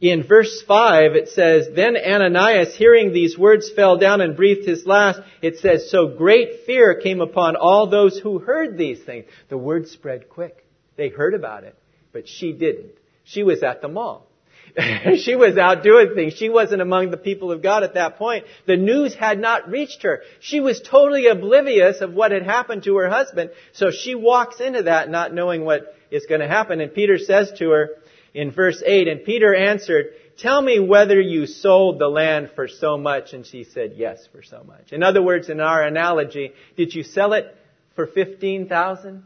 in 0.00 0.22
verse 0.26 0.62
5 0.66 1.14
it 1.14 1.28
says, 1.30 1.68
Then 1.74 1.96
Ananias, 1.96 2.74
hearing 2.76 3.12
these 3.12 3.38
words, 3.38 3.70
fell 3.70 3.98
down 3.98 4.20
and 4.20 4.36
breathed 4.36 4.68
his 4.68 4.86
last. 4.86 5.20
It 5.40 5.58
says, 5.58 5.90
So 5.90 6.08
great 6.08 6.64
fear 6.66 7.00
came 7.00 7.20
upon 7.20 7.56
all 7.56 7.88
those 7.88 8.18
who 8.18 8.38
heard 8.38 8.76
these 8.76 9.02
things. 9.02 9.26
The 9.48 9.58
word 9.58 9.88
spread 9.88 10.28
quick. 10.28 10.64
They 10.96 11.08
heard 11.08 11.34
about 11.34 11.64
it, 11.64 11.76
but 12.12 12.28
she 12.28 12.52
didn't. 12.52 12.92
She 13.24 13.42
was 13.42 13.62
at 13.62 13.80
the 13.80 13.88
mall. 13.88 14.29
she 15.18 15.36
was 15.36 15.56
out 15.56 15.82
doing 15.82 16.14
things. 16.14 16.34
She 16.34 16.48
wasn't 16.48 16.82
among 16.82 17.10
the 17.10 17.16
people 17.16 17.52
of 17.52 17.62
God 17.62 17.82
at 17.82 17.94
that 17.94 18.16
point. 18.16 18.44
The 18.66 18.76
news 18.76 19.14
had 19.14 19.38
not 19.38 19.70
reached 19.70 20.02
her. 20.02 20.22
She 20.40 20.60
was 20.60 20.80
totally 20.80 21.26
oblivious 21.26 22.00
of 22.00 22.12
what 22.12 22.32
had 22.32 22.42
happened 22.42 22.84
to 22.84 22.96
her 22.96 23.08
husband. 23.08 23.50
So 23.72 23.90
she 23.90 24.14
walks 24.14 24.60
into 24.60 24.84
that 24.84 25.10
not 25.10 25.34
knowing 25.34 25.64
what 25.64 25.94
is 26.10 26.26
going 26.26 26.40
to 26.40 26.48
happen. 26.48 26.80
And 26.80 26.94
Peter 26.94 27.18
says 27.18 27.52
to 27.58 27.70
her 27.70 27.88
in 28.34 28.52
verse 28.52 28.82
8, 28.84 29.08
and 29.08 29.24
Peter 29.24 29.54
answered, 29.54 30.06
Tell 30.38 30.62
me 30.62 30.78
whether 30.78 31.20
you 31.20 31.46
sold 31.46 31.98
the 31.98 32.08
land 32.08 32.50
for 32.54 32.66
so 32.66 32.96
much. 32.96 33.32
And 33.32 33.44
she 33.44 33.64
said, 33.64 33.94
Yes, 33.96 34.26
for 34.32 34.42
so 34.42 34.64
much. 34.64 34.92
In 34.92 35.02
other 35.02 35.22
words, 35.22 35.50
in 35.50 35.60
our 35.60 35.82
analogy, 35.82 36.52
did 36.76 36.94
you 36.94 37.02
sell 37.02 37.34
it 37.34 37.54
for 37.94 38.06
15,000? 38.06 39.24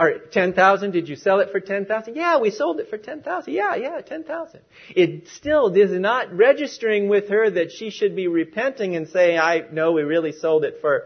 Or 0.00 0.14
10,000, 0.32 0.92
did 0.92 1.10
you 1.10 1.16
sell 1.16 1.40
it 1.40 1.50
for 1.52 1.60
10,000? 1.60 2.16
Yeah, 2.16 2.38
we 2.38 2.50
sold 2.50 2.80
it 2.80 2.88
for 2.88 2.96
10,000. 2.96 3.52
Yeah, 3.52 3.74
yeah, 3.74 4.00
10,000. 4.00 4.60
It 4.96 5.28
still 5.28 5.68
is 5.76 5.90
not 5.90 6.32
registering 6.32 7.10
with 7.10 7.28
her 7.28 7.50
that 7.50 7.70
she 7.70 7.90
should 7.90 8.16
be 8.16 8.26
repenting 8.26 8.96
and 8.96 9.08
saying, 9.08 9.38
I 9.38 9.66
know 9.70 9.92
we 9.92 10.02
really 10.02 10.32
sold 10.32 10.64
it 10.64 10.78
for, 10.80 11.02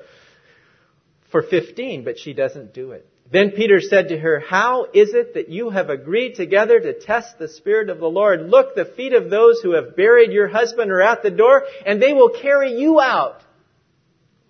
for 1.33 1.43
15, 1.43 2.05
but 2.05 2.21
she 2.21 2.35
doesn't 2.35 2.73
do 2.73 2.93
it. 2.93 3.05
Then 3.33 3.51
Peter 3.51 3.81
said 3.81 4.11
to 4.11 4.19
her, 4.19 4.39
How 4.39 4.85
is 4.85 5.13
it 5.13 5.35
that 5.35 5.49
you 5.49 5.71
have 5.71 5.91
agreed 5.91 6.37
together 6.37 6.79
to 6.79 7.01
test 7.01 7.37
the 7.37 7.49
Spirit 7.49 7.89
of 7.91 7.99
the 7.99 8.07
Lord? 8.07 8.49
Look, 8.49 8.77
the 8.77 8.85
feet 8.85 9.13
of 9.13 9.29
those 9.29 9.61
who 9.61 9.73
have 9.73 9.97
buried 9.97 10.31
your 10.31 10.47
husband 10.47 10.93
are 10.93 11.03
at 11.03 11.25
the 11.25 11.33
door, 11.33 11.65
and 11.85 12.01
they 12.01 12.13
will 12.13 12.31
carry 12.31 12.79
you 12.79 13.01
out. 13.01 13.43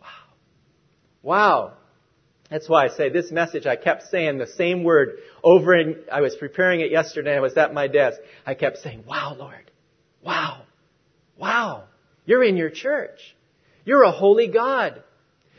Wow. 0.02 0.08
Wow. 1.22 1.72
That's 2.54 2.68
why 2.68 2.84
I 2.84 2.88
say 2.90 3.08
this 3.08 3.32
message, 3.32 3.66
I 3.66 3.74
kept 3.74 4.04
saying 4.12 4.38
the 4.38 4.46
same 4.46 4.84
word 4.84 5.18
over 5.42 5.72
and 5.72 5.96
I 6.08 6.20
was 6.20 6.36
preparing 6.36 6.82
it 6.82 6.92
yesterday. 6.92 7.34
I 7.36 7.40
was 7.40 7.56
at 7.56 7.74
my 7.74 7.88
desk. 7.88 8.20
I 8.46 8.54
kept 8.54 8.78
saying, 8.78 9.02
wow, 9.08 9.34
Lord. 9.36 9.72
Wow. 10.22 10.62
Wow. 11.36 11.88
You're 12.24 12.44
in 12.44 12.56
your 12.56 12.70
church. 12.70 13.34
You're 13.84 14.04
a 14.04 14.12
holy 14.12 14.46
God. 14.46 15.02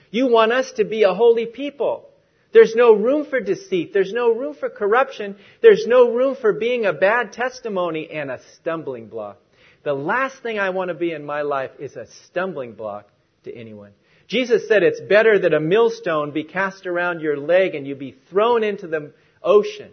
You 0.09 0.27
want 0.27 0.53
us 0.53 0.71
to 0.77 0.85
be 0.85 1.03
a 1.03 1.13
holy 1.13 1.47
people. 1.47 2.07
There's 2.53 2.75
no 2.77 2.93
room 2.93 3.25
for 3.25 3.41
deceit. 3.41 3.91
There's 3.91 4.13
no 4.13 4.33
room 4.33 4.55
for 4.57 4.69
corruption. 4.69 5.35
There's 5.61 5.85
no 5.85 6.13
room 6.13 6.37
for 6.39 6.53
being 6.53 6.85
a 6.85 6.93
bad 6.93 7.33
testimony 7.33 8.09
and 8.09 8.31
a 8.31 8.39
stumbling 8.53 9.09
block. 9.09 9.37
The 9.83 9.93
last 9.93 10.41
thing 10.41 10.59
I 10.59 10.69
want 10.69 10.87
to 10.87 10.95
be 10.95 11.11
in 11.11 11.25
my 11.25 11.41
life 11.41 11.71
is 11.77 11.97
a 11.97 12.07
stumbling 12.27 12.71
block 12.71 13.09
to 13.43 13.53
anyone. 13.53 13.91
Jesus 14.27 14.67
said 14.67 14.83
it's 14.83 15.01
better 15.01 15.37
that 15.37 15.53
a 15.53 15.59
millstone 15.59 16.31
be 16.31 16.43
cast 16.43 16.87
around 16.87 17.21
your 17.21 17.37
leg 17.37 17.75
and 17.75 17.85
you 17.85 17.95
be 17.95 18.15
thrown 18.29 18.63
into 18.63 18.87
the 18.87 19.13
ocean 19.43 19.91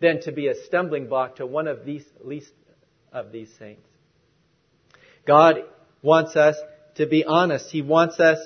than 0.00 0.20
to 0.22 0.32
be 0.32 0.48
a 0.48 0.54
stumbling 0.66 1.08
block 1.08 1.36
to 1.36 1.46
one 1.46 1.66
of 1.66 1.84
these 1.84 2.04
least 2.22 2.52
of 3.12 3.32
these 3.32 3.52
saints. 3.58 3.88
God 5.26 5.62
wants 6.02 6.36
us 6.36 6.56
to 6.96 7.06
be 7.06 7.24
honest. 7.24 7.70
He 7.70 7.82
wants 7.82 8.20
us 8.20 8.38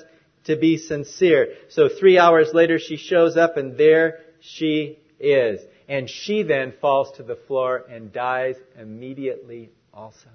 to 0.45 0.55
be 0.55 0.77
sincere. 0.77 1.53
So 1.69 1.89
three 1.89 2.17
hours 2.17 2.53
later 2.53 2.79
she 2.79 2.97
shows 2.97 3.37
up 3.37 3.57
and 3.57 3.77
there 3.77 4.19
she 4.39 4.99
is. 5.19 5.59
And 5.87 6.09
she 6.09 6.43
then 6.43 6.73
falls 6.79 7.17
to 7.17 7.23
the 7.23 7.35
floor 7.35 7.83
and 7.89 8.13
dies 8.13 8.55
immediately 8.79 9.71
also. 9.93 10.29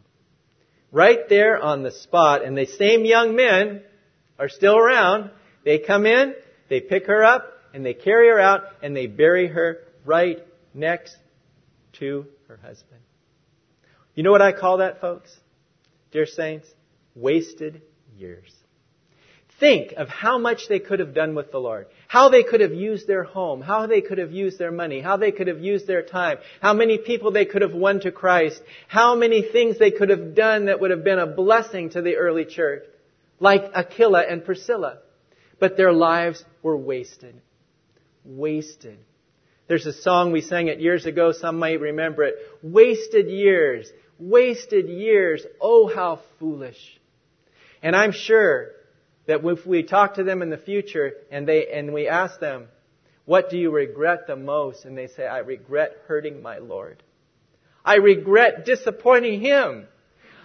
Right 0.90 1.28
there 1.28 1.60
on 1.60 1.82
the 1.82 1.90
spot, 1.90 2.44
and 2.44 2.56
the 2.56 2.66
same 2.66 3.04
young 3.04 3.34
men 3.34 3.82
are 4.38 4.48
still 4.48 4.76
around. 4.76 5.30
They 5.64 5.78
come 5.78 6.06
in, 6.06 6.34
they 6.68 6.80
pick 6.80 7.06
her 7.06 7.24
up, 7.24 7.52
and 7.72 7.84
they 7.84 7.94
carry 7.94 8.28
her 8.28 8.40
out, 8.40 8.64
and 8.82 8.96
they 8.96 9.06
bury 9.06 9.48
her 9.48 9.78
right 10.04 10.44
next 10.72 11.16
to 11.94 12.26
her 12.48 12.58
husband. 12.62 13.00
You 14.14 14.22
know 14.22 14.30
what 14.30 14.42
I 14.42 14.52
call 14.52 14.78
that, 14.78 15.00
folks? 15.00 15.34
Dear 16.12 16.26
saints, 16.26 16.68
wasted 17.14 17.82
years. 18.16 18.52
Think 19.60 19.92
of 19.96 20.08
how 20.08 20.38
much 20.38 20.68
they 20.68 20.80
could 20.80 20.98
have 20.98 21.14
done 21.14 21.34
with 21.34 21.52
the 21.52 21.58
Lord. 21.58 21.86
How 22.08 22.28
they 22.28 22.42
could 22.42 22.60
have 22.60 22.74
used 22.74 23.06
their 23.06 23.22
home. 23.22 23.60
How 23.60 23.86
they 23.86 24.00
could 24.00 24.18
have 24.18 24.32
used 24.32 24.58
their 24.58 24.72
money. 24.72 25.00
How 25.00 25.16
they 25.16 25.30
could 25.30 25.46
have 25.46 25.60
used 25.60 25.86
their 25.86 26.02
time. 26.02 26.38
How 26.60 26.74
many 26.74 26.98
people 26.98 27.30
they 27.30 27.44
could 27.44 27.62
have 27.62 27.72
won 27.72 28.00
to 28.00 28.10
Christ. 28.10 28.60
How 28.88 29.14
many 29.14 29.42
things 29.42 29.78
they 29.78 29.92
could 29.92 30.10
have 30.10 30.34
done 30.34 30.66
that 30.66 30.80
would 30.80 30.90
have 30.90 31.04
been 31.04 31.20
a 31.20 31.26
blessing 31.26 31.90
to 31.90 32.02
the 32.02 32.16
early 32.16 32.44
church 32.44 32.84
like 33.44 33.72
Aquila 33.74 34.22
and 34.22 34.42
Priscilla. 34.42 34.98
But 35.60 35.76
their 35.76 35.92
lives 35.92 36.42
were 36.62 36.76
wasted. 36.76 37.40
Wasted. 38.24 38.98
There's 39.68 39.86
a 39.86 39.92
song 39.92 40.32
we 40.32 40.40
sang 40.40 40.68
it 40.68 40.80
years 40.80 41.04
ago, 41.04 41.32
some 41.32 41.58
might 41.58 41.80
remember 41.80 42.24
it. 42.24 42.36
Wasted 42.62 43.28
years, 43.28 43.90
wasted 44.18 44.88
years, 44.88 45.44
oh 45.60 45.86
how 45.94 46.20
foolish. 46.38 46.98
And 47.82 47.94
I'm 47.94 48.12
sure 48.12 48.72
that 49.26 49.44
if 49.44 49.66
we 49.66 49.82
talk 49.82 50.14
to 50.14 50.24
them 50.24 50.40
in 50.40 50.48
the 50.48 50.58
future 50.58 51.12
and 51.30 51.46
they, 51.46 51.68
and 51.68 51.92
we 51.92 52.08
ask 52.08 52.40
them, 52.40 52.68
what 53.26 53.50
do 53.50 53.58
you 53.58 53.70
regret 53.70 54.26
the 54.26 54.36
most? 54.36 54.86
And 54.86 54.96
they 54.96 55.06
say, 55.08 55.26
I 55.26 55.38
regret 55.38 55.92
hurting 56.06 56.42
my 56.42 56.58
Lord. 56.58 57.02
I 57.84 57.96
regret 57.96 58.64
disappointing 58.64 59.40
Him. 59.40 59.86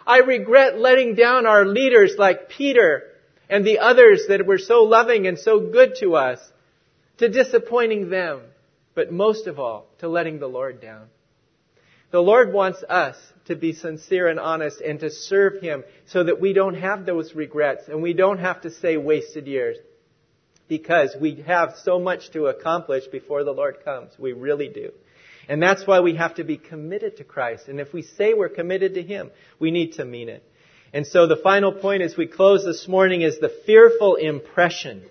I 0.09 0.21
regret 0.21 0.79
letting 0.79 1.13
down 1.13 1.45
our 1.45 1.67
leaders 1.67 2.15
like 2.17 2.49
Peter 2.49 3.03
and 3.47 3.63
the 3.63 3.77
others 3.77 4.23
that 4.27 4.43
were 4.43 4.57
so 4.57 4.81
loving 4.81 5.27
and 5.27 5.37
so 5.37 5.59
good 5.59 5.97
to 5.99 6.15
us, 6.15 6.39
to 7.19 7.29
disappointing 7.29 8.09
them, 8.09 8.41
but 8.95 9.11
most 9.11 9.45
of 9.45 9.59
all, 9.59 9.85
to 9.99 10.09
letting 10.09 10.39
the 10.39 10.47
Lord 10.47 10.81
down. 10.81 11.09
The 12.09 12.21
Lord 12.21 12.51
wants 12.51 12.81
us 12.89 13.17
to 13.45 13.55
be 13.55 13.73
sincere 13.73 14.27
and 14.27 14.39
honest 14.39 14.81
and 14.81 14.99
to 15.01 15.11
serve 15.11 15.61
Him 15.61 15.83
so 16.07 16.23
that 16.23 16.41
we 16.41 16.53
don't 16.53 16.73
have 16.73 17.05
those 17.05 17.35
regrets 17.35 17.83
and 17.87 18.01
we 18.01 18.13
don't 18.13 18.39
have 18.39 18.61
to 18.61 18.71
say 18.71 18.97
wasted 18.97 19.45
years 19.45 19.77
because 20.67 21.15
we 21.21 21.43
have 21.45 21.75
so 21.83 21.99
much 21.99 22.31
to 22.31 22.47
accomplish 22.47 23.05
before 23.05 23.43
the 23.43 23.53
Lord 23.53 23.85
comes. 23.85 24.13
We 24.17 24.33
really 24.33 24.69
do. 24.69 24.91
And 25.49 25.61
that's 25.61 25.87
why 25.87 25.99
we 25.99 26.15
have 26.15 26.35
to 26.35 26.43
be 26.43 26.57
committed 26.57 27.17
to 27.17 27.23
Christ. 27.23 27.67
And 27.67 27.79
if 27.79 27.91
we 27.91 28.03
say 28.03 28.35
we're 28.35 28.49
committed 28.49 28.93
to 28.93 29.01
Him, 29.01 29.31
we 29.57 29.71
need 29.71 29.93
to 29.93 30.05
mean 30.05 30.29
it. 30.29 30.43
And 30.93 31.07
so 31.07 31.25
the 31.25 31.35
final 31.35 31.71
point 31.71 32.03
as 32.03 32.15
we 32.15 32.27
close 32.27 32.63
this 32.63 32.87
morning 32.87 33.21
is 33.21 33.39
the 33.39 33.51
fearful 33.65 34.15
impression. 34.15 35.03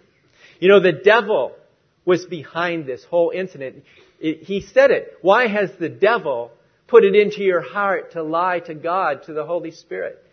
You 0.61 0.68
know, 0.68 0.80
the 0.80 0.93
devil 0.93 1.57
was 2.05 2.24
behind 2.24 2.86
this 2.86 3.03
whole 3.05 3.32
incident. 3.34 3.82
he 4.20 4.64
said 4.72 4.93
it. 4.93 5.12
Why 5.22 5.49
has 5.49 5.70
the 5.78 5.89
devil 5.89 6.53
put 6.86 7.05
it 7.05 7.16
into 7.16 7.43
your 7.43 7.61
heart 7.61 8.12
to 8.12 8.22
lie 8.22 8.61
to 8.61 8.74
God, 8.74 9.24
to 9.24 9.32
the 9.32 9.45
Holy 9.45 9.72
Spirit? 9.72 10.24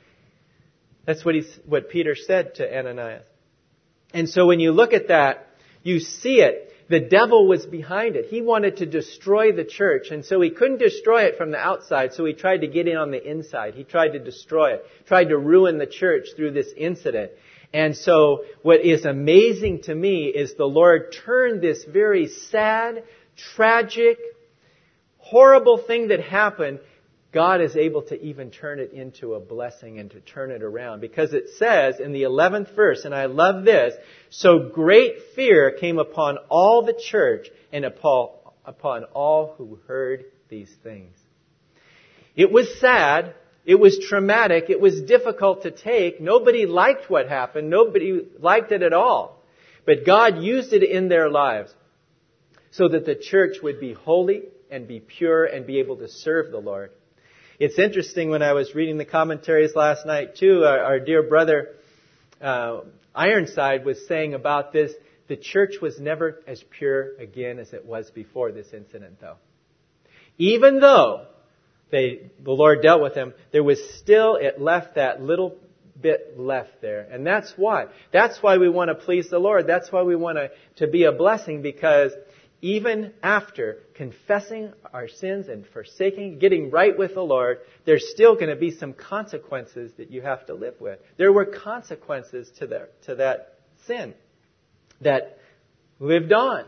That's 1.05 1.25
what, 1.25 1.33
he's, 1.33 1.59
what 1.65 1.89
Peter 1.89 2.15
said 2.15 2.55
to 2.55 2.77
Ananias. 2.77 3.23
And 4.13 4.29
so 4.29 4.45
when 4.45 4.59
you 4.59 4.71
look 4.71 4.93
at 4.93 5.07
that, 5.07 5.47
you 5.81 5.99
see 5.99 6.41
it 6.41 6.71
the 6.87 6.99
devil 6.99 7.47
was 7.47 7.65
behind 7.65 8.15
it. 8.15 8.25
He 8.25 8.41
wanted 8.41 8.77
to 8.77 8.85
destroy 8.85 9.51
the 9.51 9.63
church, 9.63 10.11
and 10.11 10.23
so 10.23 10.39
he 10.39 10.51
couldn't 10.51 10.77
destroy 10.77 11.23
it 11.23 11.37
from 11.37 11.51
the 11.51 11.57
outside, 11.57 12.13
so 12.13 12.25
he 12.25 12.33
tried 12.33 12.61
to 12.61 12.67
get 12.67 12.87
in 12.87 12.95
on 12.95 13.11
the 13.11 13.23
inside. 13.23 13.73
He 13.73 13.83
tried 13.83 14.09
to 14.09 14.19
destroy 14.19 14.73
it, 14.73 14.85
tried 15.07 15.29
to 15.29 15.37
ruin 15.37 15.77
the 15.77 15.87
church 15.87 16.27
through 16.35 16.51
this 16.51 16.71
incident. 16.77 17.31
And 17.73 17.95
so 17.95 18.45
what 18.61 18.85
is 18.85 19.05
amazing 19.05 19.81
to 19.83 19.95
me 19.95 20.27
is 20.27 20.53
the 20.53 20.65
Lord 20.65 21.15
turned 21.25 21.61
this 21.61 21.83
very 21.83 22.27
sad, 22.27 23.03
tragic, 23.35 24.17
horrible 25.17 25.79
thing 25.79 26.09
that 26.09 26.21
happened 26.21 26.79
God 27.35 27.59
is 27.59 27.75
able 27.75 28.01
to 28.03 28.19
even 28.21 28.49
turn 28.49 28.79
it 28.79 28.93
into 28.93 29.33
a 29.33 29.41
blessing 29.41 29.99
and 29.99 30.09
to 30.11 30.21
turn 30.21 30.51
it 30.51 30.63
around. 30.63 31.01
Because 31.01 31.33
it 31.33 31.49
says 31.57 31.99
in 31.99 32.13
the 32.13 32.21
11th 32.21 32.73
verse, 32.73 33.03
and 33.03 33.13
I 33.13 33.25
love 33.25 33.65
this, 33.65 33.93
so 34.29 34.69
great 34.73 35.17
fear 35.35 35.75
came 35.77 35.99
upon 35.99 36.37
all 36.47 36.85
the 36.85 36.97
church 36.97 37.49
and 37.73 37.83
upon 37.83 39.03
all 39.13 39.53
who 39.57 39.79
heard 39.85 40.23
these 40.47 40.73
things. 40.81 41.13
It 42.37 42.53
was 42.53 42.79
sad. 42.79 43.35
It 43.65 43.81
was 43.81 43.99
traumatic. 43.99 44.69
It 44.69 44.79
was 44.79 45.01
difficult 45.01 45.63
to 45.63 45.71
take. 45.71 46.21
Nobody 46.21 46.65
liked 46.65 47.09
what 47.09 47.27
happened. 47.27 47.69
Nobody 47.69 48.21
liked 48.39 48.71
it 48.71 48.81
at 48.81 48.93
all. 48.93 49.43
But 49.85 50.05
God 50.05 50.41
used 50.41 50.71
it 50.71 50.83
in 50.83 51.09
their 51.09 51.29
lives 51.29 51.73
so 52.71 52.87
that 52.87 53.05
the 53.05 53.15
church 53.15 53.57
would 53.61 53.81
be 53.81 53.91
holy 53.91 54.43
and 54.71 54.87
be 54.87 55.01
pure 55.01 55.43
and 55.43 55.67
be 55.67 55.79
able 55.79 55.97
to 55.97 56.07
serve 56.07 56.51
the 56.51 56.59
Lord. 56.59 56.91
It's 57.57 57.79
interesting 57.79 58.29
when 58.29 58.41
I 58.41 58.51
was 58.51 58.75
reading 58.75 58.97
the 58.97 59.05
commentaries 59.05 59.75
last 59.75 60.05
night 60.05 60.35
too, 60.35 60.65
our, 60.65 60.79
our 60.79 60.99
dear 60.99 61.23
brother 61.23 61.75
uh, 62.41 62.81
Ironside 63.13 63.85
was 63.85 64.05
saying 64.07 64.33
about 64.33 64.73
this, 64.73 64.91
the 65.29 65.37
church 65.37 65.75
was 65.81 65.97
never 65.97 66.41
as 66.47 66.61
pure 66.77 67.15
again 67.17 67.59
as 67.59 67.71
it 67.71 67.85
was 67.85 68.11
before 68.11 68.51
this 68.51 68.67
incident 68.73 69.21
though. 69.21 69.37
Even 70.37 70.81
though 70.81 71.27
they, 71.91 72.29
the 72.43 72.51
Lord 72.51 72.81
dealt 72.81 73.01
with 73.01 73.15
them, 73.15 73.33
there 73.53 73.63
was 73.63 73.79
still, 73.99 74.35
it 74.35 74.59
left 74.59 74.95
that 74.95 75.21
little 75.21 75.55
bit 75.99 76.37
left 76.37 76.81
there. 76.81 77.07
And 77.09 77.25
that's 77.25 77.53
why. 77.55 77.85
That's 78.11 78.37
why 78.43 78.57
we 78.57 78.67
want 78.67 78.89
to 78.89 78.95
please 78.95 79.29
the 79.29 79.39
Lord. 79.39 79.65
That's 79.65 79.89
why 79.93 80.01
we 80.01 80.17
want 80.17 80.37
to, 80.37 80.49
to 80.85 80.91
be 80.91 81.05
a 81.05 81.13
blessing 81.13 81.61
because 81.61 82.11
even 82.65 83.13
after 83.21 83.77
confessing 83.93 84.73
our 84.91 85.07
sins 85.07 85.49
and 85.49 85.67
forsaking, 85.67 86.39
getting 86.39 86.71
right 86.71 86.97
with 86.97 87.13
the 87.13 87.21
Lord, 87.21 87.59
there's 87.85 88.09
still 88.09 88.33
going 88.33 88.49
to 88.49 88.55
be 88.55 88.71
some 88.71 88.91
consequences 88.91 89.91
that 89.97 90.09
you 90.09 90.23
have 90.23 90.47
to 90.47 90.55
live 90.55 90.73
with. 90.79 90.97
There 91.17 91.31
were 91.31 91.45
consequences 91.45 92.49
to 92.57 92.65
that, 92.65 93.03
to 93.03 93.15
that 93.17 93.59
sin 93.85 94.15
that 95.01 95.37
lived 95.99 96.33
on. 96.33 96.65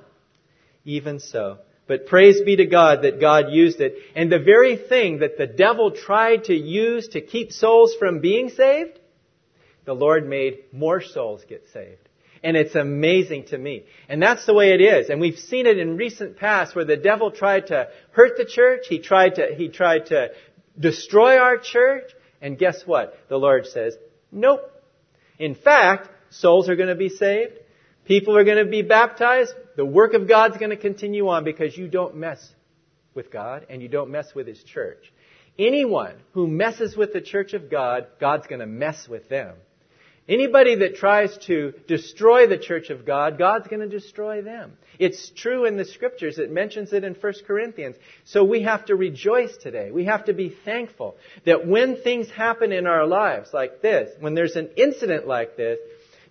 Even 0.86 1.20
so. 1.20 1.58
But 1.88 2.06
praise 2.06 2.44
be 2.44 2.58
to 2.58 2.68
God 2.68 3.02
that 3.02 3.20
God 3.20 3.46
used 3.50 3.82
it. 3.82 3.96
And 4.16 4.32
the 4.32 4.38
very 4.38 4.78
thing 4.78 5.22
that 5.22 5.40
the 5.40 5.48
devil 5.48 5.90
tried 5.90 6.44
to 6.44 6.54
use 6.54 7.08
to 7.10 7.22
keep 7.22 7.52
souls 7.52 7.96
from 7.98 8.20
being 8.20 8.50
saved, 8.50 9.00
the 9.86 9.96
Lord 9.96 10.30
made 10.30 10.66
more 10.72 11.02
souls 11.02 11.44
get 11.50 11.64
saved. 11.74 12.07
And 12.48 12.56
it's 12.56 12.76
amazing 12.76 13.48
to 13.48 13.58
me. 13.58 13.84
And 14.08 14.24
that's 14.24 14.46
the 14.46 14.54
way 14.54 14.70
it 14.70 14.80
is. 14.80 15.10
And 15.10 15.20
we've 15.20 15.38
seen 15.38 15.66
it 15.66 15.78
in 15.78 15.98
recent 15.98 16.38
past 16.38 16.78
where 16.78 16.86
the 16.86 16.96
devil 16.96 17.30
tried 17.30 17.68
to 17.68 17.90
hurt 18.12 18.38
the 18.38 18.46
church. 18.46 18.86
He 18.88 19.00
tried 19.00 19.36
to, 19.36 19.54
he 19.54 19.68
tried 19.68 20.06
to 20.06 20.30
destroy 20.80 21.40
our 21.40 21.58
church. 21.58 22.10
And 22.42 22.58
guess 22.58 22.84
what? 22.86 23.18
The 23.28 23.36
Lord 23.36 23.66
says, 23.66 23.98
nope. 24.32 24.62
In 25.38 25.56
fact, 25.56 26.08
souls 26.30 26.70
are 26.70 26.78
going 26.78 26.88
to 26.88 26.96
be 26.96 27.10
saved. 27.10 27.60
People 28.06 28.38
are 28.38 28.46
going 28.46 28.64
to 28.64 28.72
be 28.72 28.82
baptized. 28.82 29.54
The 29.76 29.84
work 29.86 30.14
of 30.14 30.30
God's 30.30 30.56
going 30.56 30.70
to 30.70 30.78
continue 30.78 31.28
on 31.28 31.44
because 31.44 31.78
you 31.78 31.90
don't 31.90 32.16
mess 32.16 32.50
with 33.14 33.30
God 33.30 33.66
and 33.70 33.82
you 33.82 33.90
don't 33.90 34.10
mess 34.10 34.34
with 34.34 34.48
His 34.48 34.64
church. 34.64 35.12
Anyone 35.60 36.14
who 36.32 36.48
messes 36.48 36.96
with 36.96 37.12
the 37.12 37.20
church 37.20 37.52
of 37.52 37.70
God, 37.70 38.08
God's 38.22 38.48
going 38.48 38.62
to 38.62 38.68
mess 38.68 39.06
with 39.10 39.28
them. 39.28 39.56
Anybody 40.30 40.76
that 40.76 40.96
tries 40.96 41.38
to 41.46 41.74
destroy 41.88 42.48
the 42.48 42.58
church 42.58 42.90
of 42.90 43.06
God, 43.06 43.38
God's 43.38 43.68
going 43.68 43.80
to 43.80 43.88
destroy 43.88 44.42
them. 44.42 44.74
It's 45.00 45.30
true 45.30 45.64
in 45.66 45.78
the 45.78 45.86
scriptures. 45.86 46.38
It 46.38 46.52
mentions 46.52 46.92
it 46.92 47.06
in 47.06 47.14
1 47.14 47.34
Corinthians. 47.46 47.96
So 48.26 48.44
we 48.44 48.64
have 48.64 48.86
to 48.86 48.96
rejoice 48.96 49.56
today. 49.56 49.90
We 49.90 50.06
have 50.06 50.26
to 50.26 50.34
be 50.34 50.54
thankful 50.66 51.16
that 51.46 51.66
when 51.66 52.02
things 52.02 52.30
happen 52.30 52.74
in 52.74 52.88
our 52.88 53.08
lives 53.08 53.52
like 53.54 53.82
this, 53.82 54.10
when 54.20 54.34
there's 54.34 54.58
an 54.58 54.72
incident 54.76 55.28
like 55.28 55.56
this, 55.56 55.80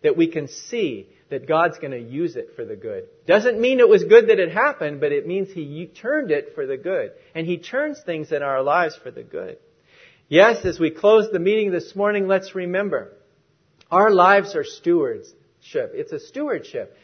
that 0.03 0.17
we 0.17 0.29
can 0.29 0.49
see 0.49 1.09
that 1.31 1.49
God's 1.49 1.79
going 1.79 1.93
to 1.93 1.99
use 1.99 2.37
it 2.37 2.51
for 2.55 2.67
the 2.67 2.77
good. 2.77 3.05
Doesn't 3.27 3.59
mean 3.59 3.81
it 3.81 3.89
was 3.89 4.05
good 4.05 4.29
that 4.29 4.39
it 4.39 4.53
happened, 4.53 5.01
but 5.01 5.11
it 5.11 5.27
means 5.27 5.51
He 5.51 5.87
turned 5.87 6.31
it 6.31 6.53
for 6.55 6.67
the 6.67 6.77
good. 6.77 7.13
And 7.35 7.47
He 7.47 7.57
turns 7.57 8.01
things 8.05 8.31
in 8.31 8.43
our 8.43 8.63
lives 8.63 8.95
for 8.95 9.11
the 9.11 9.23
good. 9.23 9.57
Yes, 10.29 10.65
as 10.67 10.79
we 10.79 10.91
close 10.91 11.31
the 11.33 11.39
meeting 11.39 11.71
this 11.71 11.97
morning, 11.97 12.29
let's 12.29 12.55
remember 12.55 13.16
our 13.91 14.11
lives 14.11 14.55
are 14.57 14.65
stewardship. 14.65 15.93
It's 15.95 16.13
a 16.13 16.19
stewardship. 16.19 16.97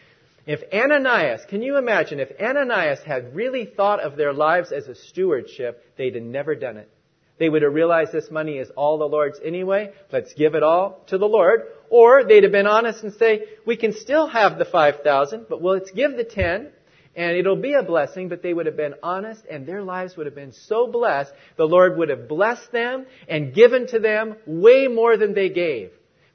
If 0.46 0.60
Ananias, 0.72 1.42
can 1.48 1.62
you 1.62 1.76
imagine, 1.76 2.18
if 2.18 2.30
Ananias 2.40 3.00
had 3.06 3.34
really 3.34 3.64
thought 3.64 4.00
of 4.00 4.16
their 4.16 4.32
lives 4.32 4.72
as 4.72 4.88
a 4.88 4.94
stewardship, 4.94 5.84
they'd 5.96 6.16
have 6.16 6.24
never 6.24 6.56
done 6.56 6.76
it. 6.78 6.90
They 7.38 7.48
would 7.48 7.62
have 7.62 7.74
realized 7.74 8.12
this 8.12 8.30
money 8.30 8.58
is 8.58 8.70
all 8.76 8.98
the 8.98 9.08
Lord's 9.08 9.40
anyway. 9.44 9.92
Let's 10.10 10.34
give 10.34 10.54
it 10.54 10.62
all 10.62 11.02
to 11.08 11.18
the 11.18 11.28
Lord. 11.28 11.62
Or 11.90 12.24
they'd 12.24 12.42
have 12.42 12.52
been 12.52 12.66
honest 12.66 13.04
and 13.04 13.12
say, 13.14 13.44
we 13.64 13.76
can 13.76 13.92
still 13.92 14.26
have 14.26 14.58
the 14.58 14.64
5,000, 14.64 15.46
but 15.48 15.60
well, 15.60 15.74
let's 15.74 15.90
give 15.92 16.16
the 16.16 16.24
10 16.24 16.70
and 17.14 17.36
it'll 17.36 17.56
be 17.56 17.74
a 17.74 17.82
blessing, 17.82 18.28
but 18.28 18.42
they 18.42 18.54
would 18.54 18.66
have 18.66 18.76
been 18.76 18.94
honest 19.02 19.42
and 19.50 19.66
their 19.66 19.82
lives 19.82 20.16
would 20.16 20.26
have 20.26 20.34
been 20.34 20.52
so 20.52 20.86
blessed, 20.86 21.32
the 21.56 21.66
Lord 21.66 21.98
would 21.98 22.08
have 22.08 22.26
blessed 22.28 22.72
them 22.72 23.06
and 23.28 23.54
given 23.54 23.86
to 23.88 23.98
them 23.98 24.36
way 24.46 24.88
more 24.88 25.16
than 25.16 25.34
they 25.34 25.50
gave. 25.50 25.90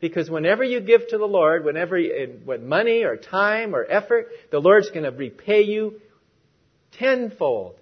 Because 0.08 0.30
whenever 0.30 0.64
you 0.64 0.80
give 0.80 1.08
to 1.10 1.18
the 1.18 1.26
Lord, 1.26 1.66
whenever, 1.66 2.00
what 2.46 2.62
money 2.62 3.04
or 3.04 3.18
time 3.18 3.76
or 3.76 3.86
effort, 3.90 4.28
the 4.52 4.60
Lord's 4.60 4.90
going 4.90 5.04
to 5.04 5.12
repay 5.12 5.62
you 5.62 6.02
tenfold, 6.94 7.76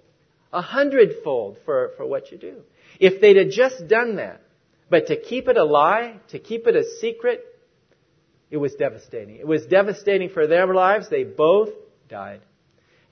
a 0.52 0.62
hundredfold 0.62 1.58
for, 1.66 1.92
for 1.98 2.06
what 2.06 2.32
you 2.32 2.38
do. 2.38 2.62
If 3.00 3.22
they'd 3.22 3.38
have 3.38 3.50
just 3.50 3.88
done 3.88 4.16
that, 4.16 4.42
but 4.90 5.08
to 5.08 5.20
keep 5.20 5.48
it 5.48 5.58
a 5.58 5.64
lie, 5.64 6.18
to 6.30 6.40
keep 6.40 6.68
it 6.68 6.76
a 6.76 6.84
secret, 7.00 7.44
it 8.52 8.58
was 8.58 8.74
devastating. 8.76 9.38
It 9.38 9.48
was 9.48 9.66
devastating 9.66 10.30
for 10.30 10.48
their 10.48 10.74
lives. 10.74 11.10
They 11.10 11.24
both 11.24 11.70
died. 12.10 12.42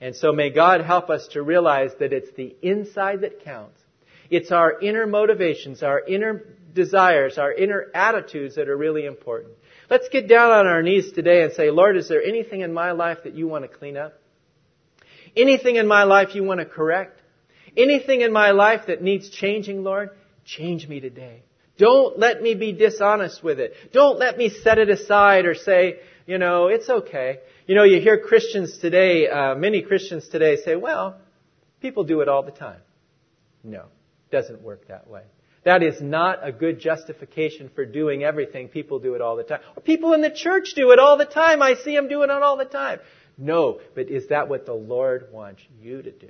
And 0.00 0.14
so 0.14 0.32
may 0.32 0.50
God 0.50 0.82
help 0.82 1.10
us 1.10 1.28
to 1.32 1.42
realize 1.42 1.90
that 1.98 2.12
it's 2.12 2.32
the 2.36 2.54
inside 2.62 3.22
that 3.22 3.44
counts. 3.44 3.80
It's 4.30 4.50
our 4.50 4.80
inner 4.80 5.06
motivations, 5.06 5.82
our 5.82 6.00
inner 6.00 6.44
desires, 6.74 7.38
our 7.38 7.52
inner 7.52 7.86
attitudes 7.94 8.56
that 8.56 8.68
are 8.68 8.76
really 8.76 9.06
important. 9.06 9.54
Let's 9.88 10.08
get 10.08 10.28
down 10.28 10.50
on 10.50 10.66
our 10.66 10.82
knees 10.82 11.12
today 11.12 11.42
and 11.42 11.52
say, 11.52 11.70
Lord, 11.70 11.96
is 11.96 12.08
there 12.08 12.22
anything 12.22 12.60
in 12.60 12.72
my 12.72 12.92
life 12.92 13.18
that 13.24 13.34
you 13.34 13.46
want 13.46 13.64
to 13.64 13.68
clean 13.68 13.96
up? 13.96 14.14
Anything 15.36 15.76
in 15.76 15.86
my 15.86 16.04
life 16.04 16.34
you 16.34 16.44
want 16.44 16.60
to 16.60 16.66
correct? 16.66 17.20
Anything 17.76 18.20
in 18.20 18.32
my 18.32 18.50
life 18.52 18.82
that 18.86 19.02
needs 19.02 19.28
changing, 19.28 19.82
Lord? 19.82 20.10
Change 20.44 20.88
me 20.88 21.00
today. 21.00 21.42
Don't 21.76 22.18
let 22.18 22.40
me 22.40 22.54
be 22.54 22.72
dishonest 22.72 23.42
with 23.42 23.58
it. 23.58 23.74
Don't 23.92 24.18
let 24.18 24.38
me 24.38 24.48
set 24.48 24.78
it 24.78 24.90
aside 24.90 25.44
or 25.44 25.54
say, 25.54 25.98
you 26.26 26.38
know, 26.38 26.68
it's 26.68 26.88
okay. 26.88 27.40
You 27.66 27.74
know, 27.74 27.82
you 27.82 28.00
hear 28.00 28.18
Christians 28.18 28.78
today, 28.78 29.28
uh, 29.28 29.54
many 29.56 29.82
Christians 29.82 30.28
today 30.28 30.56
say, 30.56 30.76
well, 30.76 31.16
people 31.80 32.04
do 32.04 32.20
it 32.20 32.28
all 32.28 32.42
the 32.42 32.52
time. 32.52 32.80
No, 33.64 33.86
doesn't 34.30 34.62
work 34.62 34.88
that 34.88 35.08
way. 35.08 35.22
That 35.64 35.82
is 35.82 36.00
not 36.00 36.46
a 36.46 36.52
good 36.52 36.78
justification 36.78 37.70
for 37.74 37.86
doing 37.86 38.22
everything. 38.22 38.68
People 38.68 38.98
do 38.98 39.14
it 39.14 39.22
all 39.22 39.36
the 39.36 39.44
time. 39.44 39.60
People 39.84 40.12
in 40.12 40.20
the 40.20 40.30
church 40.30 40.74
do 40.76 40.90
it 40.90 40.98
all 40.98 41.16
the 41.16 41.24
time. 41.24 41.62
I 41.62 41.74
see 41.74 41.94
them 41.96 42.08
doing 42.08 42.30
it 42.30 42.42
all 42.42 42.56
the 42.56 42.66
time. 42.66 43.00
No, 43.38 43.80
but 43.94 44.08
is 44.08 44.28
that 44.28 44.48
what 44.48 44.66
the 44.66 44.74
Lord 44.74 45.28
wants 45.32 45.62
you 45.80 46.02
to 46.02 46.10
do? 46.10 46.28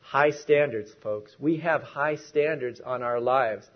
High 0.00 0.30
standards, 0.30 0.92
folks. 1.02 1.34
We 1.38 1.58
have 1.58 1.82
high 1.82 2.16
standards 2.16 2.80
on 2.80 3.02
our 3.02 3.20
lives. 3.20 3.66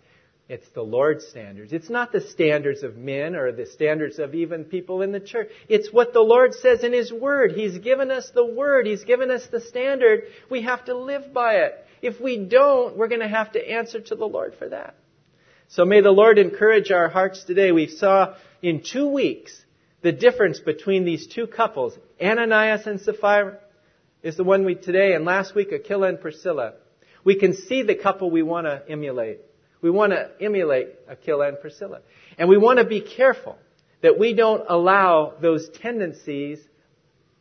It's 0.46 0.68
the 0.74 0.82
Lord's 0.82 1.26
standards. 1.26 1.72
It's 1.72 1.88
not 1.88 2.12
the 2.12 2.20
standards 2.20 2.82
of 2.82 2.98
men 2.98 3.34
or 3.34 3.50
the 3.50 3.64
standards 3.64 4.18
of 4.18 4.34
even 4.34 4.64
people 4.64 5.00
in 5.00 5.10
the 5.10 5.20
church. 5.20 5.48
It's 5.68 5.90
what 5.90 6.12
the 6.12 6.20
Lord 6.20 6.52
says 6.52 6.84
in 6.84 6.92
His 6.92 7.10
Word. 7.10 7.52
He's 7.52 7.78
given 7.78 8.10
us 8.10 8.30
the 8.34 8.44
Word. 8.44 8.86
He's 8.86 9.04
given 9.04 9.30
us 9.30 9.46
the 9.50 9.60
standard. 9.60 10.24
We 10.50 10.62
have 10.62 10.84
to 10.84 10.96
live 10.96 11.32
by 11.32 11.54
it. 11.60 11.86
If 12.02 12.20
we 12.20 12.44
don't, 12.44 12.96
we're 12.98 13.08
going 13.08 13.22
to 13.22 13.28
have 13.28 13.52
to 13.52 13.70
answer 13.70 14.00
to 14.00 14.14
the 14.14 14.26
Lord 14.26 14.54
for 14.58 14.68
that. 14.68 14.96
So 15.68 15.86
may 15.86 16.02
the 16.02 16.10
Lord 16.10 16.38
encourage 16.38 16.90
our 16.90 17.08
hearts 17.08 17.44
today. 17.44 17.72
We 17.72 17.86
saw 17.86 18.34
in 18.60 18.82
two 18.82 19.08
weeks 19.08 19.58
the 20.02 20.12
difference 20.12 20.60
between 20.60 21.06
these 21.06 21.26
two 21.26 21.46
couples. 21.46 21.96
Ananias 22.22 22.86
and 22.86 23.00
Sapphira 23.00 23.60
is 24.22 24.36
the 24.36 24.44
one 24.44 24.66
we 24.66 24.74
today, 24.74 25.14
and 25.14 25.24
last 25.24 25.54
week 25.54 25.72
Aquila 25.72 26.08
and 26.08 26.20
Priscilla. 26.20 26.74
We 27.24 27.38
can 27.38 27.54
see 27.54 27.82
the 27.82 27.94
couple 27.94 28.30
we 28.30 28.42
want 28.42 28.66
to 28.66 28.82
emulate. 28.86 29.40
We 29.84 29.90
want 29.90 30.12
to 30.12 30.30
emulate 30.40 30.88
Aquila 31.08 31.48
and 31.48 31.60
Priscilla. 31.60 32.00
And 32.38 32.48
we 32.48 32.56
want 32.56 32.78
to 32.78 32.84
be 32.84 33.02
careful 33.02 33.56
that 34.02 34.18
we 34.18 34.34
don't 34.34 34.64
allow 34.68 35.34
those 35.40 35.68
tendencies 35.68 36.58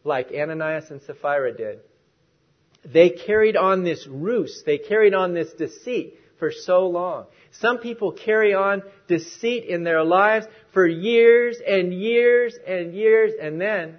like 0.04 0.28
Ananias 0.32 0.92
and 0.92 1.02
Sapphira 1.02 1.56
did 1.56 1.80
they 2.86 3.12
carried 3.12 3.56
on 3.56 3.84
this 3.84 4.06
ruse, 4.08 4.64
they 4.66 4.78
carried 4.78 5.14
on 5.14 5.34
this 5.34 5.52
deceit 5.54 6.20
for 6.40 6.52
so 6.52 6.88
long. 6.88 7.26
Some 7.52 7.78
people 7.78 8.12
carry 8.12 8.54
on 8.54 8.84
deceit 9.08 9.66
in 9.66 9.84
their 9.84 10.04
lives 10.04 10.46
for 10.74 10.86
years 10.86 11.62
and 11.66 11.94
years 11.94 12.58
and 12.68 12.94
years, 12.94 13.34
and 13.42 13.62
then 13.62 13.98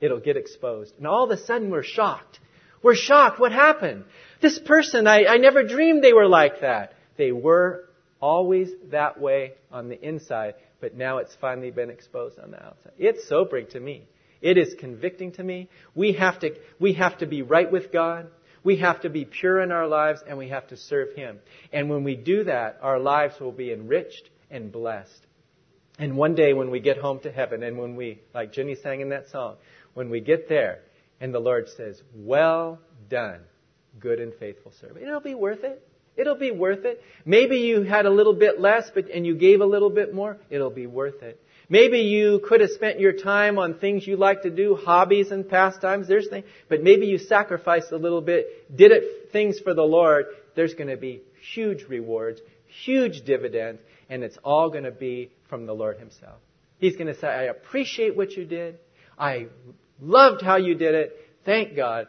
it'll 0.00 0.20
get 0.20 0.36
exposed. 0.36 0.92
And 0.98 1.06
all 1.06 1.24
of 1.24 1.30
a 1.30 1.42
sudden 1.42 1.70
we're 1.70 1.82
shocked. 1.82 2.40
We're 2.82 2.94
shocked. 2.94 3.40
What 3.40 3.52
happened? 3.52 4.04
This 4.42 4.58
person, 4.58 5.06
I, 5.06 5.24
I 5.24 5.36
never 5.38 5.62
dreamed 5.62 6.04
they 6.04 6.12
were 6.12 6.28
like 6.28 6.60
that. 6.60 6.92
They 7.16 7.32
were 7.32 7.85
always 8.20 8.70
that 8.90 9.20
way 9.20 9.52
on 9.70 9.88
the 9.88 10.00
inside, 10.00 10.54
but 10.80 10.94
now 10.94 11.18
it's 11.18 11.34
finally 11.40 11.70
been 11.70 11.90
exposed 11.90 12.38
on 12.38 12.50
the 12.50 12.62
outside. 12.62 12.92
It's 12.98 13.28
sobering 13.28 13.66
to 13.68 13.80
me. 13.80 14.06
It 14.40 14.58
is 14.58 14.74
convicting 14.78 15.32
to 15.32 15.42
me. 15.42 15.68
We 15.94 16.12
have 16.12 16.38
to, 16.40 16.54
we 16.78 16.94
have 16.94 17.18
to 17.18 17.26
be 17.26 17.42
right 17.42 17.70
with 17.70 17.92
God. 17.92 18.28
We 18.62 18.78
have 18.78 19.02
to 19.02 19.10
be 19.10 19.24
pure 19.24 19.60
in 19.60 19.70
our 19.70 19.86
lives 19.86 20.22
and 20.26 20.36
we 20.36 20.48
have 20.48 20.66
to 20.68 20.76
serve 20.76 21.14
Him. 21.14 21.38
And 21.72 21.88
when 21.88 22.04
we 22.04 22.16
do 22.16 22.44
that, 22.44 22.78
our 22.82 22.98
lives 22.98 23.38
will 23.40 23.52
be 23.52 23.72
enriched 23.72 24.28
and 24.50 24.72
blessed. 24.72 25.26
And 25.98 26.16
one 26.16 26.34
day 26.34 26.52
when 26.52 26.70
we 26.70 26.80
get 26.80 26.98
home 26.98 27.20
to 27.20 27.32
heaven 27.32 27.62
and 27.62 27.78
when 27.78 27.96
we, 27.96 28.20
like 28.34 28.52
Jenny 28.52 28.74
sang 28.74 29.00
in 29.00 29.10
that 29.10 29.30
song, 29.30 29.56
when 29.94 30.10
we 30.10 30.20
get 30.20 30.48
there 30.48 30.80
and 31.20 31.32
the 31.32 31.38
Lord 31.38 31.68
says, 31.76 32.02
well 32.14 32.80
done, 33.08 33.40
good 33.98 34.20
and 34.20 34.34
faithful 34.34 34.72
servant, 34.80 35.06
it'll 35.06 35.20
be 35.20 35.34
worth 35.34 35.64
it. 35.64 35.85
It'll 36.16 36.36
be 36.36 36.50
worth 36.50 36.84
it. 36.84 37.02
Maybe 37.24 37.58
you 37.58 37.82
had 37.82 38.06
a 38.06 38.10
little 38.10 38.32
bit 38.32 38.60
less, 38.60 38.90
but, 38.94 39.10
and 39.10 39.26
you 39.26 39.36
gave 39.36 39.60
a 39.60 39.66
little 39.66 39.90
bit 39.90 40.14
more. 40.14 40.38
It'll 40.48 40.70
be 40.70 40.86
worth 40.86 41.22
it. 41.22 41.40
Maybe 41.68 41.98
you 42.00 42.40
could 42.46 42.60
have 42.60 42.70
spent 42.70 43.00
your 43.00 43.12
time 43.12 43.58
on 43.58 43.78
things 43.78 44.06
you 44.06 44.16
like 44.16 44.42
to 44.42 44.50
do, 44.50 44.76
hobbies 44.76 45.30
and 45.32 45.48
pastimes. 45.48 46.06
There's 46.06 46.28
things, 46.28 46.46
but 46.68 46.82
maybe 46.82 47.06
you 47.06 47.18
sacrificed 47.18 47.90
a 47.90 47.96
little 47.96 48.20
bit, 48.20 48.76
did 48.76 48.92
it 48.92 49.30
things 49.32 49.58
for 49.58 49.74
the 49.74 49.82
Lord. 49.82 50.26
There's 50.54 50.74
going 50.74 50.88
to 50.88 50.96
be 50.96 51.22
huge 51.54 51.84
rewards, 51.88 52.40
huge 52.84 53.24
dividends, 53.24 53.80
and 54.08 54.22
it's 54.22 54.38
all 54.44 54.70
going 54.70 54.84
to 54.84 54.92
be 54.92 55.32
from 55.50 55.66
the 55.66 55.74
Lord 55.74 55.98
Himself. 55.98 56.38
He's 56.78 56.94
going 56.94 57.12
to 57.12 57.18
say, 57.18 57.26
I 57.26 57.44
appreciate 57.44 58.16
what 58.16 58.32
you 58.32 58.44
did. 58.44 58.78
I 59.18 59.48
loved 60.00 60.42
how 60.42 60.56
you 60.56 60.76
did 60.76 60.94
it. 60.94 61.16
Thank 61.44 61.74
God 61.74 62.06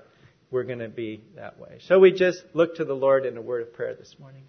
we're 0.52 0.64
going 0.64 0.80
to 0.80 0.90
be 0.90 1.22
that 1.36 1.60
way. 1.60 1.80
So 1.88 2.00
we 2.00 2.12
just 2.12 2.44
look 2.54 2.76
to 2.76 2.86
the 2.86 2.94
Lord 2.94 3.26
in 3.26 3.38
a 3.38 3.42
word 3.42 3.62
of 3.62 3.74
prayer 3.74 3.96
this 3.96 4.16
morning. 4.20 4.44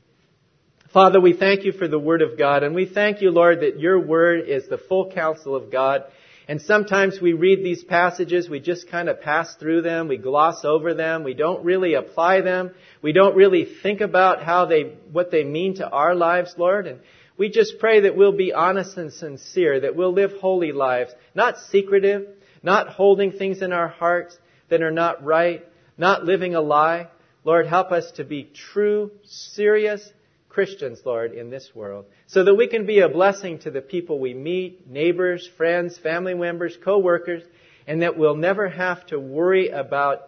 Father, 0.92 1.20
we 1.20 1.34
thank 1.34 1.64
you 1.64 1.72
for 1.72 1.86
the 1.86 1.98
Word 1.98 2.22
of 2.22 2.38
God, 2.38 2.62
and 2.62 2.74
we 2.74 2.86
thank 2.86 3.20
you, 3.20 3.30
Lord, 3.30 3.60
that 3.60 3.78
your 3.78 4.00
Word 4.00 4.48
is 4.48 4.66
the 4.68 4.78
full 4.78 5.12
counsel 5.12 5.54
of 5.54 5.70
God. 5.70 6.04
And 6.48 6.62
sometimes 6.62 7.20
we 7.20 7.34
read 7.34 7.62
these 7.62 7.84
passages, 7.84 8.48
we 8.48 8.58
just 8.58 8.90
kind 8.90 9.10
of 9.10 9.20
pass 9.20 9.54
through 9.56 9.82
them, 9.82 10.08
we 10.08 10.16
gloss 10.16 10.64
over 10.64 10.94
them, 10.94 11.24
we 11.24 11.34
don't 11.34 11.62
really 11.62 11.92
apply 11.92 12.40
them, 12.40 12.70
we 13.02 13.12
don't 13.12 13.36
really 13.36 13.66
think 13.82 14.00
about 14.00 14.42
how 14.42 14.64
they, 14.64 14.94
what 15.12 15.30
they 15.30 15.44
mean 15.44 15.76
to 15.76 15.86
our 15.86 16.14
lives, 16.14 16.54
Lord. 16.56 16.86
And 16.86 17.00
we 17.36 17.50
just 17.50 17.78
pray 17.78 18.00
that 18.00 18.16
we'll 18.16 18.32
be 18.32 18.54
honest 18.54 18.96
and 18.96 19.12
sincere, 19.12 19.80
that 19.80 19.94
we'll 19.94 20.14
live 20.14 20.32
holy 20.40 20.72
lives, 20.72 21.12
not 21.34 21.58
secretive, 21.70 22.28
not 22.62 22.88
holding 22.88 23.32
things 23.32 23.60
in 23.60 23.74
our 23.74 23.88
hearts 23.88 24.38
that 24.70 24.80
are 24.80 24.90
not 24.90 25.22
right, 25.22 25.66
not 25.98 26.24
living 26.24 26.54
a 26.54 26.60
lie. 26.60 27.08
Lord, 27.44 27.66
help 27.66 27.92
us 27.92 28.10
to 28.12 28.24
be 28.24 28.50
true, 28.72 29.10
serious, 29.24 30.08
Christians, 30.48 31.00
Lord, 31.04 31.32
in 31.32 31.50
this 31.50 31.70
world, 31.74 32.06
so 32.26 32.44
that 32.44 32.54
we 32.54 32.66
can 32.66 32.86
be 32.86 33.00
a 33.00 33.08
blessing 33.08 33.58
to 33.60 33.70
the 33.70 33.80
people 33.80 34.18
we 34.18 34.34
meet, 34.34 34.88
neighbors, 34.88 35.48
friends, 35.56 35.98
family 35.98 36.34
members, 36.34 36.76
co-workers, 36.84 37.42
and 37.86 38.02
that 38.02 38.18
we'll 38.18 38.36
never 38.36 38.68
have 38.68 39.06
to 39.06 39.20
worry 39.20 39.68
about 39.68 40.22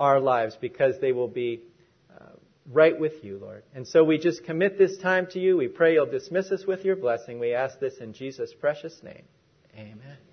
our 0.00 0.20
lives 0.20 0.56
because 0.60 0.96
they 1.00 1.12
will 1.12 1.28
be 1.28 1.60
uh, 2.10 2.24
right 2.72 2.98
with 2.98 3.22
you, 3.22 3.38
Lord. 3.38 3.62
And 3.74 3.86
so 3.86 4.04
we 4.04 4.18
just 4.18 4.44
commit 4.44 4.78
this 4.78 4.98
time 4.98 5.28
to 5.30 5.38
you. 5.38 5.56
We 5.56 5.68
pray 5.68 5.94
you'll 5.94 6.06
dismiss 6.06 6.50
us 6.50 6.64
with 6.66 6.84
your 6.84 6.96
blessing. 6.96 7.38
We 7.38 7.54
ask 7.54 7.78
this 7.78 7.98
in 7.98 8.12
Jesus' 8.12 8.52
precious 8.52 9.00
name. 9.02 9.24
Amen. 9.76 10.23